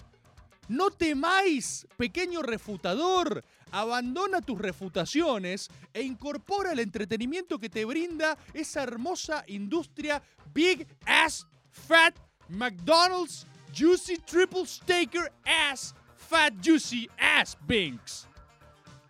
No 0.67 0.91
temáis, 0.91 1.87
pequeño 1.97 2.41
refutador. 2.41 3.43
Abandona 3.71 4.41
tus 4.41 4.59
refutaciones 4.59 5.69
e 5.93 6.01
incorpora 6.01 6.73
el 6.73 6.79
entretenimiento 6.79 7.57
que 7.57 7.69
te 7.69 7.85
brinda 7.85 8.37
esa 8.53 8.83
hermosa 8.83 9.45
industria 9.47 10.21
Big 10.53 10.85
Ass 11.05 11.47
Fat 11.69 12.13
McDonald's 12.49 13.47
Juicy 13.73 14.17
Triple 14.17 14.65
Staker 14.65 15.31
Ass 15.45 15.95
Fat 16.17 16.53
Juicy 16.63 17.09
Ass 17.17 17.57
Binks. 17.65 18.27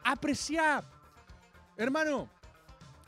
Aprecia. 0.03 0.83
Hermano, 1.75 2.29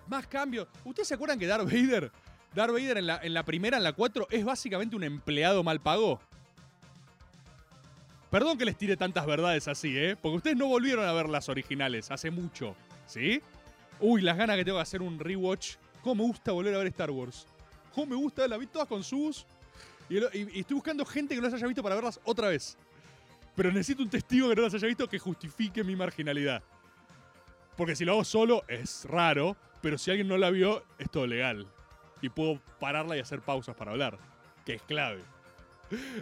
más 0.07 0.27
cambio. 0.27 0.67
¿Ustedes 0.83 1.07
se 1.07 1.13
acuerdan 1.13 1.37
que 1.37 1.47
Darth 1.47 1.65
Vader, 1.65 2.11
Darth 2.55 2.71
Vader 2.71 2.97
en 2.97 3.07
la, 3.07 3.19
en 3.23 3.33
la 3.33 3.43
primera, 3.43 3.77
en 3.77 3.83
la 3.83 3.93
4, 3.93 4.27
es 4.29 4.45
básicamente 4.45 4.95
un 4.95 5.03
empleado 5.03 5.63
mal 5.63 5.79
pago? 5.79 6.19
Perdón 8.29 8.57
que 8.57 8.65
les 8.65 8.77
tire 8.77 8.97
tantas 8.97 9.25
verdades 9.25 9.67
así, 9.67 9.95
¿eh? 9.95 10.15
Porque 10.19 10.37
ustedes 10.37 10.57
no 10.57 10.67
volvieron 10.67 11.07
a 11.07 11.13
ver 11.13 11.29
las 11.29 11.49
originales 11.49 12.09
hace 12.09 12.31
mucho, 12.31 12.75
¿sí? 13.05 13.41
Uy, 13.99 14.21
las 14.21 14.37
ganas 14.37 14.57
que 14.57 14.65
tengo 14.65 14.77
de 14.77 14.81
hacer 14.81 15.01
un 15.01 15.19
rewatch. 15.19 15.75
¿Cómo 16.01 16.23
me 16.23 16.29
gusta 16.29 16.51
volver 16.51 16.73
a 16.73 16.79
ver 16.79 16.87
Star 16.87 17.11
Wars? 17.11 17.45
¿Cómo 17.93 18.07
me 18.07 18.15
gusta? 18.15 18.47
La 18.47 18.57
vi 18.57 18.65
todas 18.65 18.87
con 18.87 19.03
sus. 19.03 19.45
Y 20.09 20.17
estoy 20.17 20.75
buscando 20.75 21.05
gente 21.05 21.35
que 21.35 21.41
no 21.41 21.47
las 21.47 21.53
haya 21.53 21.67
visto 21.67 21.83
para 21.83 21.95
verlas 21.95 22.19
otra 22.23 22.49
vez. 22.49 22.75
Pero 23.55 23.71
necesito 23.71 24.01
un 24.01 24.09
testigo 24.09 24.49
que 24.49 24.55
no 24.55 24.63
las 24.63 24.73
haya 24.73 24.87
visto 24.87 25.07
que 25.07 25.19
justifique 25.19 25.83
mi 25.83 25.95
marginalidad. 25.95 26.63
Porque 27.77 27.95
si 27.95 28.03
lo 28.03 28.13
hago 28.13 28.23
solo 28.23 28.63
es 28.67 29.05
raro, 29.05 29.55
pero 29.81 29.97
si 29.97 30.09
alguien 30.09 30.27
no 30.27 30.37
la 30.37 30.49
vio, 30.49 30.83
es 30.97 31.09
todo 31.09 31.27
legal. 31.27 31.67
Y 32.23 32.29
puedo 32.29 32.59
pararla 32.79 33.17
y 33.17 33.19
hacer 33.19 33.41
pausas 33.41 33.75
para 33.75 33.91
hablar, 33.91 34.17
que 34.65 34.75
es 34.75 34.81
clave. 34.81 35.21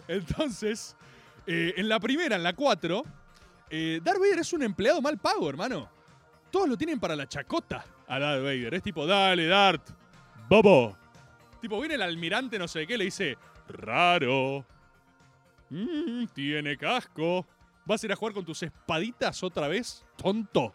Entonces, 0.07 0.97
eh, 1.45 1.75
en 1.77 1.87
la 1.87 1.99
primera, 1.99 2.35
en 2.35 2.43
la 2.43 2.53
4, 2.53 3.03
eh, 3.69 4.01
Darth 4.03 4.19
Vader 4.19 4.39
es 4.39 4.51
un 4.51 4.63
empleado 4.63 4.99
mal 4.99 5.19
pago, 5.19 5.47
hermano. 5.47 5.87
Todos 6.49 6.67
lo 6.67 6.75
tienen 6.75 6.99
para 6.99 7.15
la 7.15 7.27
chacota 7.27 7.85
a 8.07 8.19
Darth 8.19 8.43
Vader. 8.43 8.73
Es 8.73 8.81
tipo, 8.81 9.05
dale, 9.05 9.45
Darth, 9.45 9.91
bobo. 10.49 10.97
Tipo, 11.61 11.79
viene 11.79 11.93
el 11.93 12.01
almirante 12.01 12.57
no 12.57 12.67
sé 12.67 12.87
qué, 12.87 12.97
le 12.97 13.05
dice, 13.05 13.37
raro. 13.69 14.65
Mm, 15.69 16.25
tiene 16.33 16.75
casco. 16.77 17.45
¿Vas 17.85 18.01
a 18.01 18.07
ir 18.07 18.11
a 18.11 18.15
jugar 18.15 18.33
con 18.33 18.43
tus 18.43 18.63
espaditas 18.63 19.43
otra 19.43 19.67
vez? 19.67 20.03
Tonto. 20.17 20.73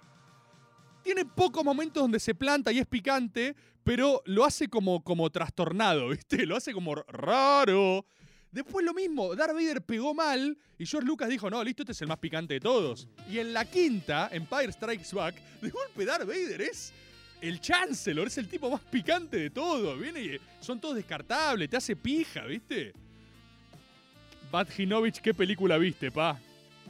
Tiene 1.03 1.25
pocos 1.25 1.65
momentos 1.65 2.03
donde 2.03 2.21
se 2.21 2.35
planta 2.35 2.73
y 2.73 2.79
es 2.79 2.87
picante, 2.87 3.55
pero 3.87 4.21
lo 4.25 4.45
hace 4.45 4.67
como, 4.67 5.05
como 5.05 5.31
trastornado, 5.31 6.09
¿viste? 6.11 6.45
Lo 6.45 6.57
hace 6.57 6.73
como 6.73 6.97
raro. 6.97 8.05
Después 8.51 8.85
lo 8.85 8.93
mismo, 8.93 9.37
Darth 9.37 9.55
Vader 9.55 9.81
pegó 9.81 10.13
mal 10.13 10.59
y 10.77 10.85
George 10.85 11.07
Lucas 11.07 11.29
dijo, 11.29 11.49
no, 11.49 11.63
listo, 11.63 11.85
este 11.85 11.93
es 11.93 12.03
el 12.03 12.09
más 12.09 12.19
picante 12.19 12.55
de 12.55 12.61
todos. 12.61 13.07
Y 13.31 13.39
en 13.39 13.53
la 13.53 13.65
quinta, 13.65 14.29
Empire 14.33 14.73
Strikes 14.73 15.15
Back, 15.15 15.37
de 15.61 15.71
golpe 15.71 16.05
Darth 16.05 16.27
Vader 16.27 16.63
es 16.63 16.93
el 17.41 17.61
Chancellor, 17.61 18.27
es 18.27 18.39
el 18.39 18.49
tipo 18.49 18.69
más 18.69 18.81
picante 18.81 19.37
de 19.37 19.51
todos. 19.51 20.01
Viene 20.01 20.21
y 20.21 20.41
son 20.59 20.81
todos 20.81 20.97
descartables, 20.97 21.71
te 21.71 21.77
hace 21.77 21.95
pija, 21.95 22.45
¿viste? 22.45 22.93
Bad 24.51 24.67
Hinovich, 24.77 25.21
¿qué 25.21 25.33
película 25.33 25.79
viste, 25.79 26.11
pa? 26.11 26.41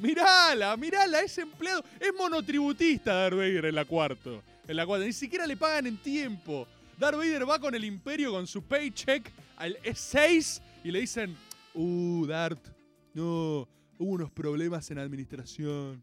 Mirala, 0.00 0.74
mirala, 0.78 1.20
es 1.20 1.36
empleado, 1.36 1.84
es 2.00 2.12
monotributista 2.16 3.12
Darth 3.12 3.36
Vader 3.36 3.66
en 3.66 3.74
la 3.74 3.84
cuarto. 3.84 4.42
En 4.66 4.76
la 4.76 4.86
cuarta, 4.86 5.04
ni 5.04 5.12
siquiera 5.12 5.46
le 5.46 5.58
pagan 5.58 5.88
en 5.88 5.98
tiempo. 5.98 6.66
Darth 6.98 7.16
Vader 7.16 7.48
va 7.48 7.58
con 7.58 7.74
el 7.74 7.84
imperio 7.84 8.32
con 8.32 8.46
su 8.46 8.62
paycheck 8.62 9.30
al 9.56 9.76
S6 9.82 10.62
y 10.82 10.90
le 10.90 11.00
dicen, 11.00 11.36
uh, 11.74 12.26
Darth, 12.26 12.68
no, 13.12 13.68
hubo 13.98 14.12
unos 14.12 14.30
problemas 14.30 14.90
en 14.90 14.98
administración. 14.98 16.02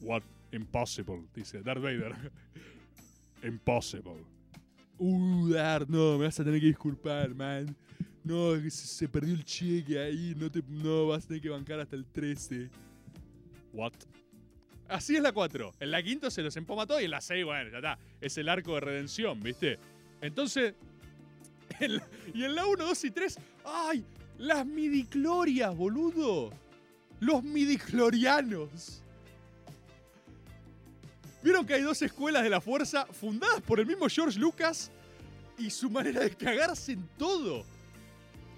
What? 0.00 0.22
Impossible, 0.52 1.24
dice 1.34 1.62
Darth 1.62 1.82
Vader. 1.82 2.32
Impossible. 3.42 4.24
Uh, 4.98 5.48
Darth, 5.48 5.88
no, 5.88 6.18
me 6.18 6.24
vas 6.24 6.40
a 6.40 6.44
tener 6.44 6.60
que 6.60 6.66
disculpar, 6.66 7.34
man. 7.34 7.76
No, 8.24 8.54
se, 8.54 8.70
se 8.70 9.08
perdió 9.08 9.34
el 9.34 9.44
cheque 9.44 9.98
ahí, 9.98 10.34
no, 10.36 10.50
te, 10.50 10.62
no 10.68 11.08
vas 11.08 11.24
a 11.24 11.28
tener 11.28 11.42
que 11.42 11.48
bancar 11.48 11.80
hasta 11.80 11.96
el 11.96 12.06
13. 12.06 12.70
What? 13.72 13.92
Así 14.92 15.16
es 15.16 15.22
la 15.22 15.32
4. 15.32 15.74
En 15.80 15.90
la 15.90 16.02
quinta 16.02 16.30
se 16.30 16.42
los 16.42 16.54
empoma 16.56 16.86
todo 16.86 17.00
y 17.00 17.04
en 17.04 17.12
la 17.12 17.22
6, 17.22 17.44
bueno, 17.46 17.70
ya 17.70 17.78
está. 17.78 17.98
Es 18.20 18.36
el 18.36 18.48
arco 18.48 18.74
de 18.74 18.80
redención, 18.80 19.40
¿viste? 19.42 19.78
Entonces, 20.20 20.74
y 22.34 22.44
en 22.44 22.54
la 22.54 22.66
1, 22.66 22.84
2 22.84 23.04
y 23.04 23.10
3, 23.10 23.38
¡ay! 23.64 24.04
Las 24.36 24.66
midiclorias, 24.66 25.74
boludo. 25.74 26.52
Los 27.20 27.42
midiclorianos. 27.42 29.02
¿Vieron 31.42 31.64
que 31.66 31.74
hay 31.74 31.82
dos 31.82 32.02
escuelas 32.02 32.42
de 32.42 32.50
la 32.50 32.60
fuerza 32.60 33.06
fundadas 33.06 33.62
por 33.62 33.80
el 33.80 33.86
mismo 33.86 34.08
George 34.08 34.38
Lucas 34.38 34.90
y 35.58 35.70
su 35.70 35.88
manera 35.88 36.20
de 36.20 36.36
cagarse 36.36 36.92
en 36.92 37.08
todo? 37.16 37.64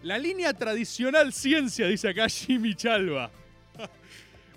La 0.03 0.19
línea 0.19 0.53
tradicional 0.53 1.33
ciencia, 1.33 1.87
dice 1.87 2.09
acá 2.09 2.29
Jimmy 2.29 2.75
Chalva. 2.75 3.31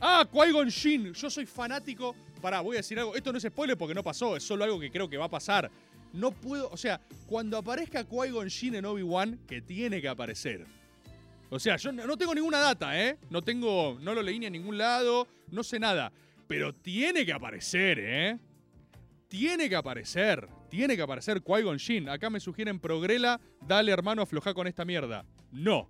Ah, 0.02 0.28
Qui-Gon 0.32 0.70
Jinn. 0.70 1.14
Yo 1.14 1.30
soy 1.30 1.46
fanático. 1.46 2.16
Pará, 2.42 2.62
voy 2.62 2.76
a 2.76 2.80
decir 2.80 3.00
algo. 3.00 3.16
Esto 3.16 3.32
no 3.32 3.38
es 3.38 3.44
spoiler 3.44 3.78
porque 3.78 3.96
no 3.96 4.04
pasó, 4.04 4.36
es 4.36 4.44
solo 4.44 4.64
algo 4.64 4.80
que 4.80 4.92
creo 4.92 5.10
que 5.10 5.18
va 5.18 5.26
a 5.26 5.30
pasar. 5.30 5.70
No 6.14 6.32
puedo, 6.32 6.70
o 6.70 6.78
sea, 6.78 7.02
cuando 7.28 7.58
aparezca 7.58 8.04
Qui-Gon 8.04 8.50
Jinn 8.50 8.76
en 8.76 8.86
Obi-Wan, 8.86 9.40
que 9.48 9.62
tiene 9.62 10.02
que 10.02 10.08
aparecer. 10.08 10.66
O 11.50 11.60
sea, 11.60 11.78
yo 11.78 11.92
no 11.92 12.18
tengo 12.18 12.36
ninguna 12.36 12.60
data, 12.60 13.00
¿eh? 13.02 13.18
No 13.30 13.42
tengo, 13.42 13.98
no 14.02 14.14
lo 14.14 14.22
leí 14.22 14.40
ni 14.40 14.48
en 14.48 14.54
ningún 14.54 14.78
lado, 14.78 15.28
no 15.50 15.64
sé 15.64 15.80
nada. 15.80 16.12
Pero 16.48 16.74
tiene 16.74 17.26
que 17.26 17.34
aparecer, 17.34 18.00
¿eh? 18.00 18.38
Tiene 19.28 19.70
que 19.70 19.76
aparecer. 19.76 20.48
Tiene 20.70 20.96
que 20.96 21.02
aparecer 21.02 21.42
Qui-Gon 21.42 21.80
Jinn. 21.80 22.10
Acá 22.10 22.30
me 22.30 22.40
sugieren 22.40 22.80
Progrela, 22.80 23.40
dale 23.66 23.92
hermano, 23.92 24.22
afloja 24.22 24.54
con 24.54 24.68
esta 24.68 24.86
mierda. 24.86 25.26
No. 25.52 25.90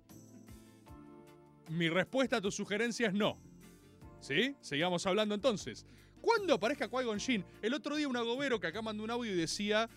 Mi 1.68 1.88
respuesta 1.88 2.36
a 2.36 2.40
tu 2.40 2.50
sugerencia 2.50 3.08
es 3.08 3.14
no. 3.14 3.36
¿Sí? 4.20 4.54
Sigamos 4.60 5.06
hablando 5.06 5.34
entonces. 5.34 5.86
¿Cuándo 6.20 6.54
aparezca 6.54 6.88
Qui-Gon? 6.90 7.44
El 7.62 7.74
otro 7.74 7.96
día 7.96 8.08
un 8.08 8.16
agobero 8.16 8.60
que 8.60 8.66
acá 8.66 8.82
mandó 8.82 9.04
un 9.04 9.10
audio 9.10 9.32
y 9.32 9.36
decía... 9.36 9.88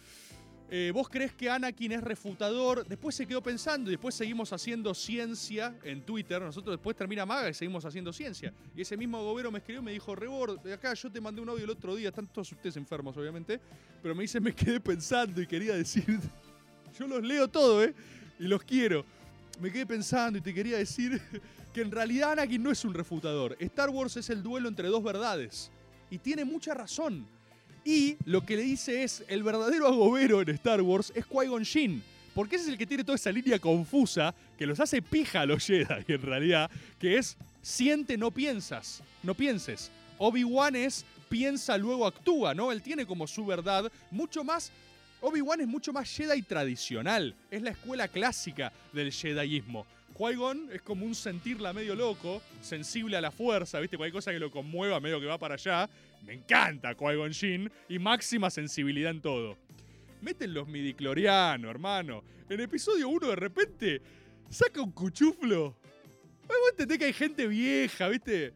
eh, 0.69 0.91
¿Vos 0.93 1.09
crees 1.09 1.33
que 1.33 1.49
Anakin 1.49 1.91
es 1.91 2.01
refutador? 2.01 2.87
Después 2.87 3.13
se 3.15 3.25
quedó 3.27 3.41
pensando 3.41 3.89
y 3.89 3.93
después 3.93 4.15
seguimos 4.15 4.53
haciendo 4.53 4.93
ciencia 4.93 5.75
en 5.83 6.05
Twitter. 6.05 6.41
Nosotros 6.41 6.75
después 6.77 6.95
termina 6.95 7.25
Maga 7.25 7.49
y 7.49 7.53
seguimos 7.53 7.83
haciendo 7.83 8.13
ciencia. 8.13 8.53
Y 8.75 8.81
ese 8.81 8.95
mismo 8.95 9.17
agobero 9.17 9.51
me 9.51 9.57
escribió 9.57 9.81
y 9.81 9.85
me 9.85 9.91
dijo, 9.91 10.15
Rebord, 10.15 10.65
acá 10.71 10.93
yo 10.93 11.11
te 11.11 11.19
mandé 11.19 11.41
un 11.41 11.49
audio 11.49 11.65
el 11.65 11.69
otro 11.71 11.95
día, 11.95 12.09
están 12.09 12.27
todos 12.27 12.49
ustedes 12.51 12.77
enfermos 12.77 13.17
obviamente, 13.17 13.59
pero 14.01 14.15
me 14.15 14.21
dice, 14.21 14.39
me 14.39 14.53
quedé 14.53 14.79
pensando 14.79 15.41
y 15.41 15.47
quería 15.47 15.73
decir, 15.73 16.19
yo 16.97 17.07
los 17.07 17.21
leo 17.23 17.49
todo, 17.49 17.83
¿eh? 17.83 17.93
Y 18.39 18.43
los 18.43 18.63
quiero. 18.63 19.03
Me 19.59 19.69
quedé 19.71 19.85
pensando 19.85 20.39
y 20.39 20.41
te 20.41 20.53
quería 20.53 20.77
decir 20.77 21.21
que 21.73 21.81
en 21.81 21.91
realidad 21.91 22.33
Anakin 22.33 22.61
no 22.61 22.71
es 22.71 22.83
un 22.85 22.93
refutador. 22.93 23.55
Star 23.59 23.89
Wars 23.89 24.17
es 24.17 24.29
el 24.29 24.43
duelo 24.43 24.67
entre 24.67 24.89
dos 24.89 25.03
verdades. 25.03 25.71
Y 26.09 26.17
tiene 26.17 26.45
mucha 26.45 26.73
razón. 26.73 27.25
Y 27.83 28.17
lo 28.25 28.45
que 28.45 28.57
le 28.57 28.63
dice 28.63 29.03
es, 29.03 29.23
el 29.27 29.43
verdadero 29.43 29.87
agobero 29.87 30.41
en 30.41 30.49
Star 30.49 30.81
Wars 30.81 31.11
es 31.15 31.25
Qui-Gon 31.25 31.65
Jinn. 31.65 32.03
Porque 32.35 32.55
ese 32.55 32.65
es 32.65 32.71
el 32.71 32.77
que 32.77 32.85
tiene 32.85 33.03
toda 33.03 33.15
esa 33.15 33.31
línea 33.31 33.59
confusa 33.59 34.33
que 34.57 34.65
los 34.65 34.79
hace 34.79 35.01
pija 35.01 35.41
a 35.41 35.45
los 35.45 35.65
Jedi 35.65 36.05
en 36.07 36.21
realidad, 36.21 36.71
que 36.97 37.17
es 37.17 37.37
siente, 37.61 38.17
no 38.17 38.31
piensas, 38.31 39.03
no 39.23 39.33
pienses. 39.33 39.91
Obi-Wan 40.17 40.75
es 40.75 41.05
piensa, 41.29 41.77
luego 41.77 42.05
actúa, 42.05 42.53
¿no? 42.53 42.71
Él 42.71 42.81
tiene 42.81 43.05
como 43.05 43.25
su 43.25 43.45
verdad 43.45 43.91
mucho 44.11 44.43
más... 44.43 44.71
Obi-Wan 45.21 45.61
es 45.61 45.67
mucho 45.67 45.93
más 45.93 46.09
Jedi 46.09 46.41
tradicional, 46.41 47.35
es 47.49 47.61
la 47.61 47.71
escuela 47.71 48.07
clásica 48.07 48.73
del 48.91 49.11
Jediismo. 49.11 49.85
Qui-Gon 50.11 50.69
es 50.71 50.81
como 50.81 51.05
un 51.05 51.15
sentirla 51.15 51.73
medio 51.73 51.95
loco, 51.95 52.41
sensible 52.61 53.17
a 53.17 53.21
la 53.21 53.31
fuerza, 53.31 53.79
¿viste? 53.79 53.97
Cualquier 53.97 54.13
cosa 54.13 54.31
que 54.31 54.39
lo 54.39 54.51
conmueva 54.51 54.99
medio 54.99 55.19
que 55.19 55.25
va 55.25 55.37
para 55.37 55.55
allá. 55.55 55.89
Me 56.25 56.33
encanta 56.33 56.95
Qui-Gon 56.95 57.33
Jinn 57.33 57.71
y 57.89 57.99
máxima 57.99 58.49
sensibilidad 58.49 59.11
en 59.11 59.21
todo. 59.21 59.57
Meten 60.21 60.53
los 60.53 60.67
midiclorianos, 60.67 61.69
hermano. 61.69 62.23
En 62.49 62.59
episodio 62.59 63.09
1 63.09 63.29
de 63.29 63.35
repente 63.35 64.01
saca 64.49 64.81
un 64.81 64.91
cuchuflo. 64.91 65.75
Vos 66.47 66.57
entendés 66.71 66.97
que 66.97 67.05
hay 67.05 67.13
gente 67.13 67.47
vieja, 67.47 68.07
¿viste? 68.09 68.53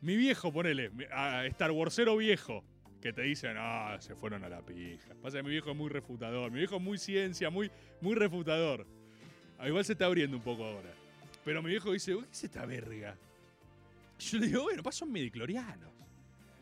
Mi 0.00 0.16
viejo, 0.16 0.52
ponele, 0.52 0.90
a 1.12 1.46
Star 1.46 1.70
Warsero 1.70 2.16
viejo, 2.16 2.64
que 3.00 3.12
te 3.12 3.22
dicen, 3.22 3.56
ah, 3.58 3.96
se 4.00 4.14
fueron 4.14 4.44
a 4.44 4.48
la 4.48 4.64
pija. 4.64 5.14
Pasa 5.22 5.38
que 5.38 5.42
mi 5.42 5.50
viejo 5.50 5.70
es 5.70 5.76
muy 5.76 5.90
refutador, 5.90 6.50
mi 6.50 6.58
viejo 6.58 6.76
es 6.76 6.82
muy 6.82 6.98
ciencia, 6.98 7.50
muy, 7.50 7.70
muy 8.00 8.14
refutador. 8.14 8.86
Ah, 9.58 9.68
igual 9.68 9.84
se 9.84 9.92
está 9.92 10.06
abriendo 10.06 10.36
un 10.36 10.42
poco 10.42 10.64
ahora. 10.64 10.92
Pero 11.44 11.62
mi 11.62 11.70
viejo 11.70 11.92
dice, 11.92 12.14
"Uy, 12.14 12.24
¿qué 12.24 12.32
es 12.32 12.44
esta 12.44 12.66
verga? 12.66 13.16
Yo 14.18 14.38
le 14.38 14.46
digo, 14.46 14.62
bueno, 14.64 14.82
pa, 14.82 14.92
son 14.92 15.12
midiclorianos. 15.12 15.90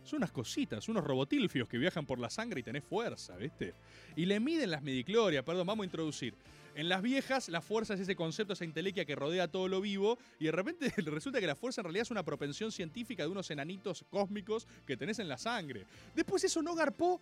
Son 0.05 0.19
unas 0.19 0.33
cositas, 0.33 0.87
unos 0.89 1.03
robotilfios 1.03 1.69
que 1.69 1.79
viajan 1.79 2.05
por 2.05 2.19
la 2.19 2.29
sangre 2.29 2.61
y 2.61 2.63
tenés 2.63 2.85
fuerza, 2.85 3.37
¿viste? 3.37 3.73
Y 4.17 4.27
le 4.27 4.39
miden 4.39 4.71
las 4.71 4.83
midiclorias, 4.83 5.45
perdón, 5.45 5.67
vamos 5.67 5.85
a 5.85 5.87
introducir. 5.87 6.35
En 6.75 6.89
las 6.89 7.01
viejas, 7.01 7.49
la 7.49 7.61
fuerza 7.61 7.95
es 7.95 8.01
ese 8.01 8.17
concepto, 8.17 8.53
esa 8.53 8.65
intelequia 8.65 9.05
que 9.05 9.15
rodea 9.15 9.49
todo 9.49 9.69
lo 9.69 9.81
vivo, 9.81 10.19
y 10.41 10.47
de 10.47 10.53
repente 10.53 10.93
resulta 11.07 11.41
que 11.41 11.47
la 11.47 11.55
fuerza 11.55 11.81
en 11.81 11.85
realidad 11.85 12.03
es 12.03 12.11
una 12.11 12.25
propensión 12.25 12.71
científica 12.73 13.23
de 13.23 13.29
unos 13.29 13.51
enanitos 13.51 14.05
cósmicos 14.11 14.67
que 14.87 14.97
tenés 14.97 15.21
en 15.21 15.29
la 15.29 15.39
sangre. 15.39 15.87
Después 16.15 16.45
eso 16.45 16.61
no 16.63 16.75
garpó 16.75 17.21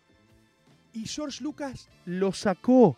y 0.92 1.06
George 1.06 1.44
Lucas 1.44 1.88
lo 2.06 2.32
sacó. 2.32 2.96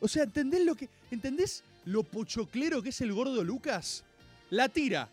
O 0.00 0.08
sea, 0.08 0.24
¿entendés 0.24 0.64
lo 0.64 0.74
que. 0.74 0.88
¿Entendés 1.10 1.64
lo 1.84 2.02
pochoclero 2.02 2.82
que 2.82 2.90
es 2.90 3.00
el 3.00 3.12
gordo 3.12 3.42
Lucas? 3.42 4.04
La 4.50 4.68
tira. 4.68 5.08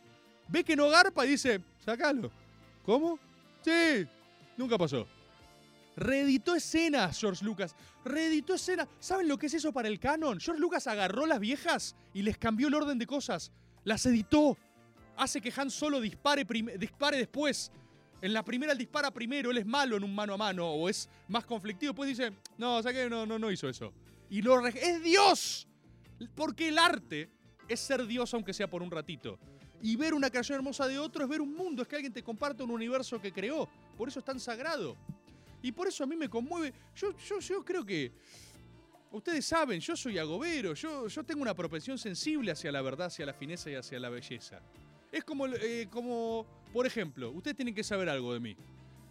Ve 0.47 0.63
que 0.63 0.75
no 0.75 0.89
garpa 0.89 1.25
y 1.25 1.29
dice, 1.29 1.61
sacalo. 1.83 2.31
¿Cómo? 2.85 3.19
Sí. 3.63 4.05
Nunca 4.57 4.77
pasó. 4.77 5.07
Reeditó 5.95 6.55
escenas, 6.55 7.19
George 7.19 7.43
Lucas. 7.43 7.75
Reeditó 8.03 8.53
escenas. 8.53 8.87
¿Saben 8.99 9.27
lo 9.27 9.37
que 9.37 9.47
es 9.47 9.53
eso 9.53 9.71
para 9.71 9.87
el 9.87 9.99
canon? 9.99 10.39
George 10.39 10.61
Lucas 10.61 10.87
agarró 10.87 11.25
las 11.25 11.39
viejas 11.39 11.95
y 12.13 12.21
les 12.21 12.37
cambió 12.37 12.67
el 12.67 12.75
orden 12.75 12.99
de 12.99 13.07
cosas. 13.07 13.51
Las 13.83 14.05
editó. 14.05 14.57
Hace 15.17 15.39
que 15.39 15.53
Han 15.55 15.71
Solo 15.71 16.01
dispare, 16.01 16.45
dispare 16.77 17.17
después. 17.17 17.71
En 18.21 18.33
la 18.33 18.43
primera 18.43 18.71
él 18.71 18.77
dispara 18.77 19.11
primero, 19.11 19.51
él 19.51 19.57
es 19.57 19.65
malo 19.65 19.97
en 19.97 20.03
un 20.03 20.13
mano 20.13 20.33
a 20.33 20.37
mano 20.37 20.69
o 20.69 20.89
es 20.89 21.09
más 21.27 21.45
conflictivo. 21.45 21.91
Después 21.93 22.09
dice, 22.09 22.33
no, 22.57 22.77
o 22.77 22.83
sea 22.83 22.91
que 22.91 23.09
no, 23.09 23.25
no, 23.25 23.39
no 23.39 23.51
hizo 23.51 23.69
eso. 23.69 23.93
Y 24.29 24.41
lo 24.41 24.65
¡Es 24.67 25.03
Dios! 25.03 25.67
Porque 26.35 26.69
el 26.69 26.77
arte 26.77 27.29
es 27.67 27.79
ser 27.79 28.05
Dios 28.05 28.33
aunque 28.33 28.53
sea 28.53 28.69
por 28.69 28.81
un 28.81 28.91
ratito. 28.91 29.39
Y 29.81 29.95
ver 29.95 30.13
una 30.13 30.29
creación 30.29 30.55
hermosa 30.57 30.87
de 30.87 30.97
otro 30.97 31.23
es 31.23 31.29
ver 31.29 31.41
un 31.41 31.53
mundo, 31.53 31.81
es 31.81 31.87
que 31.87 31.95
alguien 31.95 32.13
te 32.13 32.23
comparte 32.23 32.63
un 32.63 32.71
universo 32.71 33.21
que 33.21 33.31
creó. 33.31 33.69
Por 33.97 34.07
eso 34.07 34.19
es 34.19 34.25
tan 34.25 34.39
sagrado. 34.39 34.95
Y 35.61 35.71
por 35.71 35.87
eso 35.87 36.03
a 36.03 36.07
mí 36.07 36.15
me 36.15 36.29
conmueve. 36.29 36.73
Yo, 36.95 37.15
yo, 37.17 37.39
yo 37.39 37.63
creo 37.63 37.85
que. 37.85 38.11
Ustedes 39.11 39.45
saben, 39.45 39.79
yo 39.79 39.95
soy 39.95 40.17
agobero, 40.17 40.73
yo, 40.73 41.07
yo 41.07 41.23
tengo 41.23 41.41
una 41.41 41.53
propensión 41.53 41.97
sensible 41.97 42.51
hacia 42.51 42.69
la 42.69 42.81
verdad, 42.81 43.07
hacia 43.07 43.25
la 43.25 43.33
fineza 43.33 43.71
y 43.71 43.75
hacia 43.75 43.97
la 43.97 44.09
belleza. 44.09 44.59
Es 45.09 45.23
como, 45.23 45.47
eh, 45.47 45.87
como, 45.89 46.45
por 46.73 46.85
ejemplo, 46.85 47.31
ustedes 47.31 47.55
tienen 47.55 47.73
que 47.73 47.83
saber 47.83 48.09
algo 48.09 48.33
de 48.33 48.41
mí. 48.41 48.57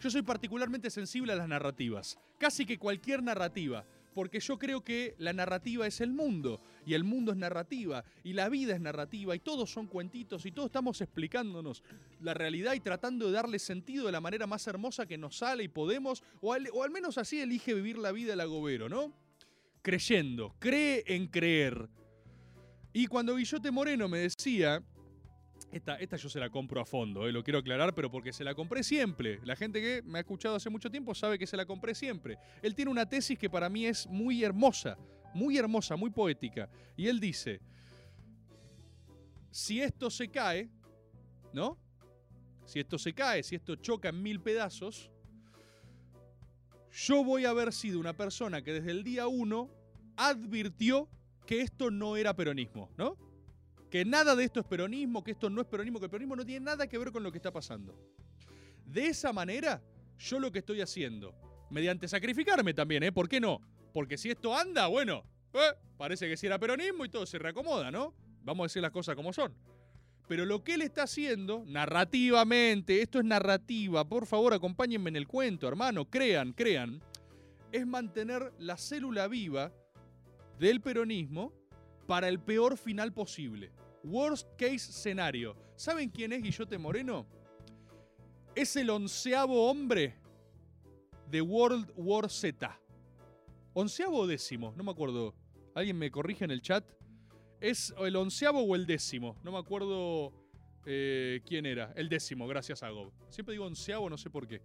Yo 0.01 0.11
soy 0.11 0.21
particularmente 0.21 0.91
sensible 0.91 1.33
a 1.33 1.37
las 1.37 1.49
narrativas. 1.49 2.19
Casi 2.39 2.67
que 2.67 2.79
cualquier 2.79 3.23
narrativa 3.23 3.87
porque 4.15 4.41
yo 4.41 4.59
creo 4.59 4.83
que 4.83 5.15
la 5.19 5.33
narrativa 5.33 5.87
es 5.87 6.01
el 6.01 6.13
mundo, 6.13 6.61
y 6.87 6.95
el 6.95 7.05
mundo 7.05 7.33
es 7.33 7.39
narrativa, 7.39 8.05
y 8.23 8.33
la 8.33 8.49
vida 8.49 8.75
es 8.75 8.81
narrativa, 8.81 9.35
y 9.35 9.41
todos 9.41 9.71
son 9.71 9.87
cuentitos, 9.87 10.47
y 10.47 10.53
todos 10.53 10.67
estamos 10.67 11.01
explicándonos 11.01 11.83
la 12.21 12.33
realidad 12.33 12.75
y 12.75 12.81
tratando 12.81 13.27
de 13.27 13.33
darle 13.33 13.59
sentido 13.59 14.07
de 14.07 14.13
la 14.13 14.21
manera 14.21 14.47
más 14.47 14.67
hermosa 14.67 15.07
que 15.07 15.19
nos 15.19 15.37
sale 15.37 15.65
y 15.65 15.69
podemos, 15.69 16.23
o 16.41 16.53
al, 16.53 16.91
menos 16.91 17.19
así 17.19 17.41
elige 17.41 17.75
vivir 17.75 17.99
la 17.99 18.13
vida 18.13 18.35
el 18.35 18.41
agobero, 18.41 18.89
¿no? 18.89 19.13
Creyendo, 19.83 20.55
cree 20.59 21.05
en 21.07 21.27
creer. 21.27 21.89
Y 22.93 23.07
cuando 23.07 23.37
Guillote 23.37 23.71
Moreno 23.71 24.09
me 24.09 24.19
decía 24.19 24.83
esta, 25.75 26.17
yo 26.17 26.29
se 26.29 26.39
la 26.39 26.51
compro 26.51 26.81
a 26.81 26.85
fondo, 26.85 27.27
eh, 27.27 27.33
lo 27.33 27.43
quiero 27.43 27.59
aclarar, 27.59 27.95
pero 27.95 28.11
porque 28.11 28.33
se 28.33 28.45
la 28.45 28.55
compré 28.55 28.85
siempre. 28.85 29.41
La 29.45 29.57
gente 29.57 29.81
que 29.81 30.03
me 30.03 30.19
ha 30.19 30.21
escuchado 30.21 30.55
hace 30.55 30.71
mucho 30.71 30.91
tiempo 30.91 31.15
sabe 31.15 31.39
que 31.39 31.47
se 31.47 31.57
la 31.57 31.67
compré 31.67 31.95
siempre. 31.95 32.39
Él 32.63 32.75
tiene 32.75 32.91
una 32.91 33.09
tesis 33.09 33.39
que 33.39 33.51
para 33.51 33.69
mí 33.69 33.87
es 33.87 34.07
muy 34.07 34.45
hermosa, 34.45 34.97
muy 35.35 35.59
hermosa, 35.59 35.97
muy 35.97 36.11
poética. 36.11 36.69
Y 36.97 37.09
él 37.09 37.19
dice, 37.19 37.61
si 39.51 39.81
esto 39.81 40.11
se 40.11 40.29
cae, 40.29 40.71
¿no? 41.53 41.77
Si 42.65 42.79
esto 42.79 42.97
se 42.97 43.13
cae, 43.13 43.43
si 43.43 43.57
esto 43.57 43.75
choca 43.77 44.11
en 44.11 44.23
mil 44.23 44.41
pedazos, 44.41 45.11
yo 46.93 47.25
voy 47.25 47.45
a 47.45 47.51
haber 47.51 47.73
sido 47.73 47.99
una 47.99 48.17
persona 48.17 48.63
que 48.63 48.75
desde 48.75 48.93
el 48.93 49.03
día 49.03 49.27
uno 49.27 49.71
advirtió 50.17 51.09
que 51.47 51.63
esto 51.63 51.91
no 51.91 52.17
era 52.17 52.37
peronismo, 52.37 52.91
¿no? 52.97 53.19
Que 53.95 54.05
nada 54.05 54.35
de 54.35 54.43
esto 54.43 54.59
es 54.59 54.67
peronismo, 54.67 55.23
que 55.23 55.31
esto 55.31 55.49
no 55.49 55.61
es 55.61 55.69
peronismo, 55.69 56.01
que 56.01 56.07
el 56.07 56.11
peronismo 56.11 56.35
no 56.35 56.45
tiene 56.45 56.65
nada 56.65 56.89
que 56.89 56.99
ver 56.99 57.13
con 57.13 57.23
lo 57.23 57.31
que 57.31 57.39
está 57.39 57.53
pasando. 57.53 57.97
De 58.85 59.07
esa 59.07 59.33
manera, 59.33 59.81
yo 60.19 60.41
lo 60.41 60.51
que 60.51 60.59
estoy 60.59 60.81
haciendo, 60.81 61.33
mediante 61.71 62.09
sacrificarme 62.09 62.75
también, 62.75 63.05
¿eh? 63.05 63.13
¿Por 63.13 63.29
qué 63.29 63.39
no? 63.39 63.61
Porque 63.93 64.19
si 64.19 64.33
esto 64.33 64.53
anda, 64.53 64.89
bueno, 64.89 65.23
eh, 65.53 65.75
parece 65.97 66.29
que 66.29 66.37
si 66.37 66.47
era 66.47 66.59
peronismo 66.59 67.05
y 67.05 67.09
todo 67.09 67.25
se 67.25 67.39
reacomoda, 67.39 67.93
¿no? 67.93 68.13
Vamos 68.43 68.65
a 68.65 68.67
decir 68.67 68.83
las 68.83 68.91
cosas 68.91 69.15
como 69.15 69.33
son. 69.33 69.55
Pero 70.27 70.45
lo 70.45 70.65
que 70.65 70.75
él 70.75 70.83
está 70.83 71.05
haciendo, 71.05 71.63
narrativamente, 71.65 73.01
esto 73.01 73.21
es 73.21 73.25
narrativa, 73.25 74.09
por 74.09 74.27
favor 74.27 74.55
acompáñenme 74.55 75.11
en 75.11 75.15
el 75.15 75.29
cuento, 75.29 75.69
hermano, 75.69 76.11
crean, 76.11 76.53
crean, 76.53 77.01
es 77.71 77.87
mantener 77.87 78.53
la 78.59 78.77
célula 78.77 79.29
viva 79.29 79.73
del 80.59 80.81
peronismo 80.81 81.53
para 82.09 82.29
el 82.29 82.41
peor 82.41 82.77
final 82.77 83.13
posible. 83.13 83.71
Worst 84.05 84.47
case 84.59 84.93
scenario. 84.93 85.57
¿Saben 85.77 86.11
quién 86.11 86.33
es 86.33 86.43
Guillote 86.43 86.77
Moreno? 86.77 87.27
Es 88.55 88.77
el 88.77 88.91
onceavo 88.91 89.69
hombre 89.69 90.15
de 91.31 91.41
World 91.41 91.91
War 91.97 92.31
Z. 92.31 92.79
Onceavo 93.73 94.19
o 94.19 94.27
décimo, 94.27 94.75
no 94.77 94.85
me 94.85 94.91
acuerdo. 94.91 95.35
¿Alguien 95.75 95.99
me 95.99 96.11
corrige 96.11 96.45
en 96.45 96.51
el 96.51 96.61
chat? 96.61 96.85
¿Es 97.61 97.95
el 97.99 98.15
onceavo 98.15 98.61
o 98.61 98.77
el 98.77 98.87
décimo? 98.87 99.37
No 99.43 99.53
me 99.53 99.59
acuerdo 99.59 100.33
eh, 100.85 101.41
quién 101.47 101.65
era. 101.65 101.93
El 101.97 102.09
décimo, 102.09 102.47
gracias 102.47 102.83
a 102.83 102.91
Gob. 102.91 103.11
Siempre 103.31 103.55
digo 103.55 103.65
onceavo, 103.65 104.09
no 104.11 104.19
sé 104.19 104.29
por 104.29 104.47
qué. 104.47 104.61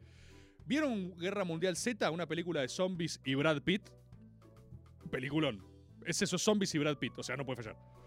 ¿Vieron 0.65 1.17
Guerra 1.17 1.45
Mundial 1.45 1.77
Z, 1.77 2.11
una 2.11 2.27
película 2.27 2.61
de 2.61 2.67
zombies 2.67 3.19
y 3.23 3.33
Brad 3.35 3.61
Pitt? 3.61 3.89
Peliculón. 5.09 5.63
Es 6.05 6.21
esos 6.21 6.41
zombies 6.41 6.75
y 6.75 6.77
Brad 6.77 6.97
Pitt, 6.97 7.13
o 7.17 7.23
sea, 7.23 7.37
no 7.37 7.45
puede 7.45 7.63
fallar 7.63 7.98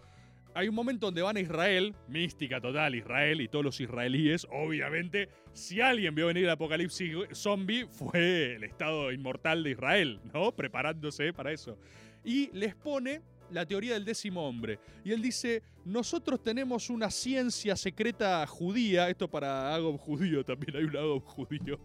hay 0.55 0.69
un 0.69 0.75
momento 0.75 1.07
donde 1.07 1.23
van 1.23 1.37
a 1.37 1.41
Israel, 1.41 1.95
mística 2.09 2.61
total, 2.61 2.95
Israel 2.95 3.41
y 3.41 3.49
todos 3.49 3.65
los 3.65 3.81
israelíes, 3.81 4.47
obviamente, 4.51 5.29
si 5.53 5.81
alguien 5.81 6.15
vio 6.15 6.27
venir 6.27 6.45
el 6.45 6.51
apocalipsis 6.51 7.15
zombie, 7.33 7.87
fue 7.87 8.55
el 8.57 8.65
estado 8.65 9.13
inmortal 9.13 9.63
de 9.63 9.71
Israel, 9.71 10.21
¿no? 10.33 10.53
Preparándose 10.53 11.33
para 11.33 11.53
eso. 11.53 11.79
Y 12.25 12.51
les 12.53 12.75
pone 12.75 13.23
la 13.51 13.67
teoría 13.67 13.95
del 13.95 14.05
décimo 14.05 14.47
hombre. 14.47 14.79
Y 15.05 15.13
él 15.13 15.23
dice, 15.23 15.63
nosotros 15.85 16.43
tenemos 16.43 16.91
una 16.91 17.11
ciencia 17.11 17.77
secreta 17.77 18.47
judía, 18.47 19.09
esto 19.09 19.29
para 19.29 19.75
Agob 19.75 19.99
judío 19.99 20.45
también, 20.45 20.77
hay 20.77 20.85
un 20.85 20.97
Agob 20.97 21.25
judío. 21.25 21.79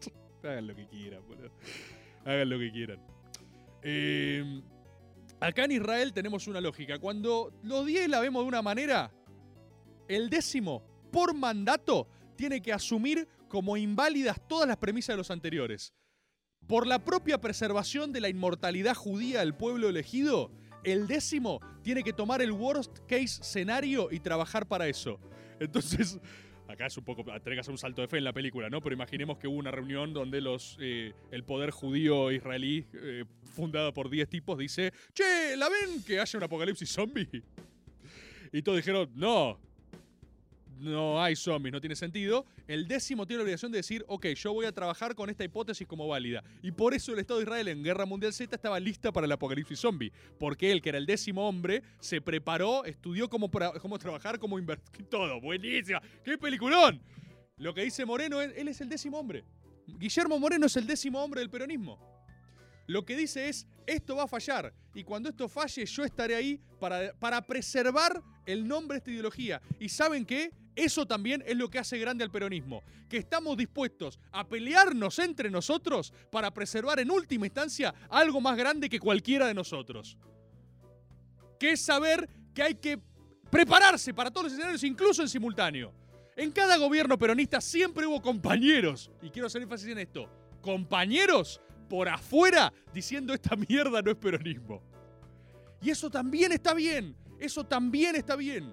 Hagan 0.42 0.66
lo 0.66 0.74
que 0.74 0.86
quieran, 0.86 1.22
boludo. 1.26 1.50
Hagan 2.24 2.48
lo 2.48 2.58
que 2.58 2.70
quieran. 2.70 2.98
Eh, 3.82 4.62
Acá 5.44 5.66
en 5.66 5.72
Israel 5.72 6.14
tenemos 6.14 6.46
una 6.46 6.58
lógica. 6.58 6.98
Cuando 6.98 7.52
los 7.62 7.84
10 7.84 8.08
la 8.08 8.20
vemos 8.20 8.42
de 8.42 8.48
una 8.48 8.62
manera, 8.62 9.12
el 10.08 10.30
décimo, 10.30 10.82
por 11.12 11.34
mandato, 11.34 12.08
tiene 12.34 12.62
que 12.62 12.72
asumir 12.72 13.28
como 13.46 13.76
inválidas 13.76 14.40
todas 14.48 14.66
las 14.66 14.78
premisas 14.78 15.12
de 15.12 15.18
los 15.18 15.30
anteriores. 15.30 15.92
Por 16.66 16.86
la 16.86 17.04
propia 17.04 17.42
preservación 17.42 18.10
de 18.10 18.22
la 18.22 18.30
inmortalidad 18.30 18.94
judía 18.94 19.40
del 19.40 19.54
pueblo 19.54 19.90
elegido, 19.90 20.50
el 20.82 21.06
décimo 21.06 21.60
tiene 21.82 22.02
que 22.02 22.14
tomar 22.14 22.40
el 22.40 22.52
worst 22.52 23.00
case 23.00 23.42
escenario 23.42 24.08
y 24.10 24.20
trabajar 24.20 24.66
para 24.66 24.88
eso. 24.88 25.20
Entonces, 25.60 26.18
acá 26.68 26.86
es 26.86 26.96
un 26.96 27.04
poco, 27.04 27.24
traigas 27.42 27.68
un 27.68 27.78
salto 27.78 28.02
de 28.02 28.08
fe 28.08 28.18
en 28.18 28.24
la 28.24 28.32
película, 28.32 28.70
¿no? 28.70 28.80
Pero 28.80 28.94
imaginemos 28.94 29.38
que 29.38 29.48
hubo 29.48 29.56
una 29.56 29.70
reunión 29.70 30.12
donde 30.12 30.40
los, 30.40 30.76
eh, 30.80 31.12
el 31.30 31.44
poder 31.44 31.70
judío 31.70 32.30
israelí, 32.32 32.86
eh, 32.94 33.24
fundado 33.44 33.92
por 33.92 34.10
10 34.10 34.28
tipos, 34.28 34.58
dice, 34.58 34.92
che, 35.12 35.56
¿la 35.56 35.68
ven 35.68 36.02
que 36.04 36.20
haya 36.20 36.38
un 36.38 36.44
apocalipsis 36.44 36.90
zombie? 36.90 37.42
Y 38.52 38.62
todos 38.62 38.76
dijeron, 38.76 39.10
no, 39.14 39.58
no 40.84 41.22
hay 41.22 41.36
zombies, 41.36 41.72
no 41.72 41.80
tiene 41.80 41.96
sentido. 41.96 42.44
El 42.66 42.86
décimo 42.86 43.26
tiene 43.26 43.38
la 43.38 43.44
obligación 43.44 43.72
de 43.72 43.78
decir, 43.78 44.04
ok, 44.06 44.26
yo 44.28 44.52
voy 44.52 44.66
a 44.66 44.72
trabajar 44.72 45.14
con 45.14 45.30
esta 45.30 45.44
hipótesis 45.44 45.86
como 45.86 46.06
válida. 46.06 46.44
Y 46.62 46.72
por 46.72 46.94
eso 46.94 47.12
el 47.12 47.18
Estado 47.18 47.40
de 47.40 47.44
Israel 47.44 47.68
en 47.68 47.82
Guerra 47.82 48.06
Mundial 48.06 48.32
Z 48.32 48.54
estaba 48.54 48.78
lista 48.78 49.12
para 49.12 49.26
el 49.26 49.32
apocalipsis 49.32 49.78
zombie. 49.78 50.12
Porque 50.38 50.70
él, 50.70 50.82
que 50.82 50.90
era 50.90 50.98
el 50.98 51.06
décimo 51.06 51.48
hombre, 51.48 51.82
se 52.00 52.20
preparó, 52.20 52.84
estudió 52.84 53.28
cómo, 53.28 53.50
cómo 53.50 53.98
trabajar, 53.98 54.38
cómo 54.38 54.58
invertir. 54.58 55.06
Todo, 55.10 55.40
buenísima. 55.40 56.00
¡Qué 56.22 56.38
peliculón! 56.38 57.00
Lo 57.56 57.72
que 57.72 57.82
dice 57.82 58.04
Moreno, 58.04 58.40
él 58.40 58.68
es 58.68 58.80
el 58.80 58.88
décimo 58.88 59.18
hombre. 59.18 59.44
Guillermo 59.86 60.38
Moreno 60.38 60.66
es 60.66 60.76
el 60.76 60.86
décimo 60.86 61.22
hombre 61.22 61.40
del 61.40 61.50
peronismo. 61.50 61.98
Lo 62.86 63.04
que 63.04 63.16
dice 63.16 63.48
es, 63.48 63.66
esto 63.86 64.16
va 64.16 64.24
a 64.24 64.28
fallar. 64.28 64.74
Y 64.94 65.04
cuando 65.04 65.28
esto 65.28 65.48
falle, 65.48 65.86
yo 65.86 66.04
estaré 66.04 66.34
ahí 66.34 66.60
para, 66.78 67.12
para 67.14 67.40
preservar 67.42 68.22
el 68.46 68.66
nombre 68.66 68.96
de 68.96 68.98
esta 68.98 69.10
ideología. 69.10 69.62
¿Y 69.78 69.88
saben 69.88 70.24
qué? 70.24 70.52
Eso 70.76 71.06
también 71.06 71.42
es 71.46 71.56
lo 71.56 71.70
que 71.70 71.78
hace 71.78 71.98
grande 71.98 72.24
al 72.24 72.30
peronismo, 72.30 72.82
que 73.08 73.18
estamos 73.18 73.56
dispuestos 73.56 74.18
a 74.32 74.46
pelearnos 74.46 75.18
entre 75.20 75.50
nosotros 75.50 76.12
para 76.30 76.52
preservar 76.52 76.98
en 76.98 77.10
última 77.10 77.46
instancia 77.46 77.94
algo 78.08 78.40
más 78.40 78.56
grande 78.56 78.88
que 78.88 78.98
cualquiera 78.98 79.46
de 79.46 79.54
nosotros. 79.54 80.18
Que 81.58 81.72
es 81.72 81.80
saber 81.80 82.28
que 82.52 82.62
hay 82.62 82.74
que 82.74 82.98
prepararse 83.50 84.12
para 84.12 84.30
todos 84.30 84.44
los 84.44 84.52
escenarios, 84.54 84.82
incluso 84.82 85.22
en 85.22 85.28
simultáneo. 85.28 85.92
En 86.36 86.50
cada 86.50 86.76
gobierno 86.76 87.16
peronista 87.16 87.60
siempre 87.60 88.06
hubo 88.06 88.20
compañeros, 88.20 89.10
y 89.22 89.30
quiero 89.30 89.46
hacer 89.46 89.62
énfasis 89.62 89.88
en 89.88 89.98
esto, 89.98 90.28
compañeros 90.60 91.60
por 91.88 92.08
afuera 92.08 92.72
diciendo 92.92 93.32
esta 93.32 93.54
mierda 93.54 94.02
no 94.02 94.10
es 94.10 94.16
peronismo. 94.16 94.82
Y 95.80 95.90
eso 95.90 96.10
también 96.10 96.50
está 96.50 96.74
bien, 96.74 97.14
eso 97.38 97.62
también 97.62 98.16
está 98.16 98.34
bien. 98.34 98.72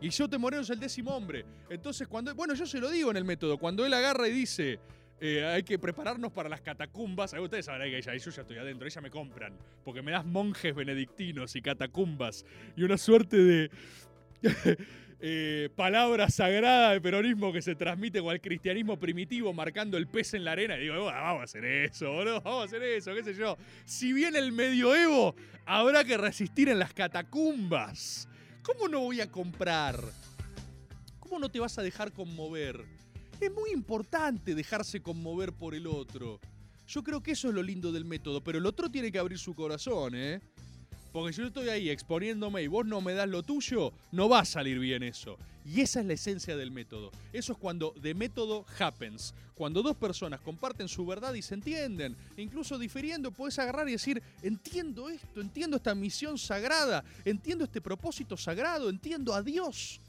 Guillote 0.00 0.38
Moreno 0.38 0.62
es 0.62 0.70
el 0.70 0.80
décimo 0.80 1.14
hombre. 1.14 1.44
Entonces, 1.68 2.08
cuando. 2.08 2.34
Bueno, 2.34 2.54
yo 2.54 2.66
se 2.66 2.78
lo 2.80 2.90
digo 2.90 3.10
en 3.10 3.16
el 3.16 3.24
método. 3.24 3.58
Cuando 3.58 3.84
él 3.84 3.92
agarra 3.94 4.28
y 4.28 4.32
dice. 4.32 4.78
eh, 5.20 5.44
hay 5.44 5.62
que 5.62 5.78
prepararnos 5.78 6.32
para 6.32 6.48
las 6.48 6.62
catacumbas. 6.62 7.34
Ahí 7.34 7.40
ustedes 7.40 7.66
sabrán 7.66 7.90
que 7.90 8.00
ya, 8.00 8.16
yo 8.16 8.30
ya 8.30 8.40
estoy 8.40 8.56
adentro, 8.56 8.88
ya 8.88 9.00
me 9.02 9.10
compran. 9.10 9.52
Porque 9.84 10.00
me 10.00 10.12
das 10.12 10.24
monjes 10.24 10.74
benedictinos 10.74 11.54
y 11.56 11.60
catacumbas. 11.62 12.44
Y 12.76 12.82
una 12.84 12.96
suerte 12.96 13.36
de. 13.36 13.70
eh, 15.20 15.68
palabra 15.76 16.30
sagrada 16.30 16.92
de 16.92 17.00
peronismo 17.02 17.52
que 17.52 17.60
se 17.60 17.74
transmite 17.74 18.22
con 18.22 18.32
el 18.32 18.40
cristianismo 18.40 18.98
primitivo, 18.98 19.52
marcando 19.52 19.98
el 19.98 20.06
pez 20.06 20.32
en 20.32 20.44
la 20.44 20.52
arena. 20.52 20.78
Y 20.78 20.82
digo, 20.84 20.94
"Bueno, 20.94 21.18
vamos 21.20 21.40
a 21.42 21.44
hacer 21.44 21.64
eso, 21.66 22.10
boludo, 22.10 22.40
vamos 22.40 22.62
a 22.62 22.64
hacer 22.64 22.82
eso, 22.82 23.14
qué 23.14 23.22
sé 23.22 23.34
yo. 23.34 23.58
Si 23.84 24.14
viene 24.14 24.38
el 24.38 24.52
medioevo, 24.52 25.34
habrá 25.66 26.04
que 26.04 26.16
resistir 26.16 26.70
en 26.70 26.78
las 26.78 26.94
catacumbas. 26.94 28.26
¿Cómo 28.62 28.88
no 28.88 29.00
voy 29.00 29.20
a 29.20 29.30
comprar? 29.30 29.98
¿Cómo 31.18 31.38
no 31.38 31.48
te 31.48 31.60
vas 31.60 31.78
a 31.78 31.82
dejar 31.82 32.12
conmover? 32.12 32.84
Es 33.40 33.52
muy 33.52 33.70
importante 33.70 34.54
dejarse 34.54 35.00
conmover 35.00 35.52
por 35.54 35.74
el 35.74 35.86
otro. 35.86 36.40
Yo 36.86 37.02
creo 37.02 37.22
que 37.22 37.30
eso 37.30 37.48
es 37.48 37.54
lo 37.54 37.62
lindo 37.62 37.90
del 37.90 38.04
método, 38.04 38.42
pero 38.44 38.58
el 38.58 38.66
otro 38.66 38.90
tiene 38.90 39.10
que 39.10 39.18
abrir 39.18 39.38
su 39.38 39.54
corazón, 39.54 40.14
¿eh? 40.14 40.40
Porque 41.12 41.32
si 41.32 41.40
yo 41.40 41.48
estoy 41.48 41.68
ahí 41.68 41.90
exponiéndome 41.90 42.62
y 42.62 42.68
vos 42.68 42.86
no 42.86 43.00
me 43.00 43.14
das 43.14 43.28
lo 43.28 43.42
tuyo, 43.42 43.92
no 44.12 44.28
va 44.28 44.40
a 44.40 44.44
salir 44.44 44.78
bien 44.78 45.02
eso. 45.02 45.36
Y 45.64 45.80
esa 45.80 46.00
es 46.00 46.06
la 46.06 46.12
esencia 46.14 46.56
del 46.56 46.70
método. 46.70 47.10
Eso 47.32 47.52
es 47.52 47.58
cuando 47.58 47.92
de 48.00 48.14
método 48.14 48.64
happens. 48.78 49.34
Cuando 49.54 49.82
dos 49.82 49.96
personas 49.96 50.40
comparten 50.40 50.88
su 50.88 51.04
verdad 51.04 51.34
y 51.34 51.42
se 51.42 51.54
entienden, 51.54 52.16
incluso 52.36 52.78
difiriendo, 52.78 53.30
puedes 53.30 53.58
agarrar 53.58 53.88
y 53.88 53.92
decir, 53.92 54.22
entiendo 54.42 55.10
esto, 55.10 55.40
entiendo 55.40 55.76
esta 55.76 55.94
misión 55.94 56.38
sagrada, 56.38 57.04
entiendo 57.24 57.64
este 57.64 57.80
propósito 57.80 58.36
sagrado, 58.36 58.88
entiendo 58.88 59.34
a 59.34 59.42
Dios. 59.42 60.00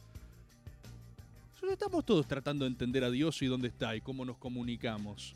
Nosotros 1.51 1.73
estamos 1.73 2.05
todos 2.05 2.27
tratando 2.27 2.63
de 2.63 2.71
entender 2.71 3.03
a 3.03 3.11
Dios 3.11 3.41
y 3.41 3.47
dónde 3.47 3.67
está 3.67 3.95
y 3.95 4.01
cómo 4.01 4.23
nos 4.23 4.37
comunicamos. 4.37 5.33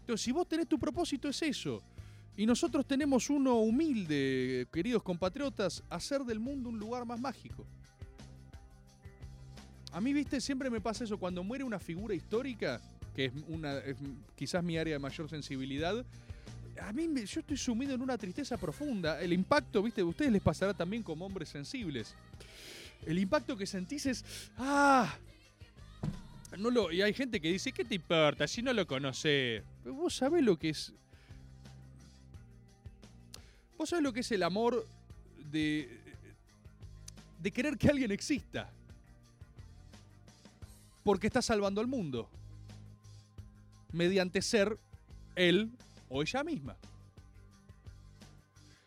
Entonces, 0.00 0.24
si 0.24 0.32
vos 0.32 0.48
tenés 0.48 0.68
tu 0.68 0.78
propósito, 0.78 1.28
es 1.28 1.40
eso. 1.42 1.82
Y 2.36 2.44
nosotros 2.44 2.86
tenemos 2.86 3.30
uno 3.30 3.56
humilde, 3.56 4.66
queridos 4.70 5.02
compatriotas, 5.02 5.82
hacer 5.88 6.22
del 6.22 6.38
mundo 6.38 6.68
un 6.68 6.78
lugar 6.78 7.06
más 7.06 7.18
mágico. 7.18 7.66
A 9.92 10.00
mí, 10.00 10.12
viste, 10.12 10.40
siempre 10.42 10.68
me 10.68 10.80
pasa 10.80 11.04
eso. 11.04 11.18
Cuando 11.18 11.42
muere 11.42 11.64
una 11.64 11.78
figura 11.78 12.14
histórica, 12.14 12.82
que 13.14 13.26
es, 13.26 13.32
una, 13.48 13.80
quizás 14.34 14.62
mi 14.62 14.76
área 14.76 14.94
de 14.94 14.98
mayor 14.98 15.30
sensibilidad, 15.30 16.04
a 16.82 16.92
mí 16.92 17.08
yo 17.24 17.40
estoy 17.40 17.56
sumido 17.56 17.94
en 17.94 18.02
una 18.02 18.18
tristeza 18.18 18.58
profunda. 18.58 19.18
El 19.22 19.32
impacto, 19.32 19.82
viste, 19.82 20.02
a 20.02 20.04
ustedes 20.04 20.30
les 20.30 20.42
pasará 20.42 20.74
también 20.74 21.02
como 21.02 21.24
hombres 21.24 21.48
sensibles. 21.48 22.14
El 23.06 23.18
impacto 23.18 23.56
que 23.56 23.66
sentís 23.66 24.04
es, 24.04 24.24
ah, 24.58 25.16
no 26.58 26.70
lo, 26.70 26.92
y 26.92 27.00
hay 27.00 27.14
gente 27.14 27.40
que 27.40 27.50
dice, 27.50 27.72
¿qué 27.72 27.84
te 27.84 27.94
importa 27.94 28.46
si 28.46 28.62
no 28.62 28.74
lo 28.74 28.86
conoces? 28.86 29.62
Vos 29.84 30.14
sabés 30.14 30.44
lo 30.44 30.58
que 30.58 30.70
es 30.70 30.92
Vos 33.76 33.90
sabés 33.90 34.02
lo 34.02 34.12
que 34.12 34.20
es 34.20 34.32
el 34.32 34.42
amor 34.42 34.86
de. 35.50 36.00
de 37.40 37.50
querer 37.50 37.76
que 37.76 37.88
alguien 37.88 38.10
exista. 38.10 38.70
Porque 41.04 41.26
está 41.26 41.42
salvando 41.42 41.80
al 41.80 41.86
mundo. 41.86 42.28
Mediante 43.92 44.42
ser 44.42 44.78
él 45.36 45.70
o 46.08 46.22
ella 46.22 46.42
misma. 46.42 46.76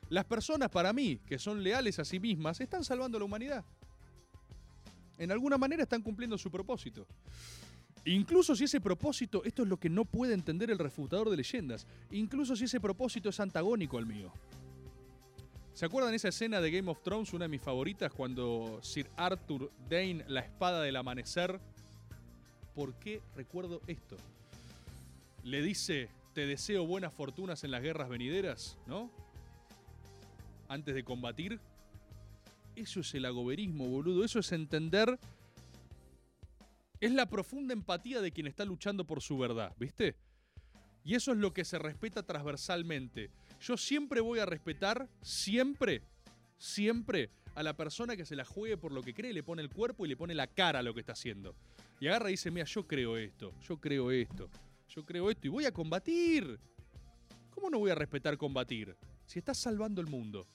Las 0.09 0.25
personas, 0.25 0.69
para 0.69 0.91
mí, 0.91 1.19
que 1.27 1.37
son 1.37 1.63
leales 1.63 1.99
a 1.99 2.05
sí 2.05 2.19
mismas, 2.19 2.59
están 2.59 2.83
salvando 2.83 3.17
a 3.17 3.19
la 3.19 3.25
humanidad. 3.25 3.63
En 5.19 5.31
alguna 5.31 5.57
manera 5.57 5.83
están 5.83 6.01
cumpliendo 6.01 6.37
su 6.37 6.49
propósito. 6.49 7.05
Incluso 8.05 8.55
si 8.55 8.63
ese 8.63 8.81
propósito, 8.81 9.43
esto 9.43 9.63
es 9.63 9.69
lo 9.69 9.77
que 9.77 9.89
no 9.89 10.05
puede 10.05 10.33
entender 10.33 10.71
el 10.71 10.79
refutador 10.79 11.29
de 11.29 11.37
leyendas, 11.37 11.85
incluso 12.11 12.55
si 12.55 12.63
ese 12.63 12.79
propósito 12.79 13.29
es 13.29 13.39
antagónico 13.39 13.97
al 13.97 14.07
mío. 14.07 14.31
¿Se 15.79 15.85
acuerdan 15.85 16.13
esa 16.13 16.27
escena 16.27 16.59
de 16.59 16.71
Game 16.71 16.91
of 16.91 17.01
Thrones, 17.03 17.31
una 17.31 17.45
de 17.45 17.49
mis 17.49 17.61
favoritas, 17.61 18.11
cuando 18.11 18.81
Sir 18.83 19.09
Arthur 19.15 19.71
Dane, 19.89 20.25
la 20.27 20.41
espada 20.41 20.81
del 20.81 20.97
amanecer, 20.97 21.57
¿por 22.75 22.95
qué 22.95 23.21
recuerdo 23.33 23.79
esto? 23.87 24.17
Le 25.45 25.61
dice, 25.61 26.09
te 26.33 26.45
deseo 26.45 26.85
buenas 26.85 27.13
fortunas 27.13 27.63
en 27.63 27.71
las 27.71 27.81
guerras 27.81 28.09
venideras, 28.09 28.77
¿no? 28.87 29.09
Antes 30.67 30.95
de 30.95 31.05
combatir. 31.05 31.61
Eso 32.75 32.99
es 32.99 33.13
el 33.13 33.23
agoberismo, 33.23 33.87
boludo. 33.87 34.25
Eso 34.25 34.39
es 34.39 34.51
entender... 34.51 35.17
Es 36.99 37.13
la 37.13 37.27
profunda 37.27 37.71
empatía 37.71 38.19
de 38.19 38.33
quien 38.33 38.47
está 38.47 38.65
luchando 38.65 39.05
por 39.05 39.21
su 39.21 39.37
verdad, 39.37 39.73
¿viste? 39.79 40.17
Y 41.05 41.15
eso 41.15 41.31
es 41.31 41.37
lo 41.37 41.53
que 41.53 41.63
se 41.63 41.79
respeta 41.79 42.23
transversalmente. 42.23 43.29
Yo 43.61 43.77
siempre 43.77 44.21
voy 44.21 44.39
a 44.39 44.45
respetar, 44.45 45.07
siempre, 45.21 46.01
siempre, 46.57 47.29
a 47.55 47.63
la 47.63 47.75
persona 47.75 48.15
que 48.15 48.25
se 48.25 48.35
la 48.35 48.45
juegue 48.45 48.77
por 48.77 48.91
lo 48.91 49.01
que 49.01 49.13
cree, 49.13 49.33
le 49.33 49.43
pone 49.43 49.61
el 49.61 49.69
cuerpo 49.69 50.05
y 50.05 50.09
le 50.09 50.15
pone 50.17 50.33
la 50.33 50.47
cara 50.47 50.79
a 50.79 50.83
lo 50.83 50.93
que 50.93 51.01
está 51.01 51.13
haciendo. 51.13 51.55
Y 51.99 52.07
agarra 52.07 52.29
y 52.29 52.33
dice, 52.33 52.51
mira, 52.51 52.65
yo 52.65 52.87
creo 52.87 53.17
esto, 53.17 53.53
yo 53.67 53.77
creo 53.77 54.11
esto, 54.11 54.49
yo 54.87 55.05
creo 55.05 55.29
esto 55.29 55.47
y 55.47 55.49
voy 55.49 55.65
a 55.65 55.73
combatir. 55.73 56.59
¿Cómo 57.51 57.69
no 57.69 57.79
voy 57.79 57.91
a 57.91 57.95
respetar 57.95 58.37
combatir? 58.37 58.95
Si 59.25 59.39
estás 59.39 59.57
salvando 59.57 59.99
el 59.99 60.07
mundo. 60.07 60.45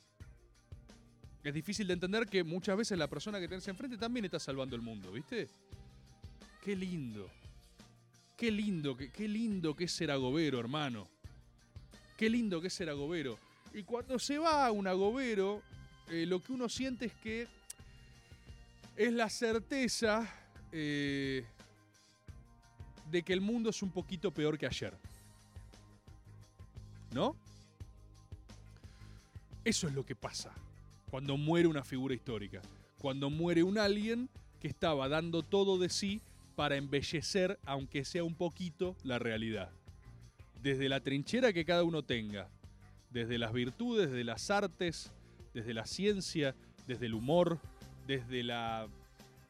Es 1.43 1.53
difícil 1.53 1.87
de 1.87 1.93
entender 1.93 2.27
que 2.27 2.43
muchas 2.43 2.75
veces 2.75 2.97
la 2.97 3.07
persona 3.09 3.39
que 3.39 3.47
tenés 3.49 3.69
enfrente 3.69 3.99
también 3.99 4.25
está 4.25 4.39
salvando 4.39 4.75
el 4.75 4.81
mundo, 4.81 5.13
¿viste? 5.13 5.49
Qué 6.63 6.75
lindo. 6.75 7.29
Qué 8.39 8.51
lindo, 8.51 8.97
que- 8.97 9.13
qué 9.13 9.29
lindo 9.29 9.77
que 9.77 9.85
es 9.85 9.93
ser 9.93 10.11
agobero, 10.11 10.59
hermano. 10.59 11.07
Qué 12.17 12.31
lindo 12.31 12.61
que 12.61 12.69
es 12.69 12.75
ser 12.75 12.89
agobero. 12.89 13.39
Y 13.73 13.83
cuando 13.83 14.19
se 14.19 14.39
va 14.39 14.71
un 14.71 14.87
agobero, 14.87 15.63
eh, 16.09 16.27
lo 16.27 16.41
que 16.41 16.53
uno 16.53 16.69
siente 16.69 17.07
es 17.07 17.13
que 17.15 17.49
es 18.97 19.13
la 19.13 19.29
certeza 19.29 20.33
eh, 20.71 21.45
de 23.11 23.23
que 23.23 23.33
el 23.33 23.41
mundo 23.41 23.71
es 23.71 23.83
un 23.83 23.91
poquito 23.91 24.31
peor 24.31 24.57
que 24.57 24.67
ayer. 24.67 24.95
¿No? 27.13 27.37
Eso 29.65 29.89
es 29.89 29.95
lo 29.95 30.05
que 30.05 30.15
pasa 30.15 30.53
cuando 31.11 31.37
muere 31.37 31.67
una 31.67 31.83
figura 31.83 32.15
histórica. 32.15 32.63
Cuando 32.99 33.29
muere 33.29 33.63
un 33.63 33.79
alguien 33.79 34.29
que 34.61 34.69
estaba 34.69 35.09
dando 35.09 35.43
todo 35.43 35.79
de 35.79 35.89
sí 35.89 36.21
para 36.55 36.77
embellecer, 36.77 37.59
aunque 37.65 38.05
sea 38.05 38.23
un 38.23 38.35
poquito, 38.35 38.97
la 39.03 39.19
realidad 39.19 39.71
desde 40.65 40.89
la 40.89 41.01
trinchera 41.01 41.53
que 41.53 41.67
cada 41.67 41.85
uno 41.85 42.03
tenga, 42.03 42.49
desde 43.11 43.37
las 43.37 43.53
virtudes, 43.53 44.09
desde 44.09 44.25
las 44.25 44.51
artes, 44.51 45.13
desde 45.53 45.75
la 45.75 45.85
ciencia, 45.85 46.55
desde 46.87 47.05
el 47.05 47.13
humor, 47.13 47.59
desde 48.07 48.43
la 48.43 48.89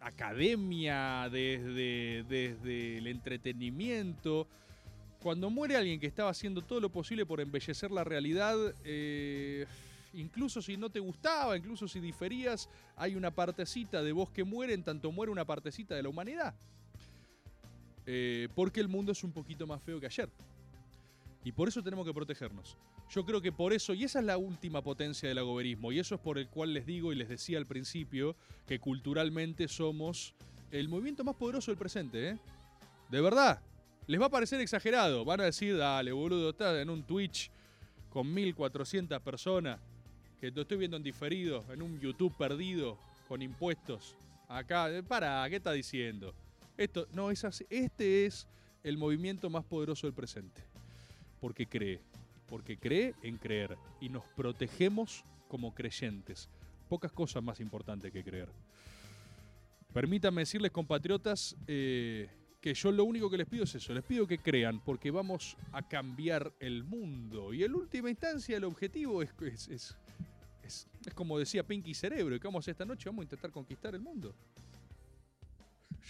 academia, 0.01 1.29
desde, 1.31 2.25
desde 2.25 2.99
el 2.99 3.07
entretenimiento. 3.07 4.49
Cuando 5.23 5.51
muere 5.51 5.77
alguien 5.77 6.01
que 6.01 6.09
estaba 6.09 6.31
haciendo 6.31 6.63
todo 6.63 6.81
lo 6.81 6.89
posible 6.89 7.25
por 7.25 7.41
embellecer 7.41 7.93
la 7.93 8.03
realidad, 8.03 8.57
eh, 8.85 9.67
incluso 10.15 10.61
si 10.61 10.77
no 10.77 10.91
te 10.91 10.99
gustaba, 10.99 11.57
incluso 11.57 11.87
si 11.87 12.01
diferías, 12.01 12.69
hay 12.97 13.15
una 13.15 13.31
partecita 13.31 14.03
de 14.03 14.11
vos 14.11 14.31
que 14.31 14.43
muere, 14.43 14.75
en 14.75 14.83
tanto 14.83 15.13
muere 15.13 15.31
una 15.31 15.45
partecita 15.45 15.95
de 15.95 16.03
la 16.03 16.09
humanidad. 16.09 16.55
Eh, 18.05 18.49
porque 18.57 18.81
el 18.81 18.89
mundo 18.89 19.13
es 19.13 19.23
un 19.23 19.31
poquito 19.31 19.65
más 19.65 19.81
feo 19.81 20.01
que 20.01 20.07
ayer. 20.07 20.29
Y 21.45 21.53
por 21.53 21.69
eso 21.69 21.83
tenemos 21.83 22.07
que 22.07 22.15
protegernos. 22.15 22.79
Yo 23.11 23.25
creo 23.27 23.43
que 23.43 23.53
por 23.53 23.75
eso, 23.75 23.93
y 23.93 24.05
esa 24.05 24.21
es 24.21 24.25
la 24.25 24.39
última 24.39 24.81
potencia 24.81 25.29
del 25.29 25.39
agoberismo, 25.39 25.93
y 25.93 25.99
eso 25.99 26.15
es 26.15 26.21
por 26.21 26.39
el 26.39 26.49
cual 26.49 26.73
les 26.73 26.87
digo 26.87 27.13
y 27.13 27.17
les 27.17 27.29
decía 27.29 27.59
al 27.59 27.67
principio 27.67 28.35
que 28.67 28.81
culturalmente 28.81 29.69
somos 29.69 30.35
el 30.71 30.89
movimiento 30.89 31.23
más 31.23 31.37
poderoso 31.37 31.71
del 31.71 31.79
presente, 31.79 32.31
¿eh? 32.31 32.39
De 33.11 33.21
verdad. 33.21 33.61
Les 34.07 34.21
va 34.21 34.27
a 34.27 34.31
parecer 34.31 34.61
exagerado. 34.61 35.25
Van 35.25 35.41
a 35.41 35.45
decir, 35.45 35.77
dale, 35.77 36.13
boludo, 36.13 36.51
estás 36.51 36.77
en 36.79 36.89
un 36.89 37.03
Twitch 37.03 37.51
con 38.09 38.33
1400 38.33 39.21
personas, 39.21 39.79
que 40.41 40.51
lo 40.51 40.63
estoy 40.63 40.79
viendo 40.79 40.97
en 40.97 41.03
diferido, 41.03 41.63
en 41.71 41.83
un 41.83 42.01
YouTube 42.01 42.35
perdido, 42.37 42.99
con 43.29 43.43
impuestos. 43.43 44.15
Acá, 44.49 44.91
eh, 44.91 45.03
para, 45.03 45.49
¿qué 45.51 45.57
está 45.57 45.73
diciendo? 45.73 46.35
Esto, 46.77 47.07
no, 47.13 47.31
es. 47.31 47.45
Este 47.69 48.25
es 48.25 48.47
el 48.83 48.97
movimiento 48.97 49.51
más 49.51 49.65
poderoso 49.65 50.07
del 50.07 50.15
presente 50.15 50.74
porque 51.45 51.67
cree, 51.67 52.01
porque 52.47 52.79
cree 52.79 53.15
en 53.23 53.37
creer 53.37 53.77
y 54.01 54.09
nos 54.09 54.25
protegemos 54.35 55.27
como 55.47 55.75
creyentes. 55.75 56.49
Pocas 56.89 57.13
cosas 57.13 57.43
más 57.43 57.61
importantes 57.61 58.11
que 58.11 58.25
creer. 58.25 58.49
Permítanme 59.93 60.41
decirles, 60.41 60.71
compatriotas, 60.71 61.55
eh, 61.67 62.31
que 62.63 62.73
yo 62.73 62.91
lo 62.91 63.05
único 63.05 63.29
que 63.29 63.37
les 63.37 63.47
pido 63.47 63.65
es 63.65 63.75
eso, 63.75 63.93
les 63.93 64.03
pido 64.03 64.27
que 64.27 64.39
crean, 64.39 64.81
porque 64.83 65.11
vamos 65.11 65.59
a 65.73 65.87
cambiar 65.87 66.51
el 66.61 66.83
mundo. 66.83 67.53
Y 67.53 67.63
en 67.63 67.75
última 67.75 68.09
instancia 68.09 68.57
el 68.57 68.65
objetivo 68.65 69.21
es, 69.21 69.35
es, 69.69 69.95
es, 70.63 70.89
como 71.15 71.39
decía 71.39 71.63
Pinky 71.63 71.93
Cerebro, 71.93 72.41
que 72.41 72.49
vamos 72.49 72.67
esta 72.67 72.87
noche, 72.87 73.11
vamos 73.11 73.21
a 73.21 73.25
intentar 73.25 73.51
conquistar 73.51 73.95
el 73.95 74.01
mundo. 74.01 74.35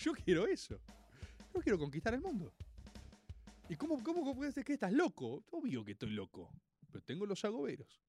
Yo 0.00 0.12
quiero 0.12 0.46
eso. 0.46 0.78
Yo 1.52 1.60
quiero 1.60 1.76
conquistar 1.76 2.14
el 2.14 2.20
mundo. 2.20 2.52
¿Y 3.68 3.76
cómo, 3.76 4.02
cómo, 4.02 4.34
puedes 4.34 4.54
decir 4.54 4.64
que 4.64 4.74
estás 4.74 4.92
loco? 4.92 5.42
Obvio 5.50 5.84
que 5.84 5.92
estoy 5.92 6.10
loco. 6.10 6.50
Pero 6.90 7.02
tengo 7.04 7.26
los 7.26 7.44
agoberos. 7.44 8.00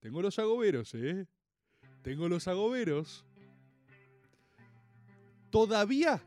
Tengo 0.00 0.22
los 0.22 0.38
agoberos, 0.38 0.94
¿eh? 0.94 1.26
Tengo 2.02 2.28
los 2.28 2.48
agoberos. 2.48 3.24
Todavía 5.50 6.22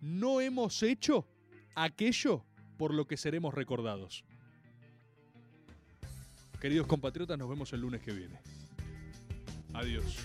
no 0.00 0.40
hemos 0.40 0.82
hecho 0.82 1.26
aquello 1.74 2.44
por 2.76 2.94
lo 2.94 3.06
que 3.06 3.16
seremos 3.16 3.54
recordados. 3.54 4.24
Queridos 6.60 6.86
compatriotas, 6.86 7.38
nos 7.38 7.48
vemos 7.48 7.72
el 7.72 7.80
lunes 7.80 8.00
que 8.02 8.12
viene. 8.12 8.40
Adiós. 9.74 10.18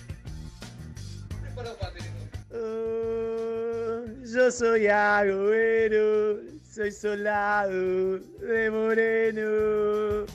Oh, 2.50 4.04
yo 4.24 4.50
soy 4.50 4.86
agüero, 4.86 6.40
soy 6.78 6.92
solado 6.92 8.20
de 8.38 8.70
moreno. 8.70 10.26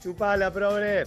Chupala, 0.00 0.48
progre. 0.52 1.04